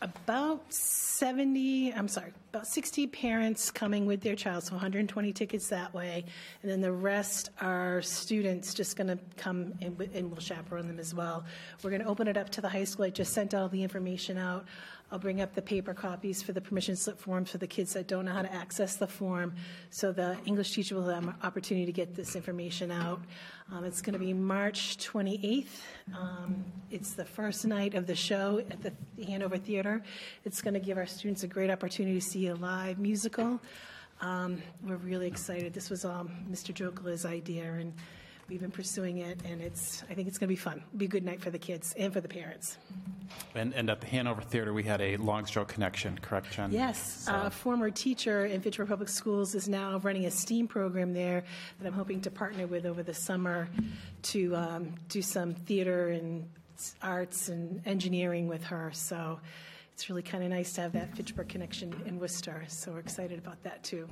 about 0.00 0.72
70, 0.72 1.92
I'm 1.92 2.08
sorry, 2.08 2.32
about 2.52 2.66
60 2.66 3.08
parents 3.08 3.70
coming 3.70 4.06
with 4.06 4.20
their 4.20 4.36
child, 4.36 4.64
so 4.64 4.72
120 4.72 5.32
tickets 5.32 5.68
that 5.68 5.92
way. 5.92 6.24
And 6.62 6.70
then 6.70 6.80
the 6.80 6.92
rest 6.92 7.50
are 7.60 8.00
students 8.02 8.74
just 8.74 8.96
going 8.96 9.08
to 9.08 9.18
come 9.36 9.74
and, 9.82 10.00
and 10.14 10.30
we'll 10.30 10.40
chaperone 10.40 10.86
them 10.86 11.00
as 11.00 11.14
well. 11.14 11.44
We're 11.82 11.90
going 11.90 12.02
to 12.02 12.08
open 12.08 12.28
it 12.28 12.36
up 12.36 12.50
to 12.50 12.60
the 12.60 12.68
high 12.68 12.84
school. 12.84 13.06
I 13.06 13.10
just 13.10 13.32
sent 13.32 13.54
all 13.54 13.68
the 13.68 13.82
information 13.82 14.38
out. 14.38 14.66
I'll 15.10 15.18
bring 15.18 15.40
up 15.40 15.54
the 15.54 15.62
paper 15.62 15.94
copies 15.94 16.42
for 16.42 16.52
the 16.52 16.60
permission 16.60 16.94
slip 16.94 17.18
forms 17.18 17.50
for 17.50 17.56
the 17.56 17.66
kids 17.66 17.94
that 17.94 18.06
don't 18.06 18.26
know 18.26 18.32
how 18.32 18.42
to 18.42 18.52
access 18.52 18.96
the 18.96 19.06
form. 19.06 19.54
So 19.90 20.12
the 20.12 20.36
English 20.44 20.72
teacher 20.72 20.96
will 20.96 21.08
have 21.08 21.26
an 21.26 21.34
opportunity 21.42 21.86
to 21.86 21.92
get 21.92 22.14
this 22.14 22.36
information 22.36 22.90
out. 22.90 23.20
Um, 23.72 23.84
it's 23.84 24.02
going 24.02 24.12
to 24.12 24.18
be 24.18 24.34
March 24.34 24.98
28th. 24.98 25.66
Um, 26.14 26.64
it's 26.90 27.12
the 27.12 27.24
first 27.24 27.64
night 27.64 27.94
of 27.94 28.06
the 28.06 28.14
show 28.14 28.62
at 28.70 28.82
the 28.82 28.92
Hanover 29.24 29.56
Theater. 29.56 30.02
It's 30.44 30.60
going 30.60 30.74
to 30.74 30.80
give 30.80 30.98
our 30.98 31.06
students 31.06 31.42
a 31.42 31.48
great 31.48 31.70
opportunity 31.70 32.20
to 32.20 32.26
see 32.26 32.48
a 32.48 32.54
live 32.54 32.98
musical. 32.98 33.60
Um, 34.20 34.62
we're 34.86 34.96
really 34.96 35.26
excited. 35.26 35.72
This 35.72 35.88
was 35.88 36.04
um, 36.04 36.30
Mr. 36.50 36.74
Jokela's 36.74 37.24
idea, 37.24 37.72
and 37.72 37.94
we've 38.48 38.60
been 38.60 38.70
pursuing 38.70 39.18
it, 39.18 39.40
and 39.44 39.60
it's. 39.60 40.02
I 40.10 40.14
think 40.14 40.28
it's 40.28 40.38
going 40.38 40.48
to 40.48 40.52
be 40.52 40.56
fun. 40.56 40.82
It'll 40.88 40.98
be 40.98 41.04
a 41.04 41.08
good 41.08 41.24
night 41.24 41.40
for 41.40 41.50
the 41.50 41.58
kids 41.58 41.94
and 41.98 42.12
for 42.12 42.20
the 42.20 42.28
parents. 42.28 42.78
And, 43.54 43.74
and 43.74 43.90
at 43.90 44.00
the 44.00 44.06
Hanover 44.06 44.40
Theater, 44.40 44.72
we 44.72 44.82
had 44.82 45.00
a 45.00 45.16
Longsjo 45.18 45.68
connection, 45.68 46.18
correct, 46.18 46.50
Jen? 46.52 46.72
Yes, 46.72 47.24
So- 47.24 47.34
a 47.34 47.50
former 47.50 47.90
teacher 47.90 48.46
in 48.46 48.60
Fitchburg 48.60 48.88
Public 48.88 49.08
Schools 49.08 49.54
is 49.54 49.68
now 49.68 49.98
running 49.98 50.24
a 50.24 50.30
STEAM 50.30 50.66
program 50.68 51.12
there 51.12 51.44
that 51.78 51.86
I'm 51.86 51.92
hoping 51.92 52.20
to 52.22 52.30
partner 52.30 52.66
with 52.66 52.86
over 52.86 53.02
the 53.02 53.14
summer 53.14 53.68
to 54.22 54.56
um, 54.56 54.94
do 55.08 55.20
some 55.20 55.54
theater 55.54 56.08
and 56.08 56.48
arts 57.02 57.48
and 57.48 57.82
engineering 57.86 58.48
with 58.48 58.64
her. 58.64 58.90
So 58.94 59.40
it's 59.92 60.08
really 60.08 60.22
kind 60.22 60.42
of 60.42 60.50
nice 60.50 60.72
to 60.74 60.80
have 60.82 60.92
that 60.92 61.14
Fitchburg 61.14 61.48
connection 61.48 61.94
in 62.06 62.18
Worcester. 62.18 62.64
So 62.68 62.92
we're 62.92 63.00
excited 63.00 63.38
about 63.38 63.62
that 63.64 63.82
too. 63.82 64.08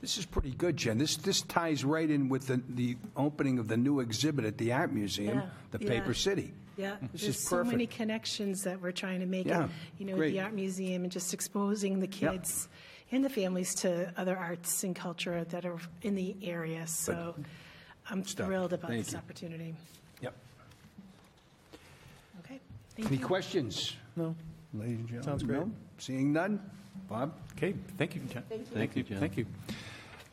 This 0.00 0.16
is 0.16 0.24
pretty 0.26 0.50
good, 0.52 0.76
Jen. 0.76 0.98
This, 0.98 1.16
this 1.16 1.42
ties 1.42 1.84
right 1.84 2.08
in 2.08 2.28
with 2.28 2.46
the, 2.46 2.62
the 2.68 2.96
opening 3.16 3.58
of 3.58 3.66
the 3.68 3.76
new 3.76 3.98
exhibit 4.00 4.44
at 4.44 4.56
the 4.58 4.72
Art 4.72 4.92
Museum, 4.92 5.38
Yeah, 5.38 5.46
the 5.72 5.84
yeah. 5.84 5.88
Paper 5.90 6.14
City. 6.14 6.52
Yeah, 6.76 6.96
This 7.12 7.22
there's 7.22 7.36
is 7.36 7.48
so 7.48 7.64
many 7.64 7.86
perfect. 7.86 7.96
connections 7.96 8.62
that 8.62 8.80
we're 8.80 8.92
trying 8.92 9.18
to 9.20 9.26
make. 9.26 9.46
Yeah, 9.46 9.64
it, 9.64 9.70
you 9.98 10.06
know, 10.06 10.14
great. 10.14 10.30
the 10.32 10.40
art 10.40 10.54
museum 10.54 11.02
and 11.02 11.10
just 11.10 11.34
exposing 11.34 11.98
the 11.98 12.06
Yep. 12.06 12.32
kids 12.34 12.68
and 13.10 13.24
the 13.24 13.28
families 13.28 13.74
to 13.76 14.12
other 14.16 14.36
arts 14.36 14.84
and 14.84 14.94
culture 14.94 15.42
that 15.46 15.66
are 15.66 15.78
in 16.02 16.14
the 16.14 16.36
area. 16.40 16.86
So 16.86 17.34
I'm 18.08 18.22
stuff. 18.24 18.46
thrilled 18.46 18.72
about 18.74 18.90
Thank 18.90 19.04
this 19.06 19.12
you. 19.12 19.18
opportunity. 19.18 19.74
Yep. 20.22 20.34
Okay, 22.44 22.60
thank 22.94 23.08
Any 23.08 23.16
you. 23.16 23.26
questions? 23.26 23.96
No. 24.14 24.36
Ladies 24.72 24.98
and 24.98 25.08
gentlemen? 25.08 25.24
Sounds 25.24 25.42
great. 25.42 25.58
No? 25.58 25.70
Seeing 25.98 26.32
none? 26.32 26.60
Bob? 27.08 27.32
Okay, 27.56 27.74
thank 27.96 28.14
you, 28.14 28.20
Jen. 28.32 28.42
Thank 28.48 28.60
you. 28.60 28.66
Thank 28.76 28.96
you, 28.96 29.02
Jen. 29.02 29.18
Thank 29.18 29.36
you. 29.36 29.46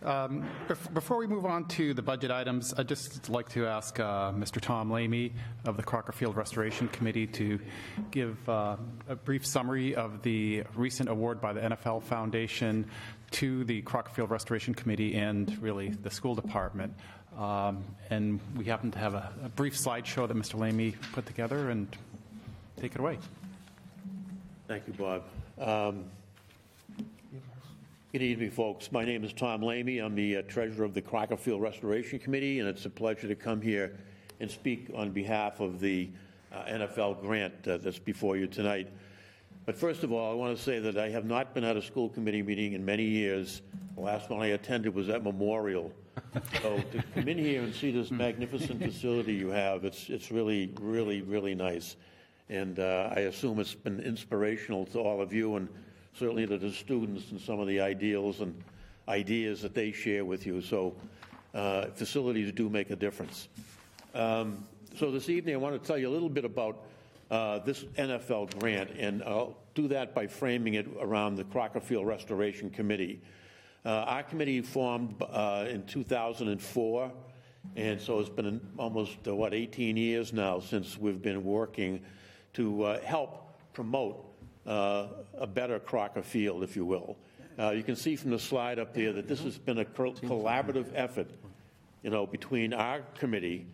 Um, 0.03 0.45
bef- 0.67 0.93
Before 0.93 1.17
we 1.17 1.25
move 1.25 1.45
on 1.45 1.65
to 1.69 1.93
the 1.93 2.01
budget 2.01 2.29
items, 2.29 2.73
I'd 2.77 2.87
just 2.87 3.29
like 3.29 3.49
to 3.49 3.65
ask 3.65 3.99
uh, 3.99 4.31
Mr. 4.33 4.59
Tom 4.61 4.91
Lamy 4.91 5.33
of 5.65 5.77
the 5.77 5.83
Crocker 5.83 6.11
Field 6.11 6.35
Restoration 6.35 6.87
Committee 6.89 7.25
to 7.27 7.59
give 8.11 8.37
uh, 8.49 8.75
a 9.07 9.15
brief 9.15 9.45
summary 9.45 9.95
of 9.95 10.21
the 10.21 10.63
recent 10.75 11.09
award 11.09 11.39
by 11.41 11.53
the 11.53 11.61
NFL 11.61 12.03
Foundation 12.03 12.85
to 13.31 13.63
the 13.63 13.81
Crocker 13.83 14.11
Field 14.11 14.29
Restoration 14.29 14.73
Committee 14.73 15.15
and 15.15 15.57
really 15.61 15.89
the 15.89 16.11
school 16.11 16.35
department. 16.35 16.93
Um, 17.37 17.83
And 18.09 18.39
we 18.55 18.65
happen 18.65 18.91
to 18.91 18.99
have 18.99 19.13
a 19.13 19.31
a 19.45 19.49
brief 19.49 19.75
slideshow 19.75 20.27
that 20.27 20.35
Mr. 20.37 20.59
Lamy 20.59 20.91
put 21.13 21.25
together, 21.25 21.69
and 21.69 21.87
take 22.77 22.93
it 22.95 22.99
away. 22.99 23.17
Thank 24.67 24.87
you, 24.87 24.93
Bob. 24.93 25.23
Um, 25.59 26.05
Good 28.15 28.23
evening, 28.23 28.51
folks. 28.51 28.93
My 28.93 29.03
name 29.03 29.25
is 29.25 29.33
Tom 29.33 29.61
Lamy. 29.61 29.99
I'm 29.99 30.15
the 30.15 30.37
uh, 30.37 30.41
treasurer 30.43 30.85
of 30.85 30.93
the 30.93 31.01
Crockerfield 31.01 31.59
Restoration 31.59 32.17
Committee, 32.17 32.61
and 32.61 32.69
it's 32.69 32.85
a 32.85 32.89
pleasure 32.89 33.27
to 33.27 33.35
come 33.35 33.59
here 33.59 33.97
and 34.39 34.49
speak 34.49 34.89
on 34.95 35.11
behalf 35.11 35.59
of 35.59 35.81
the 35.81 36.07
uh, 36.53 36.63
NFL 36.63 37.19
grant 37.19 37.67
uh, 37.67 37.75
that's 37.75 37.99
before 37.99 38.37
you 38.37 38.47
tonight. 38.47 38.87
But 39.65 39.77
first 39.77 40.03
of 40.03 40.13
all, 40.13 40.31
I 40.31 40.33
want 40.33 40.55
to 40.55 40.63
say 40.63 40.79
that 40.79 40.97
I 40.97 41.09
have 41.09 41.25
not 41.25 41.53
been 41.53 41.65
at 41.65 41.75
a 41.75 41.81
school 41.81 42.07
committee 42.07 42.41
meeting 42.41 42.71
in 42.71 42.85
many 42.85 43.03
years. 43.03 43.61
The 43.95 44.01
last 44.01 44.29
one 44.29 44.41
I 44.41 44.47
attended 44.47 44.95
was 44.95 45.09
at 45.09 45.21
Memorial. 45.21 45.91
So 46.61 46.81
to 46.93 47.03
come 47.15 47.27
in 47.27 47.37
here 47.37 47.63
and 47.63 47.75
see 47.75 47.91
this 47.91 48.11
magnificent 48.11 48.81
facility 48.81 49.33
you 49.33 49.49
have, 49.49 49.83
it's, 49.83 50.09
it's 50.09 50.31
really, 50.31 50.71
really, 50.79 51.21
really 51.21 51.53
nice. 51.53 51.97
And 52.47 52.79
uh, 52.79 53.09
I 53.13 53.21
assume 53.21 53.59
it's 53.59 53.73
been 53.73 53.99
inspirational 53.99 54.85
to 54.85 54.99
all 54.99 55.21
of 55.21 55.33
you 55.33 55.57
and 55.57 55.67
certainly 56.17 56.47
to 56.47 56.57
the 56.57 56.71
students 56.71 57.31
and 57.31 57.39
some 57.39 57.59
of 57.59 57.67
the 57.67 57.79
ideals 57.79 58.41
and 58.41 58.55
ideas 59.07 59.61
that 59.61 59.73
they 59.73 59.91
share 59.91 60.25
with 60.25 60.45
you. 60.45 60.61
So 60.61 60.95
uh, 61.53 61.87
facilities 61.87 62.51
do 62.51 62.69
make 62.69 62.89
a 62.89 62.95
difference. 62.95 63.49
Um, 64.13 64.65
so 64.97 65.11
this 65.11 65.29
evening, 65.29 65.55
I 65.55 65.57
want 65.57 65.81
to 65.81 65.85
tell 65.85 65.97
you 65.97 66.07
a 66.07 66.13
little 66.13 66.29
bit 66.29 66.45
about 66.45 66.83
uh, 67.29 67.59
this 67.59 67.83
NFL 67.97 68.57
grant, 68.59 68.91
and 68.97 69.23
I'll 69.23 69.57
do 69.73 69.87
that 69.89 70.15
by 70.15 70.27
framing 70.27 70.75
it 70.75 70.87
around 71.01 71.35
the 71.35 71.43
Crocker 71.43 71.81
Field 71.81 72.07
Restoration 72.07 72.69
Committee. 72.69 73.21
Uh, 73.85 73.89
our 73.89 74.23
committee 74.23 74.61
formed 74.61 75.21
uh, 75.21 75.65
in 75.69 75.85
2004, 75.85 77.11
and 77.75 77.99
so 77.99 78.19
it's 78.19 78.29
been 78.29 78.61
almost, 78.77 79.17
uh, 79.27 79.35
what, 79.35 79.53
18 79.53 79.97
years 79.97 80.33
now 80.33 80.59
since 80.59 80.97
we've 80.97 81.21
been 81.21 81.43
working 81.43 82.01
to 82.53 82.83
uh, 82.83 82.99
help 83.01 83.59
promote 83.73 84.34
a 84.65 85.47
better 85.47 85.79
Crocker 85.79 86.23
Field, 86.23 86.63
if 86.63 86.75
you 86.75 86.85
will. 86.85 87.17
Uh, 87.57 87.71
you 87.71 87.83
can 87.83 87.95
see 87.95 88.15
from 88.15 88.31
the 88.31 88.39
slide 88.39 88.79
up 88.79 88.93
there 88.93 89.13
that 89.13 89.27
this 89.27 89.41
has 89.41 89.57
been 89.57 89.79
a 89.79 89.85
collaborative 89.85 90.87
effort, 90.93 91.29
you 92.03 92.09
know, 92.09 92.25
between 92.25 92.73
our 92.73 93.01
committee, 93.17 93.65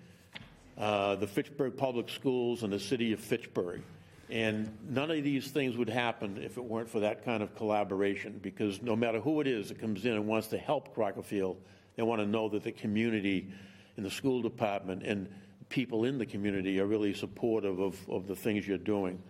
uh, 0.77 1.15
the 1.15 1.27
Fitchburg 1.27 1.75
Public 1.77 2.09
Schools, 2.09 2.63
and 2.63 2.71
the 2.71 2.79
city 2.79 3.11
of 3.13 3.19
Fitchburg. 3.19 3.81
And 4.29 4.71
none 4.87 5.11
of 5.11 5.23
these 5.23 5.51
things 5.51 5.75
would 5.75 5.89
happen 5.89 6.37
if 6.41 6.57
it 6.57 6.63
weren't 6.63 6.89
for 6.89 7.01
that 7.01 7.25
kind 7.25 7.43
of 7.43 7.55
collaboration, 7.55 8.39
because 8.41 8.81
no 8.81 8.95
matter 8.95 9.19
who 9.19 9.41
it 9.41 9.47
is 9.47 9.69
that 9.69 9.79
comes 9.79 10.05
in 10.05 10.13
and 10.13 10.27
wants 10.27 10.47
to 10.47 10.57
help 10.57 10.93
Crocker 10.93 11.23
Field, 11.23 11.57
they 11.95 12.03
want 12.03 12.21
to 12.21 12.25
know 12.27 12.47
that 12.49 12.63
the 12.63 12.71
community 12.71 13.51
and 13.97 14.05
the 14.05 14.11
school 14.11 14.41
department 14.41 15.03
and 15.03 15.27
people 15.67 16.05
in 16.05 16.17
the 16.17 16.25
community 16.25 16.79
are 16.79 16.85
really 16.85 17.13
supportive 17.13 17.79
of, 17.79 18.09
of 18.09 18.27
the 18.27 18.35
things 18.35 18.67
you're 18.67 18.77
doing. 18.77 19.21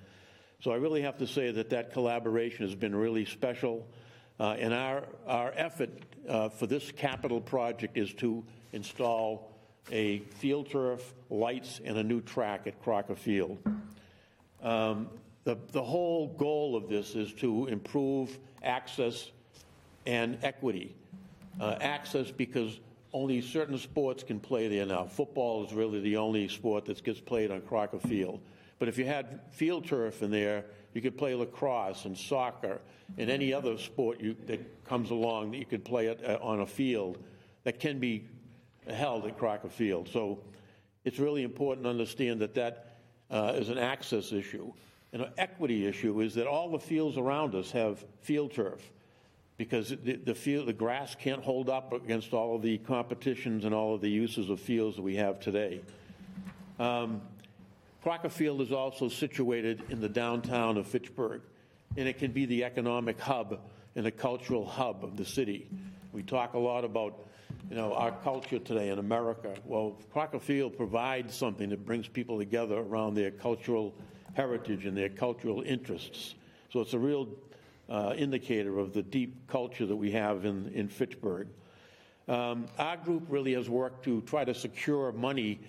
So 0.62 0.72
I 0.72 0.76
really 0.76 1.02
have 1.02 1.18
to 1.18 1.28
say 1.28 1.50
that 1.52 1.72
that 1.72 1.92
collaboration 1.92 2.68
has 2.68 2.76
been 2.76 2.96
really 2.96 3.26
special. 3.26 3.88
Uh, 4.40 4.56
and 4.60 4.74
our, 4.74 5.04
our 5.26 5.52
effort 5.56 5.90
uh, 6.30 6.50
for 6.50 6.68
this 6.68 6.92
capital 6.92 7.42
project 7.42 7.98
is 7.98 8.14
to 8.16 8.44
install 8.72 9.52
a 9.92 10.20
field 10.20 10.70
turf, 10.70 11.14
lights, 11.32 11.82
and 11.84 11.98
a 11.98 12.04
new 12.04 12.22
track 12.22 12.68
at 12.68 12.80
Crocker 12.84 13.16
Field. 13.16 13.58
Um, 14.62 15.10
the, 15.46 15.58
the 15.72 15.82
whole 15.82 16.28
goal 16.28 16.76
of 16.76 16.88
this 16.88 17.16
is 17.16 17.34
to 17.36 17.66
improve 17.66 18.38
access 18.62 19.32
and 20.06 20.38
equity. 20.44 20.96
Uh, 21.60 21.78
access 21.82 22.30
because 22.30 22.80
only 23.14 23.42
certain 23.42 23.80
sports 23.80 24.22
can 24.22 24.40
play 24.40 24.68
there 24.68 24.86
now. 24.86 25.06
Football 25.06 25.66
is 25.66 25.74
really 25.74 26.00
the 26.02 26.18
only 26.18 26.48
sport 26.48 26.86
that 26.86 27.04
gets 27.04 27.20
played 27.20 27.50
on 27.50 27.62
Crocker 27.62 28.00
Field. 28.00 28.40
But 28.82 28.88
if 28.88 28.98
you 28.98 29.06
had 29.06 29.42
field 29.52 29.86
turf 29.86 30.24
in 30.24 30.32
there, 30.32 30.66
you 30.96 31.04
could 31.04 31.16
play 31.16 31.36
lacrosse 31.36 32.06
and 32.06 32.18
soccer 32.18 32.82
and 33.20 33.30
any 33.30 33.54
other 33.54 33.78
sport 33.78 34.20
you, 34.20 34.36
that 34.48 34.84
comes 34.86 35.12
along 35.12 35.52
that 35.52 35.60
you 35.60 35.68
could 35.68 35.86
play 35.86 36.08
it 36.08 36.20
uh, 36.26 36.40
on 36.42 36.62
a 36.62 36.66
field 36.66 37.20
that 37.64 37.80
can 37.80 38.00
be 38.00 38.26
held 38.92 39.28
at 39.28 39.38
Crocker 39.38 39.70
Field. 39.70 40.10
So 40.10 40.40
it's 41.06 41.20
really 41.20 41.44
important 41.44 41.84
to 41.84 41.92
understand 41.92 42.40
that 42.40 42.56
that 42.56 42.98
uh, 43.30 43.54
is 43.56 43.70
an 43.70 43.78
access 43.78 44.32
issue. 44.32 44.74
And 45.14 45.22
an 45.22 45.32
equity 45.38 45.86
issue 45.86 46.20
is 46.22 46.34
that 46.34 46.48
all 46.48 46.72
the 46.72 46.80
fields 46.80 47.20
around 47.20 47.54
us 47.54 47.70
have 47.70 48.04
field 48.22 48.52
turf 48.52 48.82
because 49.58 49.90
the, 49.90 50.16
the, 50.16 50.34
field, 50.34 50.68
the 50.68 50.74
grass 50.74 51.14
can't 51.14 51.44
hold 51.44 51.70
up 51.70 51.94
against 51.94 52.34
all 52.34 52.56
of 52.56 52.64
the 52.64 52.80
competitions 52.80 53.64
and 53.64 53.76
all 53.76 53.94
of 53.94 54.02
the 54.02 54.10
uses 54.10 54.50
of 54.50 54.60
fields 54.60 54.96
that 54.96 55.04
we 55.04 55.18
have 55.18 55.40
today. 55.40 55.82
Um, 56.80 57.22
Crocker 58.02 58.30
Field 58.30 58.62
is 58.62 58.72
also 58.72 59.10
situated 59.10 59.84
in 59.90 60.02
the 60.02 60.10
downtown 60.10 60.78
of 60.78 60.88
Fitchburg, 60.88 61.42
and 61.98 62.08
it 62.08 62.18
can 62.18 62.32
be 62.32 62.46
the 62.46 62.64
economic 62.64 63.20
hub 63.20 63.60
and 63.96 64.04
the 64.04 64.12
cultural 64.12 64.66
hub 64.66 65.04
of 65.04 65.18
the 65.18 65.26
city. 65.26 65.70
We 66.12 66.24
talk 66.24 66.56
a 66.56 66.60
lot 66.60 66.84
about, 66.84 67.28
you 67.70 67.76
know, 67.76 67.94
our 67.94 68.12
culture 68.12 68.58
today 68.58 68.90
in 68.90 68.98
America. 68.98 69.54
Well, 69.66 69.98
Crocker 70.12 70.40
Field 70.40 70.76
provides 70.76 71.36
something 71.36 71.70
that 71.70 71.86
brings 71.86 72.08
people 72.08 72.40
together 72.40 72.80
around 72.80 73.14
their 73.14 73.30
cultural 73.30 73.94
heritage 74.34 74.88
and 74.88 74.98
their 74.98 75.10
cultural 75.10 75.62
interests. 75.62 76.34
So 76.74 76.80
it's 76.80 76.94
a 76.94 77.00
real 77.00 77.28
uh, 77.88 78.14
indicator 78.18 78.80
of 78.80 78.94
the 78.94 79.04
deep 79.04 79.48
culture 79.48 79.86
that 79.86 79.96
we 79.96 80.10
have 80.12 80.46
in, 80.46 80.72
in 80.74 80.88
Fitchburg. 80.88 81.50
Um, 82.28 82.66
our 82.80 82.98
group 82.98 83.26
really 83.30 83.54
has 83.54 83.70
worked 83.70 84.06
to 84.06 84.22
try 84.22 84.44
to 84.44 84.56
secure 84.56 85.12
money 85.12 85.60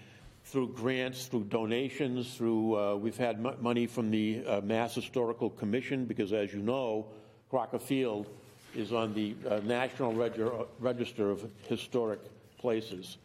through 0.44 0.68
grants, 0.68 1.26
through 1.26 1.44
donations, 1.44 2.35
through, 2.35 2.76
uh, 2.76 2.94
we've 2.96 3.16
had 3.16 3.37
m- 3.37 3.57
money 3.61 3.87
from 3.87 4.11
the 4.11 4.44
uh, 4.46 4.61
Mass 4.61 4.94
Historical 4.94 5.50
Commission, 5.50 6.05
because 6.05 6.33
as 6.33 6.52
you 6.52 6.61
know, 6.61 7.07
Crocker 7.48 7.78
Field 7.78 8.26
is 8.74 8.92
on 8.92 9.14
the 9.14 9.35
uh, 9.48 9.61
National 9.64 10.12
Reg- 10.12 10.40
Register 10.78 11.31
of 11.31 11.50
Historic 11.68 12.20
Places. 12.59 13.18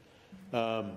Um, 0.53 0.91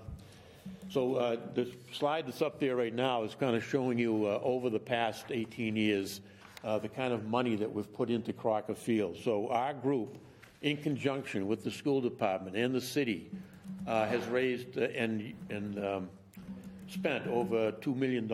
so 0.88 1.14
uh, 1.14 1.37
the 1.54 1.70
slide 1.92 2.26
that's 2.26 2.42
up 2.42 2.61
there 2.61 2.76
right 2.76 2.94
now 2.94 3.22
is 3.22 3.35
kind 3.35 3.56
of 3.56 3.64
showing 3.64 3.98
you 3.98 4.26
uh, 4.26 4.40
over 4.42 4.70
the 4.70 4.78
past 4.78 5.26
18 5.30 5.76
years 5.76 6.20
uh, 6.64 6.78
the 6.78 6.88
kind 6.88 7.12
of 7.12 7.26
money 7.26 7.56
that 7.56 7.72
we've 7.72 7.92
put 7.94 8.11
into 8.11 8.33
Crocker 8.33 8.74
Field. 8.74 9.16
So 9.22 9.48
our 9.48 9.72
group, 9.72 10.18
in 10.62 10.76
conjunction 10.76 11.46
with 11.46 11.64
the 11.64 11.70
school 11.70 12.00
department 12.00 12.56
and 12.56 12.74
the 12.74 12.80
city, 12.80 13.30
uh, 13.87 14.06
has 14.06 14.26
raised 14.26 14.76
and, 14.76 15.33
and 15.48 15.85
um, 15.85 16.09
spent 16.88 17.26
over 17.26 17.72
$2 17.72 17.96
million 17.96 18.30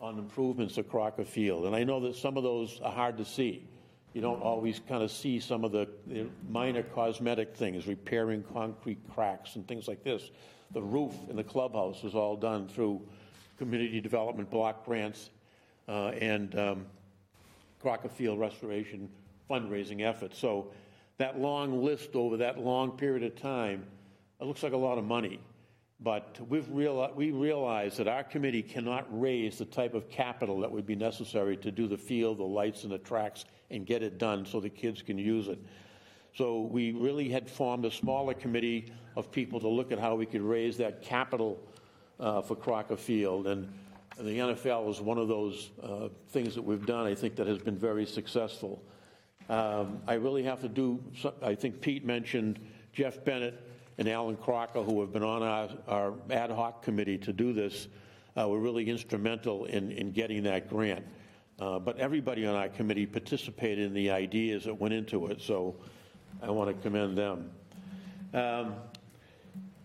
on 0.00 0.18
improvements 0.18 0.78
at 0.78 0.88
Crocker 0.88 1.24
Field. 1.24 1.66
And 1.66 1.74
I 1.74 1.84
know 1.84 2.00
that 2.00 2.16
some 2.16 2.36
of 2.36 2.42
those 2.42 2.80
are 2.82 2.92
hard 2.92 3.16
to 3.18 3.24
see. 3.24 3.66
You 4.14 4.20
don't 4.20 4.42
always 4.42 4.80
kind 4.88 5.02
of 5.02 5.10
see 5.10 5.38
some 5.38 5.64
of 5.64 5.72
the, 5.72 5.88
the 6.06 6.26
minor 6.48 6.82
cosmetic 6.82 7.54
things, 7.54 7.86
repairing 7.86 8.44
concrete 8.52 8.98
cracks 9.12 9.56
and 9.56 9.66
things 9.66 9.86
like 9.86 10.02
this. 10.02 10.30
The 10.72 10.82
roof 10.82 11.14
in 11.28 11.36
the 11.36 11.44
clubhouse 11.44 12.04
is 12.04 12.14
all 12.14 12.36
done 12.36 12.68
through 12.68 13.02
community 13.58 14.00
development 14.00 14.50
block 14.50 14.84
grants 14.84 15.30
uh, 15.88 16.08
and 16.08 16.58
um, 16.58 16.86
Crocker 17.80 18.08
Field 18.08 18.38
restoration 18.38 19.08
fundraising 19.50 20.02
efforts. 20.02 20.38
So 20.38 20.72
that 21.18 21.38
long 21.38 21.82
list 21.82 22.14
over 22.14 22.36
that 22.38 22.58
long 22.58 22.92
period 22.92 23.24
of 23.24 23.40
time, 23.40 23.84
it 24.40 24.44
looks 24.44 24.62
like 24.62 24.72
a 24.72 24.76
lot 24.76 24.98
of 24.98 25.04
money. 25.04 25.40
But 26.00 26.38
we've 26.48 26.66
reali- 26.66 27.14
we 27.14 27.32
realize 27.32 27.96
that 27.96 28.06
our 28.06 28.22
committee 28.22 28.62
cannot 28.62 29.06
raise 29.10 29.58
the 29.58 29.64
type 29.64 29.94
of 29.94 30.08
capital 30.08 30.60
that 30.60 30.70
would 30.70 30.86
be 30.86 30.94
necessary 30.94 31.56
to 31.56 31.72
do 31.72 31.88
the 31.88 31.98
field, 31.98 32.38
the 32.38 32.44
lights, 32.44 32.84
and 32.84 32.92
the 32.92 32.98
tracks 32.98 33.46
and 33.70 33.84
get 33.84 34.02
it 34.02 34.16
done 34.16 34.46
so 34.46 34.60
the 34.60 34.68
kids 34.68 35.02
can 35.02 35.18
use 35.18 35.48
it. 35.48 35.58
So 36.36 36.60
we 36.60 36.92
really 36.92 37.28
had 37.28 37.50
formed 37.50 37.84
a 37.84 37.90
smaller 37.90 38.32
committee 38.32 38.92
of 39.16 39.32
people 39.32 39.58
to 39.58 39.68
look 39.68 39.90
at 39.90 39.98
how 39.98 40.14
we 40.14 40.24
could 40.24 40.40
raise 40.40 40.76
that 40.76 41.02
capital 41.02 41.58
uh, 42.20 42.42
for 42.42 42.54
Crocker 42.54 42.96
Field. 42.96 43.48
And 43.48 43.68
the 44.16 44.38
NFL 44.38 44.88
is 44.90 45.00
one 45.00 45.18
of 45.18 45.26
those 45.26 45.70
uh, 45.82 46.08
things 46.28 46.54
that 46.54 46.62
we've 46.62 46.86
done, 46.86 47.06
I 47.06 47.14
think, 47.14 47.34
that 47.36 47.48
has 47.48 47.58
been 47.58 47.76
very 47.76 48.06
successful. 48.06 48.82
Um, 49.48 50.00
I 50.06 50.14
really 50.14 50.44
have 50.44 50.60
to 50.60 50.68
do, 50.68 51.02
I 51.42 51.56
think 51.56 51.80
Pete 51.80 52.04
mentioned 52.04 52.60
Jeff 52.92 53.24
Bennett 53.24 53.67
and 53.98 54.08
Alan 54.08 54.36
Crocker, 54.36 54.82
who 54.82 55.00
have 55.00 55.12
been 55.12 55.24
on 55.24 55.42
our, 55.42 55.68
our 55.88 56.14
ad 56.30 56.50
hoc 56.50 56.82
committee 56.82 57.18
to 57.18 57.32
do 57.32 57.52
this, 57.52 57.88
uh, 58.38 58.48
were 58.48 58.60
really 58.60 58.88
instrumental 58.88 59.64
in, 59.64 59.90
in 59.90 60.12
getting 60.12 60.44
that 60.44 60.68
grant. 60.68 61.04
Uh, 61.58 61.78
but 61.80 61.98
everybody 61.98 62.46
on 62.46 62.54
our 62.54 62.68
committee 62.68 63.04
participated 63.04 63.84
in 63.84 63.92
the 63.92 64.10
ideas 64.10 64.64
that 64.64 64.74
went 64.74 64.94
into 64.94 65.26
it, 65.26 65.40
so 65.40 65.74
I 66.40 66.50
want 66.50 66.68
to 66.74 66.82
commend 66.82 67.18
them. 67.18 67.50
Um, 68.32 68.74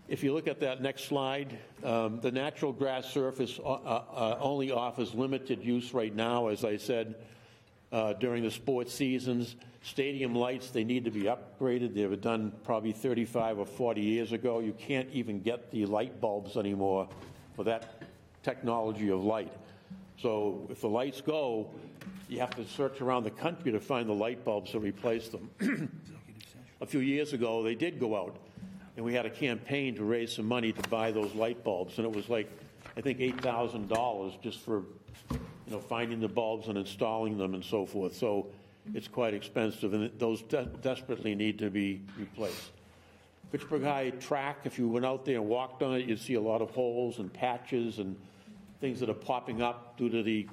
if 0.06 0.22
you 0.22 0.32
look 0.32 0.46
at 0.46 0.60
that 0.60 0.80
next 0.80 1.06
slide, 1.06 1.58
um, 1.82 2.20
the 2.20 2.30
natural 2.30 2.72
grass 2.72 3.10
surface 3.10 3.58
uh, 3.58 3.72
uh, 3.72 4.38
only 4.40 4.70
offers 4.70 5.14
limited 5.14 5.64
use 5.64 5.92
right 5.92 6.14
now, 6.14 6.48
as 6.48 6.64
I 6.64 6.76
said, 6.76 7.16
uh, 7.90 8.12
during 8.12 8.44
the 8.44 8.50
sports 8.50 8.94
seasons. 8.94 9.56
Stadium 9.84 10.34
lights, 10.34 10.70
they 10.70 10.82
need 10.82 11.04
to 11.04 11.10
be 11.10 11.24
upgraded. 11.24 11.94
They 11.94 12.06
were 12.06 12.16
done 12.16 12.52
probably 12.64 12.92
35 12.92 13.58
or 13.58 13.66
40 13.66 14.00
years 14.00 14.32
ago. 14.32 14.60
You 14.60 14.72
can't 14.72 15.08
even 15.12 15.40
get 15.40 15.70
the 15.70 15.84
light 15.84 16.22
bulbs 16.22 16.56
anymore 16.56 17.06
for 17.54 17.64
that 17.64 18.02
technology 18.42 19.10
of 19.10 19.22
light. 19.22 19.52
So 20.18 20.66
if 20.70 20.80
the 20.80 20.88
lights 20.88 21.20
go, 21.20 21.68
you 22.30 22.40
have 22.40 22.56
to 22.56 22.66
search 22.66 23.02
around 23.02 23.24
the 23.24 23.30
country 23.30 23.72
to 23.72 23.78
find 23.78 24.08
the 24.08 24.14
light 24.14 24.42
bulbs 24.42 24.70
to 24.70 24.78
replace 24.78 25.28
them. 25.28 25.50
a 26.80 26.86
few 26.86 27.00
years 27.00 27.34
ago, 27.34 27.62
they 27.62 27.74
did 27.74 28.00
go 28.00 28.16
out 28.16 28.38
and 28.96 29.04
we 29.04 29.12
had 29.12 29.26
a 29.26 29.30
campaign 29.30 29.94
to 29.96 30.04
raise 30.04 30.32
some 30.32 30.46
money 30.46 30.72
to 30.72 30.88
buy 30.88 31.10
those 31.10 31.34
light 31.34 31.62
bulbs, 31.62 31.98
and 31.98 32.06
it 32.06 32.14
was 32.14 32.28
like, 32.30 32.48
I 32.96 33.00
think, 33.02 33.18
$8,000 33.18 34.40
just 34.40 34.60
for, 34.60 34.84
you 35.32 35.38
know, 35.72 35.80
finding 35.80 36.20
the 36.20 36.28
bulbs 36.28 36.68
and 36.68 36.78
installing 36.78 37.36
them 37.36 37.54
and 37.54 37.64
so 37.64 37.84
forth. 37.84 38.16
So 38.16 38.46
it's 38.92 39.08
quite 39.08 39.34
expensive, 39.34 39.94
and 39.94 40.10
those 40.18 40.42
de- 40.42 40.66
desperately 40.82 41.34
need 41.34 41.58
to 41.60 41.70
be 41.70 42.02
replaced. 42.18 42.72
Fitchburg 43.50 43.84
High 43.84 44.10
track, 44.10 44.58
if 44.64 44.78
you 44.78 44.88
went 44.88 45.06
out 45.06 45.24
there 45.24 45.36
and 45.36 45.48
walked 45.48 45.82
on 45.82 45.94
it, 45.94 46.06
you'd 46.06 46.18
see 46.18 46.34
a 46.34 46.40
lot 46.40 46.60
of 46.60 46.70
holes 46.70 47.18
and 47.18 47.32
patches 47.32 47.98
and 47.98 48.16
things 48.80 49.00
that 49.00 49.08
are 49.08 49.14
popping 49.14 49.62
up 49.62 49.96
due 49.96 50.10
to 50.10 50.22
the, 50.22 50.46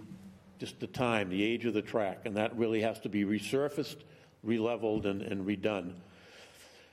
just 0.60 0.80
the 0.80 0.88
time, 0.88 1.30
the 1.30 1.44
age 1.44 1.66
of 1.66 1.74
the 1.74 1.82
track, 1.82 2.22
and 2.26 2.38
that 2.38 2.56
really 2.56 2.82
has 2.82 3.00
to 3.00 3.10
be 3.10 3.26
resurfaced, 3.26 3.98
re-leveled, 4.44 5.06
and 5.06 5.22
and 5.24 5.46
redone. 5.46 5.94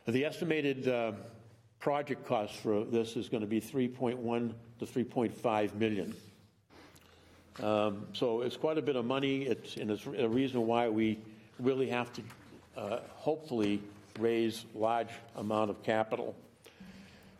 The 0.06 0.24
estimated 0.24 0.88
uh, 0.88 1.12
project 1.80 2.26
cost 2.26 2.54
for 2.54 2.84
this 2.84 3.14
is 3.14 3.28
going 3.28 3.42
to 3.42 3.46
be 3.46 3.60
3.1 3.60 4.54
to 4.78 4.86
3.5 4.86 5.74
million. 5.74 6.14
Um, 7.62 8.06
So 8.12 8.42
it's 8.42 8.56
quite 8.56 8.78
a 8.78 8.82
bit 8.82 8.96
of 8.96 9.04
money, 9.04 9.42
it's, 9.42 9.76
and 9.76 9.90
it's 9.90 10.06
a 10.06 10.28
reason 10.28 10.66
why 10.66 10.88
we 10.88 11.18
really 11.58 11.88
have 11.90 12.12
to 12.12 12.22
uh, 12.76 13.00
hopefully 13.14 13.82
raise 14.18 14.64
large 14.74 15.10
amount 15.36 15.70
of 15.70 15.82
capital. 15.82 16.34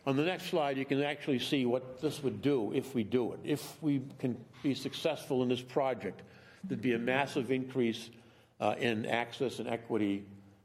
On 0.05 0.15
the 0.15 0.23
next 0.23 0.45
slide, 0.45 0.77
you 0.77 0.85
can 0.85 1.03
actually 1.03 1.39
see 1.39 1.65
what 1.65 2.01
this 2.01 2.23
would 2.23 2.41
do 2.41 2.71
if 2.73 2.95
we 2.95 3.03
do 3.03 3.33
it. 3.33 3.39
If 3.43 3.81
we 3.81 4.01
can 4.17 4.37
be 4.63 4.73
successful 4.73 5.43
in 5.43 5.49
this 5.49 5.61
project, 5.61 6.21
there'd 6.63 6.81
be 6.81 6.93
a 6.93 6.99
massive 6.99 7.51
increase 7.51 8.09
uh, 8.59 8.75
in 8.79 9.05
access 9.05 9.59
and 9.59 9.67
equity 9.67 10.23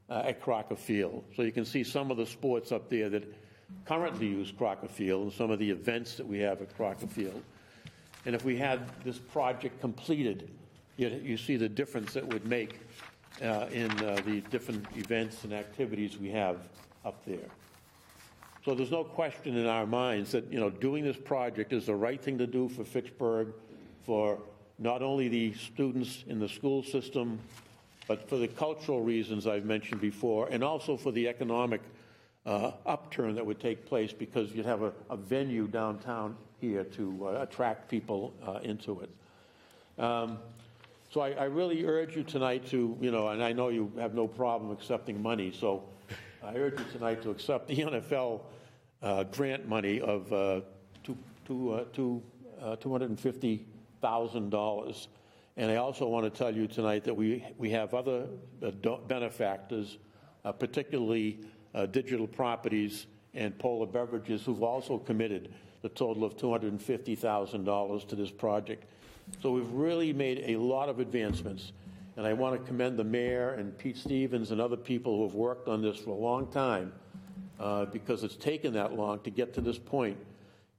uh, 0.09 0.23
at 0.25 0.41
Crocker 0.41 0.75
Field. 0.75 1.23
So 1.35 1.43
you 1.43 1.51
can 1.51 1.65
see 1.65 1.83
some 1.83 2.11
of 2.11 2.17
the 2.17 2.25
sports 2.25 2.71
up 2.71 2.89
there 2.89 3.09
that 3.09 3.23
currently 3.85 4.27
use 4.27 4.51
Crocker 4.51 4.87
Field 4.87 5.23
and 5.23 5.33
some 5.33 5.51
of 5.51 5.59
the 5.59 5.69
events 5.69 6.15
that 6.15 6.27
we 6.27 6.39
have 6.39 6.61
at 6.61 6.75
Crocker 6.75 7.07
Field. 7.07 7.41
And 8.25 8.33
if 8.33 8.43
we 8.43 8.57
had 8.57 8.79
this 9.03 9.17
project 9.17 9.79
completed, 9.81 10.49
you, 10.97 11.09
you 11.23 11.37
see 11.37 11.57
the 11.57 11.69
difference 11.69 12.15
it 12.15 12.27
would 12.27 12.45
make 12.45 12.79
uh, 13.41 13.67
in 13.71 13.91
uh, 14.03 14.21
the 14.25 14.41
different 14.49 14.85
events 14.95 15.43
and 15.43 15.53
activities 15.53 16.17
we 16.17 16.29
have 16.29 16.57
up 17.03 17.23
there. 17.25 17.49
So 18.63 18.73
there's 18.73 18.91
no 18.91 19.03
question 19.03 19.57
in 19.57 19.67
our 19.67 19.85
minds 19.85 20.31
that, 20.31 20.51
you 20.51 20.59
know, 20.59 20.71
doing 20.71 21.03
this 21.03 21.17
project 21.17 21.71
is 21.71 21.85
the 21.85 21.95
right 21.95 22.19
thing 22.19 22.37
to 22.39 22.47
do 22.47 22.67
for 22.67 22.83
Fitchburg, 22.83 23.49
for 24.03 24.39
not 24.79 25.03
only 25.03 25.27
the 25.27 25.53
students 25.53 26.23
in 26.27 26.39
the 26.39 26.49
school 26.49 26.81
system, 26.81 27.39
but 28.07 28.27
for 28.27 28.37
the 28.37 28.47
cultural 28.47 29.01
reasons 29.01 29.45
I've 29.45 29.65
mentioned 29.65 30.01
before, 30.01 30.47
and 30.49 30.63
also 30.63 30.97
for 30.97 31.11
the 31.11 31.27
economic 31.27 31.81
uh, 32.45 32.71
upturn 32.85 33.35
that 33.35 33.45
would 33.45 33.59
take 33.59 33.85
place 33.85 34.13
because 34.13 34.53
you'd 34.53 34.65
have 34.65 34.83
a, 34.83 34.93
a 35.09 35.17
venue 35.17 35.67
downtown 35.67 36.37
here 36.61 36.83
to 36.83 37.27
uh, 37.27 37.41
attract 37.41 37.89
people 37.89 38.33
uh, 38.45 38.59
into 38.63 39.01
it. 39.01 39.09
Um, 40.01 40.37
so 41.11 41.21
I, 41.21 41.31
I 41.31 41.45
really 41.45 41.85
urge 41.85 42.15
you 42.15 42.23
tonight 42.23 42.67
to, 42.67 42.95
you 42.99 43.09
know, 43.11 43.29
and 43.29 43.43
I 43.43 43.53
know 43.53 43.69
you 43.69 43.91
have 43.97 44.13
no 44.13 44.27
problem 44.27 44.69
accepting 44.71 45.19
money, 45.21 45.51
so 45.57 45.83
I 46.43 46.53
urge 46.55 46.77
you 46.79 46.85
tonight 46.91 47.21
to 47.23 47.31
accept 47.31 47.67
the 47.67 47.77
NFL 47.77 48.41
uh, 49.01 49.23
grant 49.25 49.67
money 49.67 49.99
of 50.01 50.31
uh, 50.33 50.61
two, 51.03 51.17
two, 51.45 51.71
uh, 51.71 51.85
two, 51.93 52.21
uh, 52.61 52.75
$250,000. 52.75 55.07
And 55.57 55.71
I 55.71 55.77
also 55.77 56.05
want 56.07 56.25
to 56.25 56.29
tell 56.29 56.53
you 56.53 56.67
tonight 56.67 57.05
that 57.05 57.15
we, 57.15 57.45
we 57.57 57.69
have 57.71 57.93
other 57.93 58.27
benefactors, 59.07 59.97
particularly 60.59 61.39
uh, 61.75 61.85
Digital 61.85 62.25
Properties 62.25 63.05
and 63.35 63.57
Polar 63.59 63.85
Beverages, 63.85 64.43
who've 64.43 64.63
also 64.63 64.97
committed 64.97 65.53
the 65.81 65.89
total 65.89 66.23
of 66.23 66.35
$250,000 66.37 68.07
to 68.07 68.15
this 68.15 68.31
project. 68.31 68.85
So 69.41 69.51
we've 69.51 69.69
really 69.69 70.13
made 70.13 70.43
a 70.47 70.57
lot 70.57 70.89
of 70.89 70.99
advancements. 70.99 71.73
And 72.17 72.25
I 72.25 72.33
want 72.33 72.59
to 72.59 72.65
commend 72.65 72.97
the 72.97 73.03
mayor 73.03 73.51
and 73.51 73.77
Pete 73.77 73.97
Stevens 73.97 74.51
and 74.51 74.61
other 74.61 74.77
people 74.77 75.17
who 75.17 75.23
have 75.23 75.35
worked 75.35 75.67
on 75.67 75.81
this 75.81 75.97
for 75.97 76.11
a 76.11 76.15
long 76.15 76.47
time 76.47 76.93
uh, 77.59 77.85
because 77.85 78.23
it's 78.23 78.37
taken 78.37 78.73
that 78.73 78.93
long 78.93 79.19
to 79.21 79.29
get 79.29 79.53
to 79.55 79.61
this 79.61 79.77
point. 79.77 80.17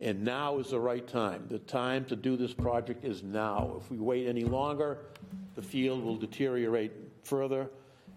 And 0.01 0.25
now 0.25 0.59
is 0.59 0.71
the 0.71 0.81
right 0.81 1.07
time. 1.07 1.47
The 1.49 1.59
time 1.59 2.05
to 2.07 2.17
do 2.17 2.37
this 2.37 2.55
project 2.55 3.05
is 3.05 3.23
now. 3.23 3.77
If 3.81 3.91
we 3.91 3.99
wait 3.99 4.27
any 4.27 4.45
longer, 4.45 4.99
the 5.55 5.63
field 5.63 6.03
will 6.03 6.17
deteriorate 6.17 6.93
further. 7.23 7.69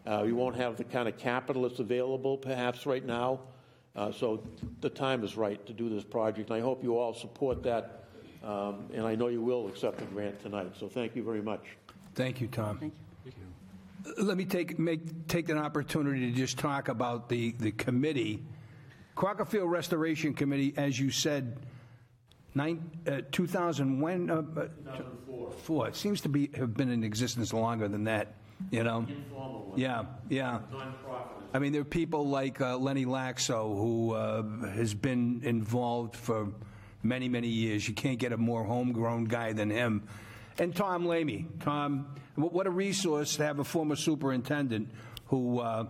Uh, 0.09 0.23
we 0.25 0.33
won't 0.33 0.55
have 0.55 0.75
the 0.75 0.83
kind 0.83 1.07
of 1.07 1.19
capital 1.19 1.61
that's 1.61 1.77
available 1.77 2.35
perhaps 2.35 2.87
right 2.87 3.05
now. 3.05 3.39
Uh, 3.95 4.11
so 4.11 4.41
the 4.81 4.89
time 4.89 5.23
is 5.23 5.37
right 5.37 5.63
to 5.67 5.71
do 5.71 5.87
this 5.87 6.03
project. 6.03 6.49
And 6.49 6.57
I 6.57 6.61
hope 6.61 6.83
you 6.83 6.97
all 6.97 7.13
support 7.13 7.61
that. 7.61 8.05
Um, 8.43 8.89
and 8.91 9.05
I 9.05 9.13
know 9.13 9.27
you 9.27 9.41
will 9.41 9.67
accept 9.67 9.99
the 9.99 10.05
grant 10.05 10.41
tonight. 10.41 10.71
So 10.79 10.89
thank 10.89 11.15
you 11.15 11.21
very 11.21 11.43
much. 11.43 11.61
Thank 12.15 12.41
you, 12.41 12.47
Tom. 12.47 12.79
Thank 12.79 12.93
you. 12.95 14.23
Let 14.23 14.35
me 14.35 14.45
take, 14.45 14.79
make, 14.79 15.27
take 15.27 15.49
an 15.49 15.59
opportunity 15.59 16.31
to 16.31 16.35
just 16.35 16.57
talk 16.57 16.87
about 16.87 17.29
the, 17.29 17.51
the 17.59 17.71
committee. 17.71 18.43
Crockerfield 19.15 19.69
Restoration 19.69 20.33
Committee, 20.33 20.73
as 20.75 20.99
you 20.99 21.11
said, 21.11 21.59
nine, 22.55 22.89
uh, 23.05 23.21
2000, 23.31 23.99
when? 23.99 24.31
uh, 24.31 24.37
uh, 24.37 24.41
2004. 24.41 25.51
Four. 25.51 25.87
It 25.87 25.95
seems 25.95 26.21
to 26.21 26.29
be, 26.29 26.49
have 26.55 26.73
been 26.73 26.89
in 26.89 27.03
existence 27.03 27.53
longer 27.53 27.87
than 27.87 28.05
that, 28.05 28.33
you 28.71 28.83
know? 28.83 29.05
Informal 29.07 29.65
one. 29.65 29.79
Yeah, 29.79 30.05
yeah. 30.29 30.59
Nonprofit. 30.71 31.39
I 31.53 31.59
mean, 31.59 31.71
there 31.71 31.81
are 31.81 31.85
people 31.85 32.27
like 32.27 32.61
uh, 32.61 32.77
Lenny 32.77 33.05
Laxo, 33.05 33.75
who 33.75 34.13
uh, 34.13 34.43
has 34.71 34.93
been 34.93 35.41
involved 35.43 36.15
for 36.15 36.49
many, 37.01 37.27
many 37.27 37.47
years. 37.47 37.87
You 37.87 37.95
can't 37.95 38.19
get 38.19 38.31
a 38.31 38.37
more 38.37 38.63
homegrown 38.63 39.25
guy 39.25 39.53
than 39.53 39.69
him. 39.69 40.07
And 40.59 40.75
Tom 40.75 41.05
Lamy. 41.05 41.47
Tom, 41.61 42.15
wh- 42.35 42.53
what 42.53 42.67
a 42.67 42.69
resource 42.69 43.37
to 43.37 43.45
have 43.45 43.59
a 43.59 43.63
former 43.63 43.95
superintendent 43.95 44.89
who, 45.27 45.59
uh, 45.59 45.85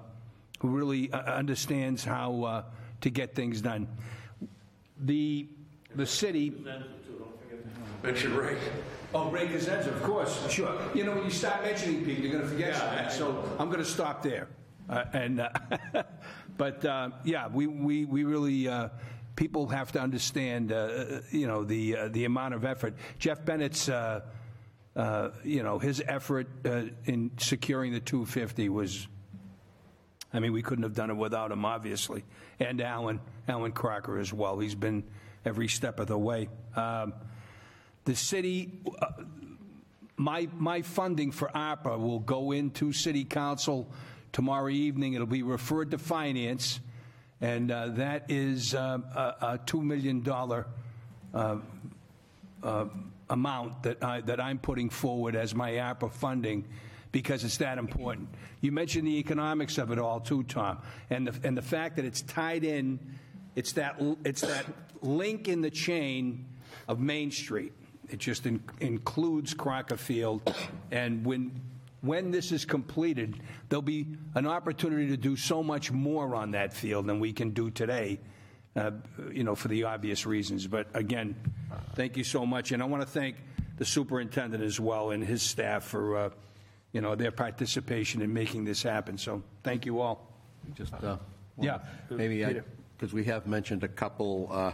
who 0.60 0.70
really 0.70 1.12
uh, 1.12 1.18
understands 1.18 2.06
how 2.06 2.44
uh, 2.44 2.64
to 3.02 3.10
get 3.10 3.36
things 3.36 3.62
done. 3.62 3.88
The, 5.02 5.48
the 5.96 6.06
city. 6.06 6.54
Mention 8.02 8.38
Ray. 8.38 8.58
Oh, 9.14 9.32
Ray 9.32 9.48
Cosenza, 9.48 9.88
of 9.88 10.04
course, 10.04 10.52
sure. 10.52 10.80
You 10.94 11.04
know, 11.04 11.16
when 11.16 11.24
you 11.24 11.32
start 11.32 11.64
mentioning 11.64 12.06
people, 12.06 12.24
you're 12.24 12.32
going 12.32 12.44
to 12.44 12.50
forget 12.50 12.76
something. 12.76 13.10
So 13.10 13.44
I'm 13.58 13.68
going 13.68 13.84
to 13.84 13.90
stop 13.90 14.22
there. 14.22 14.48
Uh, 14.88 15.04
and, 15.14 15.40
uh, 15.40 15.50
but 16.58 16.86
uh, 16.86 17.10
yeah, 17.24 17.48
we, 17.48 17.66
we, 17.66 18.06
we 18.06 18.24
really, 18.24 18.68
uh, 18.68 18.90
people 19.36 19.68
have 19.68 19.92
to 19.94 20.02
understand, 20.02 20.72
uh, 20.72 21.22
you 21.32 21.48
know, 21.48 21.64
the, 21.64 21.98
uh, 21.98 22.08
the 22.10 22.26
amount 22.26 22.54
of 22.54 22.66
effort. 22.66 22.94
Jeff 23.18 23.44
Bennett's, 23.44 23.90
uh, 23.90 24.22
uh, 24.96 25.30
you 25.44 25.64
know, 25.64 25.80
his 25.80 26.04
effort 26.08 26.48
uh, 26.66 26.84
in 27.06 27.32
securing 27.38 27.94
the 27.94 28.00
250 28.00 28.70
was, 28.70 29.08
I 30.32 30.40
mean, 30.40 30.54
we 30.54 30.62
couldn't 30.62 30.84
have 30.84 30.94
done 30.94 31.10
it 31.10 31.18
without 31.18 31.52
him, 31.52 31.66
obviously. 31.66 32.26
And 32.60 32.80
Alan, 32.80 33.22
Alan 33.48 33.72
Crocker 33.72 34.20
as 34.20 34.32
well. 34.32 34.60
He's 34.60 34.76
been 34.76 35.04
every 35.46 35.68
step 35.68 36.00
of 36.00 36.08
the 36.08 36.18
way. 36.18 36.50
Um, 36.76 37.14
the 38.10 38.16
city, 38.16 38.72
uh, 39.00 39.06
my, 40.18 40.48
my 40.58 40.82
funding 40.82 41.32
for 41.32 41.48
ARPA 41.50 42.00
will 42.00 42.18
go 42.18 42.52
into 42.52 42.92
city 42.92 43.24
council 43.24 43.88
tomorrow 44.32 44.70
evening. 44.70 45.14
It'll 45.14 45.28
be 45.28 45.44
referred 45.44 45.92
to 45.92 46.00
finance, 46.00 46.80
and 47.40 47.70
uh, 47.70 47.90
that 47.90 48.26
is 48.28 48.74
uh, 48.74 48.98
a, 49.16 49.46
a 49.46 49.60
$2 49.60 49.84
million 49.84 50.28
uh, 50.28 51.58
uh, 52.64 52.86
amount 53.30 53.84
that, 53.84 54.04
I, 54.04 54.22
that 54.22 54.40
I'm 54.40 54.58
putting 54.58 54.90
forward 54.90 55.36
as 55.36 55.54
my 55.54 55.74
ARPA 55.74 56.12
funding 56.12 56.66
because 57.12 57.44
it's 57.44 57.58
that 57.58 57.78
important. 57.78 58.30
You 58.62 58.72
mentioned 58.72 59.08
the 59.08 59.20
economics 59.20 59.78
of 59.78 59.92
it 59.92 60.00
all 60.00 60.20
too, 60.20 60.42
Tom, 60.46 60.80
and 61.12 61.28
the, 61.28 61.48
and 61.48 61.56
the 61.56 61.62
fact 61.62 61.98
that 61.98 62.06
it's 62.06 62.24
tied 62.24 62.64
in, 62.64 63.00
it's 63.56 63.74
that, 63.74 64.02
it's 64.26 64.42
that 64.42 64.66
link 65.04 65.48
in 65.48 65.62
the 65.62 65.70
chain 65.70 66.48
of 66.88 67.00
Main 67.00 67.30
Street. 67.30 67.74
It 68.10 68.20
just 68.20 68.46
in, 68.46 68.62
includes 68.80 69.54
Crocker 69.54 69.98
Field, 69.98 70.56
and 70.92 71.26
when 71.26 71.62
when 72.02 72.32
this 72.32 72.52
is 72.52 72.64
completed, 72.64 73.42
there'll 73.68 73.82
be 73.82 74.08
an 74.36 74.48
opportunity 74.48 75.08
to 75.10 75.18
do 75.18 75.36
so 75.36 75.62
much 75.62 75.92
more 75.92 76.34
on 76.34 76.52
that 76.52 76.74
field 76.74 77.08
than 77.08 77.20
we 77.20 77.34
can 77.34 77.50
do 77.50 77.70
today. 77.70 78.20
Uh, 78.76 78.92
you 79.34 79.44
know, 79.44 79.56
for 79.56 79.68
the 79.68 79.84
obvious 79.84 80.26
reasons. 80.26 80.68
But 80.68 80.88
again, 80.94 81.36
thank 81.96 82.16
you 82.16 82.24
so 82.24 82.46
much, 82.46 82.72
and 82.72 82.82
I 82.82 82.86
want 82.86 83.02
to 83.02 83.08
thank 83.08 83.36
the 83.78 83.84
superintendent 83.86 84.64
as 84.64 84.80
well 84.80 85.10
and 85.12 85.24
his 85.24 85.42
staff 85.42 85.86
for 85.86 86.18
uh, 86.18 86.30
you 86.92 87.02
know 87.02 87.16
their 87.16 87.32
participation 87.32 88.22
in 88.22 88.32
making 88.32 88.66
this 88.66 88.84
happen. 88.84 89.18
So 89.18 89.42
thank 89.64 89.86
you 89.86 90.00
all. 90.00 90.32
Just, 90.76 90.94
uh, 90.94 91.18
Yeah. 91.60 91.80
Maybe, 92.10 92.44
Peter. 92.46 92.64
because 92.98 93.14
we 93.14 93.24
have 93.26 93.48
mentioned 93.48 93.84
a 93.84 93.88
couple, 93.88 94.50
uh, 94.52 94.74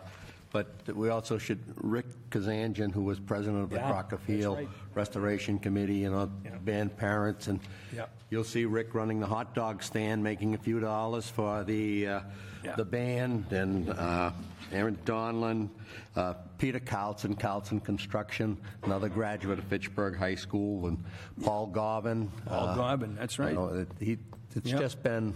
but 0.51 0.67
we 0.93 1.09
also 1.09 1.37
should, 1.37 1.59
Rick 1.75 2.05
Kazanjian, 2.39 2.91
who 2.91 3.01
was 3.03 3.19
president 3.19 3.63
of 3.63 3.69
the 3.69 3.77
Yeah, 3.77 3.89
Crocker 3.89 4.17
that's 4.17 4.27
Field 4.27 4.57
right. 4.57 4.67
Restoration 4.93 5.57
Committee, 5.57 5.95
you 5.95 6.11
know, 6.11 6.25
band 6.63 6.97
parents, 6.97 7.47
and 7.47 7.59
Yep. 7.95 8.09
you'll 8.29 8.43
see 8.43 8.65
Rick 8.65 8.93
running 8.93 9.19
the 9.19 9.25
hot 9.25 9.55
dog 9.55 9.81
stand, 9.81 10.21
making 10.23 10.53
a 10.53 10.57
few 10.57 10.79
dollars 10.81 11.29
for 11.29 11.63
the, 11.63 12.07
uh, 12.07 12.19
Yeah. 12.63 12.75
the 12.75 12.83
band, 12.85 13.51
and 13.53 13.89
uh, 13.89 14.31
Aaron 14.73 14.97
Donlin, 15.05 15.69
uh, 16.15 16.33
Peter 16.57 16.79
Carlson, 16.79 17.35
Carlson 17.35 17.79
Construction, 17.79 18.57
another 18.83 19.07
graduate 19.07 19.59
of 19.59 19.65
Fitchburg 19.65 20.17
High 20.17 20.35
School, 20.35 20.87
and 20.87 21.03
Paul 21.43 21.67
Garvin. 21.67 22.29
Paul 22.45 22.69
uh, 22.69 22.75
Garvin, 22.75 23.15
that's 23.15 23.39
right. 23.39 23.49
you 23.49 23.55
know, 23.55 23.67
it- 23.67 23.91
he- 23.99 24.17
It's 24.57 24.71
Yep. 24.71 24.79
just 24.79 25.03
been 25.03 25.33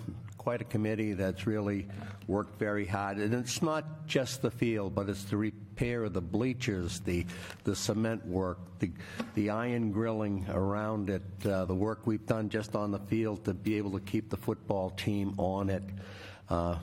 quite 0.49 0.61
a 0.61 0.63
committee 0.63 1.13
that's 1.13 1.45
really 1.45 1.87
worked 2.25 2.57
very 2.57 2.87
hard. 2.87 3.17
And 3.17 3.35
it's 3.35 3.61
not 3.61 4.07
just 4.07 4.41
the 4.41 4.49
field, 4.49 4.95
but 4.95 5.07
it's 5.07 5.25
the 5.25 5.37
repair 5.37 6.05
of 6.05 6.13
the 6.13 6.21
bleachers, 6.21 7.01
the, 7.01 7.23
the 7.65 7.75
cement 7.75 8.25
work, 8.25 8.57
the, 8.79 8.89
the 9.35 9.51
iron 9.51 9.91
grilling 9.91 10.47
around 10.49 11.11
it, 11.11 11.21
uh, 11.45 11.65
the 11.65 11.75
work 11.75 12.07
we've 12.07 12.25
done 12.25 12.49
just 12.49 12.75
on 12.75 12.89
the 12.89 12.97
field 12.97 13.45
to 13.45 13.53
be 13.53 13.77
able 13.77 13.91
to 13.91 13.99
keep 13.99 14.31
the 14.31 14.37
football 14.37 14.89
team 14.89 15.35
on 15.37 15.69
it. 15.69 15.83
Uh, 16.49 16.79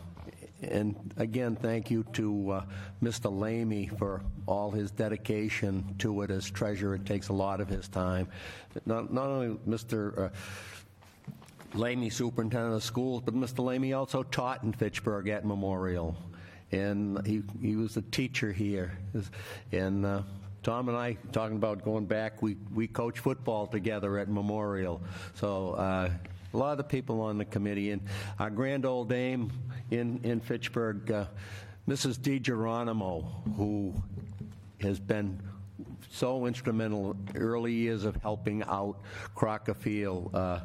and 0.62 0.94
again, 1.16 1.56
thank 1.56 1.90
you 1.90 2.04
to 2.12 2.50
uh, 2.52 2.64
Mr. 3.02 3.36
Lamy 3.36 3.88
for 3.88 4.22
all 4.46 4.70
his 4.70 4.92
dedication 4.92 5.96
to 5.98 6.22
it 6.22 6.30
as 6.30 6.48
treasurer. 6.48 6.94
It 6.94 7.04
takes 7.04 7.30
a 7.30 7.32
lot 7.32 7.60
of 7.60 7.68
his 7.68 7.88
time. 7.88 8.28
Not, 8.84 9.12
not 9.12 9.26
only 9.26 9.56
Mr. 9.66 10.26
Uh, 10.26 10.28
Lamy, 11.74 12.10
superintendent 12.10 12.74
of 12.74 12.82
schools, 12.82 13.22
but 13.24 13.34
Mr. 13.34 13.64
Lamy 13.64 13.92
also 13.92 14.22
taught 14.22 14.62
in 14.62 14.72
Fitchburg 14.72 15.28
at 15.28 15.44
Memorial. 15.44 16.16
And 16.72 17.24
he, 17.26 17.42
he 17.60 17.76
was 17.76 17.96
a 17.96 18.02
teacher 18.02 18.52
here. 18.52 18.98
And 19.72 20.04
uh, 20.04 20.22
Tom 20.62 20.88
and 20.88 20.96
I, 20.96 21.16
talking 21.32 21.56
about 21.56 21.84
going 21.84 22.06
back, 22.06 22.42
we, 22.42 22.56
we 22.74 22.88
coached 22.88 23.18
football 23.18 23.66
together 23.66 24.18
at 24.18 24.28
Memorial. 24.28 25.00
So 25.34 25.72
uh, 25.72 26.10
a 26.52 26.56
lot 26.56 26.72
of 26.72 26.78
the 26.78 26.84
people 26.84 27.20
on 27.20 27.38
the 27.38 27.44
committee. 27.44 27.92
And 27.92 28.02
our 28.38 28.50
grand 28.50 28.84
old 28.84 29.08
dame 29.08 29.52
in, 29.90 30.20
in 30.24 30.40
Fitchburg, 30.40 31.10
uh, 31.10 31.26
Mrs. 31.88 32.18
DiGeronimo, 32.18 33.54
who 33.56 33.94
has 34.80 34.98
been 34.98 35.40
so 36.10 36.46
instrumental 36.46 37.16
early 37.34 37.72
years 37.72 38.04
of 38.04 38.16
helping 38.16 38.62
out 38.64 38.98
Crocker 39.34 39.74
Field. 39.74 40.34
Uh, 40.34 40.60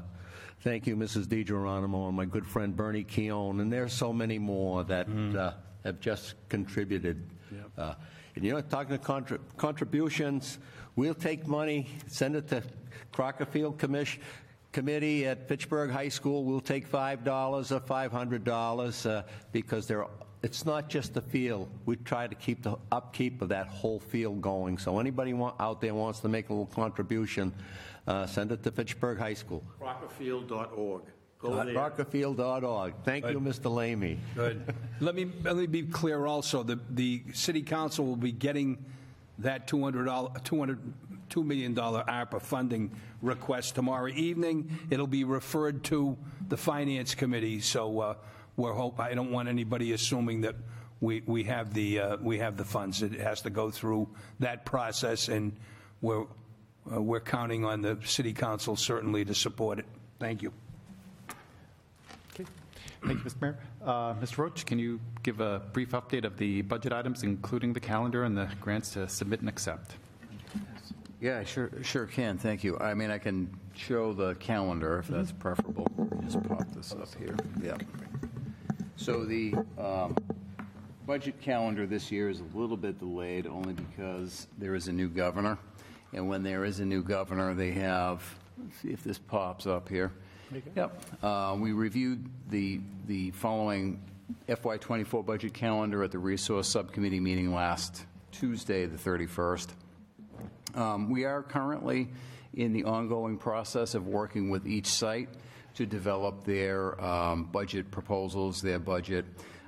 thank 0.62 0.88
you, 0.88 0.96
Mrs. 0.96 1.26
DiGeronimo, 1.26 2.08
and 2.08 2.16
my 2.16 2.26
good 2.26 2.46
friend 2.46 2.76
Bernie 2.76 3.04
Keown, 3.04 3.60
and 3.60 3.72
there 3.72 3.84
are 3.84 3.90
so 3.90 4.14
many 4.14 4.40
more 4.40 4.84
that 4.86 5.08
uh, 5.36 5.54
have 5.84 6.00
just 6.00 6.36
contributed. 6.50 7.30
Uh, 7.78 7.94
and 8.36 8.46
you 8.46 8.54
know, 8.54 8.62
talking 8.62 8.98
to 8.98 9.04
contra- 9.04 9.40
contributions, 9.58 10.60
we'll 10.96 11.14
take 11.14 11.48
money, 11.48 11.88
send 12.08 12.36
it 12.36 12.48
to 12.50 12.64
Crocker 13.12 13.46
Field 13.46 13.78
Commish- 13.78 14.20
Committee 14.72 15.28
at 15.28 15.48
Fitchburg 15.50 15.92
High 15.92 16.08
School. 16.10 16.46
We'll 16.46 16.62
take 16.62 16.90
$5 16.90 17.72
or 17.72 17.80
$500 17.82 19.06
uh, 19.10 19.24
because 19.52 19.86
they're 19.88 20.06
it's 20.44 20.66
not 20.66 20.90
just 20.90 21.14
the 21.14 21.22
field. 21.22 21.70
We 21.86 21.98
try 21.98 22.26
to 22.26 22.34
keep 22.34 22.64
the 22.64 22.78
upkeep 22.92 23.44
of 23.44 23.50
that 23.50 23.68
whole 23.68 24.00
field 24.00 24.42
going. 24.42 24.80
So 24.80 25.00
anybody 25.00 25.34
want, 25.34 25.56
out 25.60 25.82
there 25.82 25.94
wants 25.94 26.20
to 26.22 26.30
make 26.30 26.50
a 26.50 26.54
little 26.54 26.66
contribution, 26.66 27.54
uh, 28.08 28.26
send 28.26 28.52
it 28.52 28.64
to 28.64 28.72
Fitchburg 28.72 29.18
High 29.20 29.34
School. 29.34 29.64
Crockerfield.org. 29.80 31.04
Go 31.40 31.64
there. 31.64 31.74
Rockerfield.org. 31.74 32.94
Thank 33.04 33.26
you, 33.28 33.40
Mr. 33.40 33.74
Lamy. 33.74 34.20
Good. 34.36 34.74
Let 35.00 35.16
me, 35.16 35.32
let 35.44 35.56
me 35.56 35.66
be 35.66 35.82
clear 35.82 36.28
also, 36.28 36.62
the, 36.62 36.80
the 36.92 37.24
city 37.34 37.64
council 37.64 38.06
will 38.06 38.16
be 38.16 38.32
getting 38.32 38.86
that 39.40 39.68
$200, 39.68 40.06
$200, 40.44 40.78
$2 41.32 41.46
million 41.46 41.74
ARPA 41.74 42.40
funding 42.40 42.92
request 43.24 43.74
tomorrow 43.74 44.10
evening. 44.10 44.78
It'll 44.92 45.08
be 45.08 45.24
referred 45.24 45.84
to 45.86 46.16
the 46.50 46.58
finance 46.58 47.16
committee, 47.16 47.62
so 47.62 48.00
uh, 48.00 48.14
we're 48.58 48.74
hope, 48.74 49.00
I 49.00 49.16
don't 49.16 49.32
want 49.32 49.50
anybody 49.50 49.94
assuming 49.94 50.42
that 50.42 50.56
we, 51.00 51.24
we 51.26 51.44
have 51.46 51.74
the, 51.74 52.00
uh, 52.00 52.18
we 52.22 52.38
have 52.38 52.58
the 52.58 52.66
funds. 52.66 53.02
It 53.02 53.14
has 53.14 53.42
to 53.42 53.50
go 53.50 53.72
through 53.72 54.10
that 54.40 54.66
process, 54.66 55.30
and 55.30 55.58
we're, 56.02 56.26
uh, 56.92 57.02
we're 57.02 57.20
counting 57.20 57.66
on 57.66 57.82
the 57.82 57.98
city 58.04 58.34
council 58.34 58.76
certainly 58.76 59.26
to 59.26 59.36
support 59.36 59.80
it. 59.80 59.86
Thank 60.20 60.42
you. 60.42 60.54
Okay. 62.34 62.46
Thank 63.06 63.24
you, 63.24 63.30
Mr. 63.30 63.42
Mayor. 63.42 63.60
Uh, 63.84 64.14
Mr. 64.16 64.40
Roach, 64.40 64.66
can 64.66 64.80
you 64.80 65.00
give 65.24 65.42
a 65.42 65.62
brief 65.74 65.92
update 65.92 66.26
of 66.26 66.38
the 66.38 66.62
budget 66.64 66.94
items, 66.94 67.24
including 67.24 67.74
the 67.74 67.80
calendar 67.80 68.24
and 68.24 68.38
the 68.38 68.50
grants 68.62 68.92
to 68.92 69.08
submit 69.08 69.40
and 69.40 69.50
accept? 69.50 69.96
Yeah, 71.20 71.44
sure, 71.44 71.70
sure 71.84 72.08
can. 72.08 72.40
Thank 72.40 72.64
you. 72.64 72.80
I 72.80 72.96
mean, 72.96 73.12
I 73.12 73.20
can 73.20 73.56
show 73.76 74.12
the 74.12 74.34
calendar 74.36 74.98
if 75.00 75.08
that's 75.08 75.32
preferable. 75.32 75.88
Just 76.24 76.42
pop 76.44 76.68
this 76.74 76.94
up 76.94 77.08
here. 77.16 77.36
Yeah. 77.62 77.78
So 78.96 79.24
the 79.26 79.54
um, 79.78 80.16
budget 81.06 81.40
calendar 81.40 81.86
this 81.86 82.12
year 82.12 82.30
is 82.30 82.40
a 82.40 82.58
little 82.58 82.78
bit 82.78 82.98
delayed 83.00 83.46
only 83.46 83.74
because 83.74 84.48
there 84.58 84.76
is 84.76 84.88
a 84.88 84.92
new 84.94 85.10
governor. 85.10 85.58
And 86.14 86.28
when 86.28 86.44
there 86.44 86.66
is 86.66 86.80
a 86.80 86.86
new 86.86 87.04
governor, 87.04 87.54
they 87.54 87.72
have, 87.72 88.24
let's 88.62 88.78
see 88.82 88.90
if 88.90 89.04
this 89.04 89.18
pops 89.18 89.66
up 89.66 89.88
here. 89.88 90.12
Yep. 90.76 91.02
Uh, 91.24 91.58
We 91.60 91.72
reviewed 91.72 92.30
the, 92.50 92.82
the 93.08 93.32
following 93.32 94.02
FY24 94.50 95.26
budget 95.26 95.54
calendar 95.54 96.04
at 96.04 96.12
the 96.12 96.20
Resource 96.20 96.68
Subcommittee 96.68 97.20
meeting 97.20 97.54
last 97.54 98.06
Tuesday, 98.32 98.86
the 98.86 98.98
31st. 98.98 99.70
Um, 100.76 101.10
We 101.10 101.24
are 101.24 101.42
currently 101.44 102.10
in 102.54 102.74
the 102.74 102.84
ongoing 102.84 103.38
process 103.38 103.96
of 103.96 104.08
working 104.08 104.50
with 104.50 104.68
each 104.68 104.88
site 104.88 105.30
to 105.76 105.86
develop 105.86 106.44
their 106.44 107.00
um, 107.02 107.46
budget 107.46 107.90
proposals, 107.92 108.62
their 108.62 108.80
budget 108.80 109.24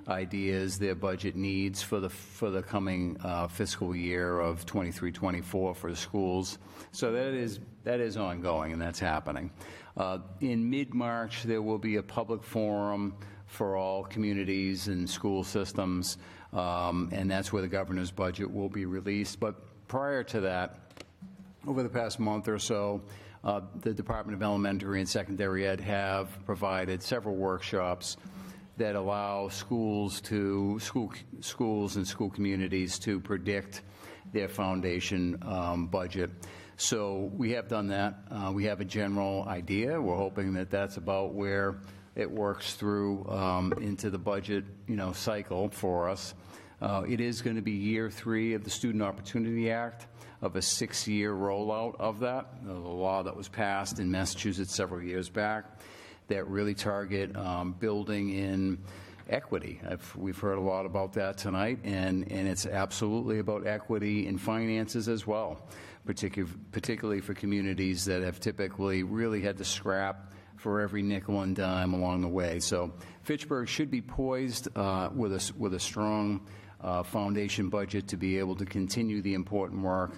ideas, 0.08 0.78
their 0.78 0.96
budget 0.96 1.36
needs 1.36 1.82
for 1.82 2.00
the, 2.00 2.10
for 2.10 2.50
the 2.50 2.62
coming 2.62 3.18
uh, 3.24 3.48
fiscal 3.48 3.96
year 3.96 4.40
of 4.40 4.66
23-24 4.66 5.44
for 5.76 5.90
the 5.90 5.96
schools. 5.96 6.58
So 6.92 7.12
that 7.12 7.34
is, 7.34 7.60
that 7.84 8.00
is 8.00 8.18
ongoing, 8.18 8.74
and 8.74 8.82
that's 8.82 9.00
happening. 9.00 9.52
Uh, 9.96 10.20
In 10.42 10.70
mid-March, 10.70 11.44
there 11.44 11.62
will 11.62 11.78
be 11.78 11.98
a 11.98 12.04
public 12.04 12.44
forum 12.44 13.16
for 13.46 13.76
all 13.76 14.04
communities 14.04 14.88
and 14.88 15.10
school 15.10 15.44
systems, 15.44 16.18
um, 16.54 17.10
and 17.12 17.30
that's 17.30 17.54
where 17.54 17.62
the 17.62 17.68
governor's 17.68 18.12
budget 18.12 18.52
will 18.52 18.70
be 18.70 18.86
released. 18.86 19.40
But 19.40 19.56
prior 19.88 20.24
to 20.24 20.42
that, 20.42 20.80
over 21.68 21.84
the 21.84 21.90
past 21.90 22.20
month 22.20 22.48
or 22.48 22.60
so, 22.60 23.02
uh, 23.44 23.62
the 23.82 23.94
Department 23.94 24.36
of 24.36 24.42
Elementary 24.42 25.00
and 25.00 25.08
Secondary 25.08 25.68
Ed 25.68 25.80
have 25.82 26.44
provided 26.46 27.04
several 27.04 27.36
workshops 27.36 28.18
that 28.78 28.96
allow 28.96 29.50
schools 29.50 30.22
to, 30.22 30.80
school, 30.80 31.12
schools 31.42 31.96
and 31.96 32.08
school 32.08 32.30
communities 32.30 32.98
to 33.00 33.20
predict 33.20 33.82
their 34.32 34.48
foundation 34.48 35.38
um, 35.44 35.88
budget. 35.88 36.32
So 36.76 37.32
we 37.38 37.52
have 37.52 37.68
done 37.68 37.88
that. 37.90 38.16
Uh, 38.32 38.52
We 38.52 38.66
have 38.66 38.82
a 38.82 38.86
general 38.86 39.46
idea. 39.48 40.02
We're 40.02 40.18
hoping 40.18 40.54
that 40.54 40.72
that's 40.72 40.98
about 40.98 41.34
where 41.36 41.76
it 42.16 42.30
works 42.30 42.74
through 42.74 43.30
um, 43.30 43.74
into 43.80 44.10
the 44.10 44.18
budget, 44.18 44.66
you 44.88 44.96
know, 44.96 45.14
cycle 45.14 45.70
for 45.70 46.10
us. 46.10 46.34
Uh, 46.82 47.04
It 47.08 47.22
is 47.22 47.42
going 47.42 47.58
to 47.58 47.62
be 47.62 47.72
year 47.72 48.10
three 48.10 48.56
of 48.56 48.64
the 48.64 48.70
Student 48.72 49.04
Opportunity 49.04 49.70
Act, 49.70 50.08
of 50.42 50.58
a 50.58 50.62
six-year 50.62 51.32
rollout 51.32 51.96
of 52.00 52.20
that, 52.20 52.66
the 52.66 52.74
law 52.74 53.24
that 53.24 53.38
was 53.38 53.48
passed 53.48 54.00
in 54.00 54.12
Massachusetts 54.12 54.76
several 54.76 55.02
years 55.02 55.30
back, 55.30 55.80
that 56.28 56.48
really 56.48 56.74
target 56.74 57.36
um, 57.36 57.74
building 57.74 58.30
in 58.30 58.78
equity. 59.30 59.80
I've- 59.88 60.04
We've 60.16 60.38
heard 60.38 60.58
a 60.58 60.62
lot 60.62 60.86
about 60.86 61.14
that 61.14 61.38
tonight, 61.38 61.80
and, 61.84 62.30
and 62.32 62.48
it's 62.48 62.66
absolutely 62.66 63.40
about 63.40 63.66
equity 63.68 64.28
in 64.28 64.38
finances 64.38 65.08
as 65.08 65.26
well, 65.28 65.68
particu- 66.08 66.50
particularly 66.72 67.22
for 67.22 67.34
communities 67.34 68.06
that 68.06 68.22
have 68.22 68.40
typically 68.40 69.04
really 69.04 69.42
had 69.42 69.58
to 69.58 69.66
scrap 69.66 70.34
for 70.58 70.80
every 70.82 71.02
nickel 71.02 71.42
and 71.42 71.56
dime 71.56 71.94
along 71.94 72.22
the 72.22 72.28
way. 72.28 72.60
So 72.60 72.94
Fitchburg 73.24 73.68
should 73.68 73.92
be 73.92 74.02
poised 74.02 74.70
uh, 74.78 75.10
with 75.14 75.34
a, 75.34 75.54
with 75.58 75.74
a 75.74 75.80
strong 75.80 76.48
uh, 76.80 77.04
foundation 77.04 77.70
budget 77.70 78.08
to 78.10 78.18
be 78.18 78.40
able 78.40 78.56
to 78.56 78.66
continue 78.66 79.22
the 79.22 79.34
important 79.34 79.82
work 79.82 80.18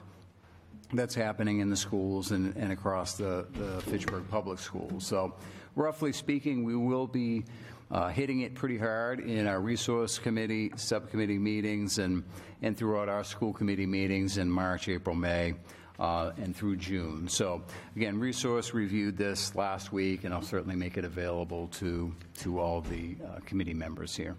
that's 0.94 1.16
happening 1.16 1.60
in 1.60 1.70
the 1.70 1.76
schools 1.76 2.32
and, 2.32 2.56
and 2.56 2.72
across 2.72 3.18
the, 3.18 3.48
the 3.54 3.82
Fitchburg 3.90 4.24
Public 4.30 4.60
Schools. 4.60 5.06
So 5.06 5.34
roughly 5.76 6.14
speaking, 6.14 6.64
we 6.64 6.76
will 6.76 7.08
be 7.08 7.44
uh, 7.92 8.10
hitting 8.10 8.42
it 8.42 8.56
pretty 8.56 8.78
hard 8.78 9.20
in 9.20 9.48
our 9.48 9.60
resource 9.60 10.18
committee, 10.18 10.72
subcommittee 10.76 11.38
meetings, 11.38 12.00
and, 12.00 12.24
and 12.62 12.78
throughout 12.78 13.10
our 13.10 13.24
school 13.24 13.54
committee 13.54 13.86
meetings 13.86 14.38
in 14.38 14.50
March, 14.50 14.90
April, 14.90 15.16
May, 15.16 15.54
uh, 16.00 16.32
and 16.38 16.56
through 16.56 16.78
June. 16.78 17.28
So 17.28 17.62
again, 17.96 18.20
resource 18.20 18.74
reviewed 18.74 19.18
this 19.18 19.56
last 19.56 19.94
week, 19.94 20.24
and 20.24 20.34
I'll 20.34 20.42
certainly 20.42 20.76
make 20.76 20.98
it 20.98 21.06
available 21.06 21.68
to, 21.80 22.14
to 22.40 22.60
all 22.60 22.82
the 22.82 23.16
uh, 23.24 23.40
committee 23.46 23.74
members 23.74 24.16
here. 24.16 24.36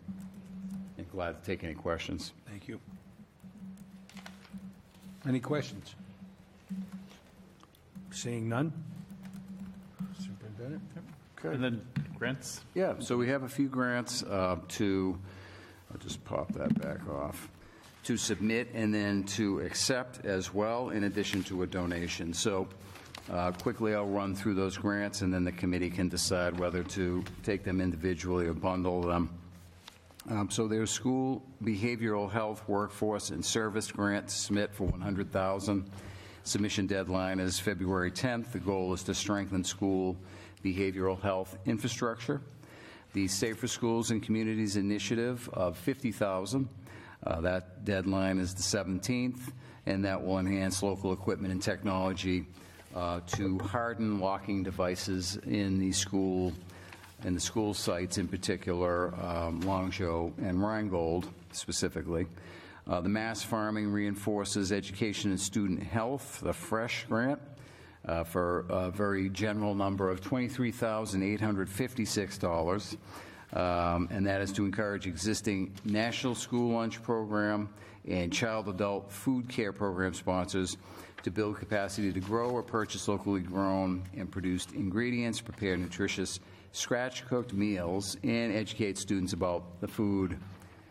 And 0.99 1.09
glad 1.11 1.43
to 1.43 1.47
take 1.47 1.65
any 1.65 1.75
questions. 1.75 2.33
Thank 2.49 2.69
you. 2.69 2.81
Any 5.27 5.41
questions? 5.41 5.95
Seeing 8.11 8.49
none? 8.49 8.73
Superintendent? 10.19 10.83
And 11.43 11.63
then 11.63 11.87
grants? 12.19 12.63
Yeah, 12.75 12.95
so 12.99 13.17
we 13.17 13.29
have 13.29 13.43
a 13.43 13.49
few 13.49 13.69
grants 13.69 14.23
uh, 14.23 14.57
to, 14.69 15.19
I'll 15.93 15.99
just 15.99 16.25
pop 16.25 16.53
that 16.55 16.81
back 16.81 17.09
off, 17.09 17.49
to 18.05 18.17
submit 18.17 18.69
and 18.75 18.95
then 18.95 19.25
to 19.25 19.61
accept 19.61 20.25
as 20.25 20.53
well, 20.53 20.91
in 20.91 21.05
addition 21.05 21.43
to 21.45 21.63
a 21.63 21.67
donation. 21.67 22.33
So 22.33 22.69
uh, 23.31 23.53
quickly, 23.53 23.95
I'll 23.95 24.07
run 24.07 24.35
through 24.35 24.55
those 24.55 24.77
grants, 24.77 25.23
and 25.23 25.33
then 25.33 25.45
the 25.45 25.53
committee 25.53 25.91
can 25.91 26.09
decide 26.09 26.59
whether 26.59 26.83
to 26.83 27.25
take 27.43 27.65
them 27.65 27.81
individually 27.81 28.47
or 28.47 28.55
bundle 28.55 29.03
them. 29.03 29.31
Um, 30.29 30.51
So 30.51 30.67
there's 30.67 30.91
school 30.91 31.43
behavioral 31.63 32.31
health 32.31 32.63
workforce 32.69 33.31
and 33.31 33.45
service 33.45 33.91
grant 33.93 34.29
to 34.29 34.35
submit 34.35 34.75
for 34.75 34.85
100000 34.87 35.91
Submission 36.47 36.87
deadline 36.87 37.41
is 37.41 37.59
February 37.59 38.13
10th. 38.13 38.53
The 38.53 38.61
goal 38.61 38.93
is 38.93 39.03
to 39.03 39.15
strengthen 39.15 39.65
school 39.65 40.17
behavioral 40.67 41.21
health 41.21 41.57
infrastructure. 41.65 42.41
The 43.13 43.29
Safer 43.29 43.69
Schools 43.69 44.11
and 44.11 44.23
Communities 44.23 44.77
Initiative 44.77 45.49
of 45.53 45.77
50000 45.77 46.69
uh, 47.25 47.41
That 47.41 47.85
deadline 47.85 48.39
is 48.39 48.53
the 48.53 48.63
17th, 48.63 49.53
and 49.87 50.05
that 50.05 50.23
will 50.23 50.39
enhance 50.39 50.83
local 50.83 51.13
equipment 51.13 51.53
and 51.53 51.63
technology 51.63 52.47
uh, 52.95 53.21
to 53.27 53.59
harden 53.59 54.19
locking 54.19 54.63
devices 54.63 55.37
in 55.47 55.79
the 55.79 55.93
school 55.93 56.53
in 57.25 57.33
the 57.33 57.41
school 57.41 57.73
sites, 57.73 58.19
in 58.19 58.29
particular, 58.29 59.15
um, 59.15 59.63
and 59.63 60.59
Reingold 60.59 61.27
specifically. 61.51 62.27
Uh, 62.87 63.01
The 63.01 63.09
Mass 63.09 63.43
Farming 63.43 63.91
reinforces 63.91 64.71
education 64.71 65.31
and 65.31 65.41
student 65.41 65.83
health, 65.83 66.41
the 66.43 66.53
FRESH 66.53 67.07
grant, 67.09 67.41
for 68.25 68.67
a 68.69 68.91
very 68.91 69.31
general 69.31 69.75
number 69.75 70.11
of 70.11 70.21
$23,856. 70.21 72.97
Um, 73.53 74.09
And 74.11 74.27
that 74.27 74.41
is 74.41 74.51
to 74.53 74.65
encourage 74.65 75.07
existing 75.07 75.73
National 75.85 76.35
School 76.35 76.73
Lunch 76.75 77.01
Program 77.03 77.69
and 78.09 78.33
Child 78.33 78.69
Adult 78.69 79.13
Food 79.13 79.49
Care 79.49 79.73
Program 79.73 80.15
sponsors 80.15 80.77
to 81.23 81.31
build 81.31 81.59
capacity 81.59 82.13
to 82.13 82.21
grow 82.21 82.51
or 82.51 82.63
purchase 82.63 83.09
locally 83.09 83.41
grown 83.41 84.03
and 84.17 84.31
produced 84.31 84.73
ingredients, 84.73 85.41
prepare 85.41 85.77
nutritious 85.77 86.41
scratch-cooked 86.73 87.53
meals, 87.53 88.17
and 88.23 88.53
educate 88.53 88.99
students 88.99 89.33
about 89.33 89.81
the 89.81 89.89
food 89.89 90.39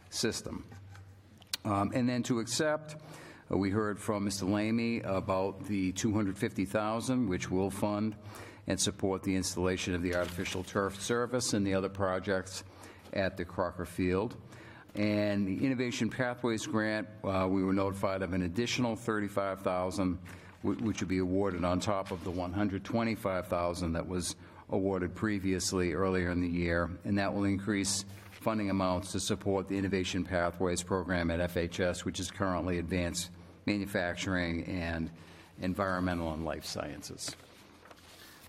system. 0.09 0.66
Um, 1.63 1.91
And 1.93 2.09
then 2.09 2.24
to 2.24 2.39
accept, 2.39 2.95
uh, 3.51 3.57
we 3.57 3.69
heard 3.69 3.99
from 3.99 4.25
Mr. 4.27 4.49
Lamy 4.49 5.01
about 5.01 5.65
the 5.65 5.91
250,000, 5.93 7.27
which 7.27 7.51
will 7.51 7.69
fund 7.69 8.15
and 8.67 8.79
support 8.79 9.23
the 9.23 9.35
installation 9.35 9.93
of 9.93 10.01
the 10.01 10.15
artificial 10.15 10.63
turf 10.63 10.99
service 11.01 11.53
and 11.53 11.65
the 11.65 11.73
other 11.73 11.89
projects 11.89 12.63
at 13.13 13.37
the 13.37 13.45
Crocker 13.45 13.85
Field. 13.85 14.35
And 14.95 15.47
the 15.47 15.65
Innovation 15.65 16.09
Pathways 16.09 16.65
Grant, 16.65 17.07
uh, 17.23 17.47
we 17.49 17.63
were 17.63 17.73
notified 17.73 18.21
of 18.21 18.33
an 18.33 18.43
additional 18.43 18.95
35,000, 18.95 20.17
wh- 20.61 20.81
which 20.81 21.01
would 21.01 21.09
be 21.09 21.19
awarded 21.19 21.65
on 21.65 21.79
top 21.79 22.11
of 22.11 22.23
the 22.23 22.31
125,000 22.31 23.93
that 23.93 24.07
was 24.07 24.35
awarded 24.69 25.13
previously 25.13 25.93
earlier 25.93 26.31
in 26.31 26.41
the 26.41 26.47
year, 26.47 26.89
and 27.03 27.17
that 27.17 27.33
will 27.33 27.43
increase 27.43 28.05
funding 28.45 28.69
amounts 28.69 29.11
to 29.11 29.19
support 29.19 29.67
the 29.67 29.75
Innovation 29.75 30.23
Pathways 30.23 30.81
Program 30.83 31.31
at 31.31 31.39
FHS, 31.51 32.05
which 32.05 32.19
is 32.19 32.29
currently 32.29 32.77
advanced 32.77 33.31
manufacturing 33.65 34.63
and 34.65 35.09
environmental 35.61 36.31
and 36.31 36.45
life 36.45 36.63
sciences. 36.63 37.35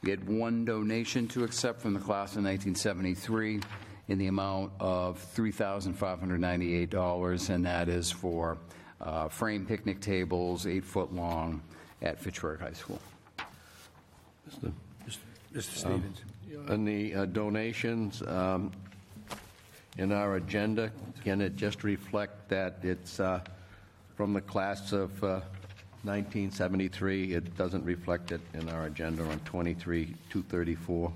We 0.02 0.10
had 0.10 0.28
one 0.28 0.66
donation 0.66 1.26
to 1.28 1.44
accept 1.44 1.80
from 1.80 1.94
the 1.94 2.00
class 2.00 2.36
of 2.36 2.44
1973 2.44 3.60
in 4.08 4.18
the 4.18 4.26
amount 4.26 4.72
of 4.80 5.26
$3,598, 5.34 7.48
and 7.48 7.64
that 7.64 7.88
is 7.88 8.10
for 8.10 8.58
uh, 9.00 9.28
frame 9.28 9.64
picnic 9.64 10.02
tables, 10.02 10.66
eight 10.66 10.84
foot 10.84 11.14
long, 11.14 11.62
at 12.02 12.20
Fitchburg 12.20 12.60
High 12.60 12.74
School. 12.74 13.00
Mr. 14.50 14.70
Mr. 15.54 15.62
Stevens? 15.62 16.20
And 16.68 16.86
the 16.86 17.14
uh, 17.14 17.24
donations 17.24 18.22
um, 18.26 18.72
in 19.98 20.12
our 20.12 20.36
agenda, 20.36 20.90
can 21.24 21.40
it 21.40 21.56
just 21.56 21.84
reflect 21.84 22.48
that 22.48 22.78
it's 22.82 23.18
uh, 23.18 23.40
from 24.16 24.32
the 24.32 24.40
class 24.40 24.92
of 24.92 25.12
uh, 25.24 25.40
1973? 26.02 27.34
It 27.34 27.56
doesn't 27.56 27.84
reflect 27.84 28.32
it 28.32 28.40
in 28.54 28.68
our 28.68 28.86
agenda 28.86 29.24
on 29.24 29.40
23-234. 29.40 31.12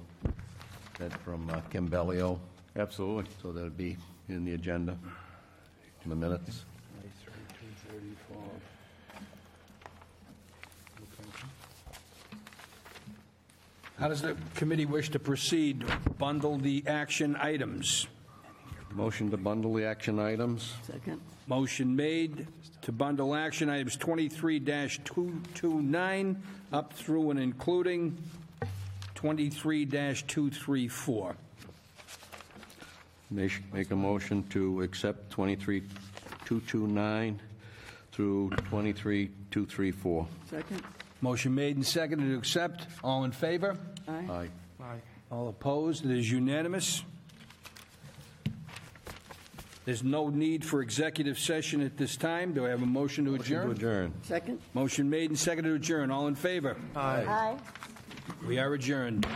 That 0.99 1.13
from 1.21 1.49
uh, 1.51 1.61
Kim 1.71 1.87
Bellio, 1.87 2.39
Absolutely. 2.77 3.25
so 3.43 3.53
that'll 3.53 3.71
be 3.71 3.97
in 4.29 4.45
the 4.45 4.55
agenda, 4.55 4.97
in 6.05 6.11
the 6.11 6.17
minutes. 6.17 6.65
How 13.99 14.09
does 14.09 14.23
the 14.23 14.35
committee 14.55 14.87
wish 14.87 15.11
to 15.11 15.19
proceed? 15.19 15.85
Bundle 16.17 16.57
the 16.57 16.83
action 16.87 17.37
items. 17.37 18.07
Motion 18.95 19.31
to 19.31 19.37
bundle 19.37 19.75
the 19.75 19.85
action 19.85 20.19
items. 20.19 20.73
Second? 20.83 21.21
Motion 21.47 21.95
made 21.95 22.49
to 22.83 22.91
bundle 22.93 23.35
action 23.35 23.69
items 23.71 23.97
23-229 23.97 26.37
up 26.73 26.93
through 26.93 27.31
and 27.31 27.41
including 27.41 28.17
23-234. 29.15 31.35
Make 33.33 33.73
make 33.73 33.93
a 33.93 33.97
motion 33.97 34.43
to 34.49 34.83
accept 34.83 35.31
23-229 35.37 37.37
through 38.11 38.51
23-234. 38.51 40.27
Second? 40.51 40.83
Motion 41.21 41.55
made 41.55 41.77
and 41.77 41.87
seconded 41.87 42.31
to 42.31 42.39
accept. 42.39 42.89
All 43.05 43.23
in 43.25 43.31
favor? 43.31 43.77
Aye. 44.09 44.49
Aye. 44.83 45.01
All 45.31 45.47
opposed? 45.49 46.05
It 46.05 46.11
is 46.19 46.29
unanimous. 46.31 47.05
There's 49.87 50.03
no 50.05 50.29
need 50.29 50.65
for 50.65 50.83
executive 50.83 51.39
session 51.39 51.81
at 51.81 51.97
this 51.97 52.17
time. 52.17 52.53
Do 52.53 52.67
I 52.67 52.69
have 52.69 52.83
a 52.83 52.87
motion 52.87 53.25
to 53.25 53.31
Motion 53.33 53.45
to 53.47 53.71
adjourn? 53.71 53.71
adjourn. 53.73 54.15
Second? 54.23 54.61
Motion 54.75 55.09
made 55.11 55.31
and 55.31 55.39
seconded 55.39 55.71
to 55.73 55.77
adjourn. 55.77 56.11
All 56.11 56.27
in 56.29 56.35
favor? 56.35 56.77
Aye. 56.95 57.57
We 58.47 58.59
are 58.59 58.73
adjourned. 58.75 59.27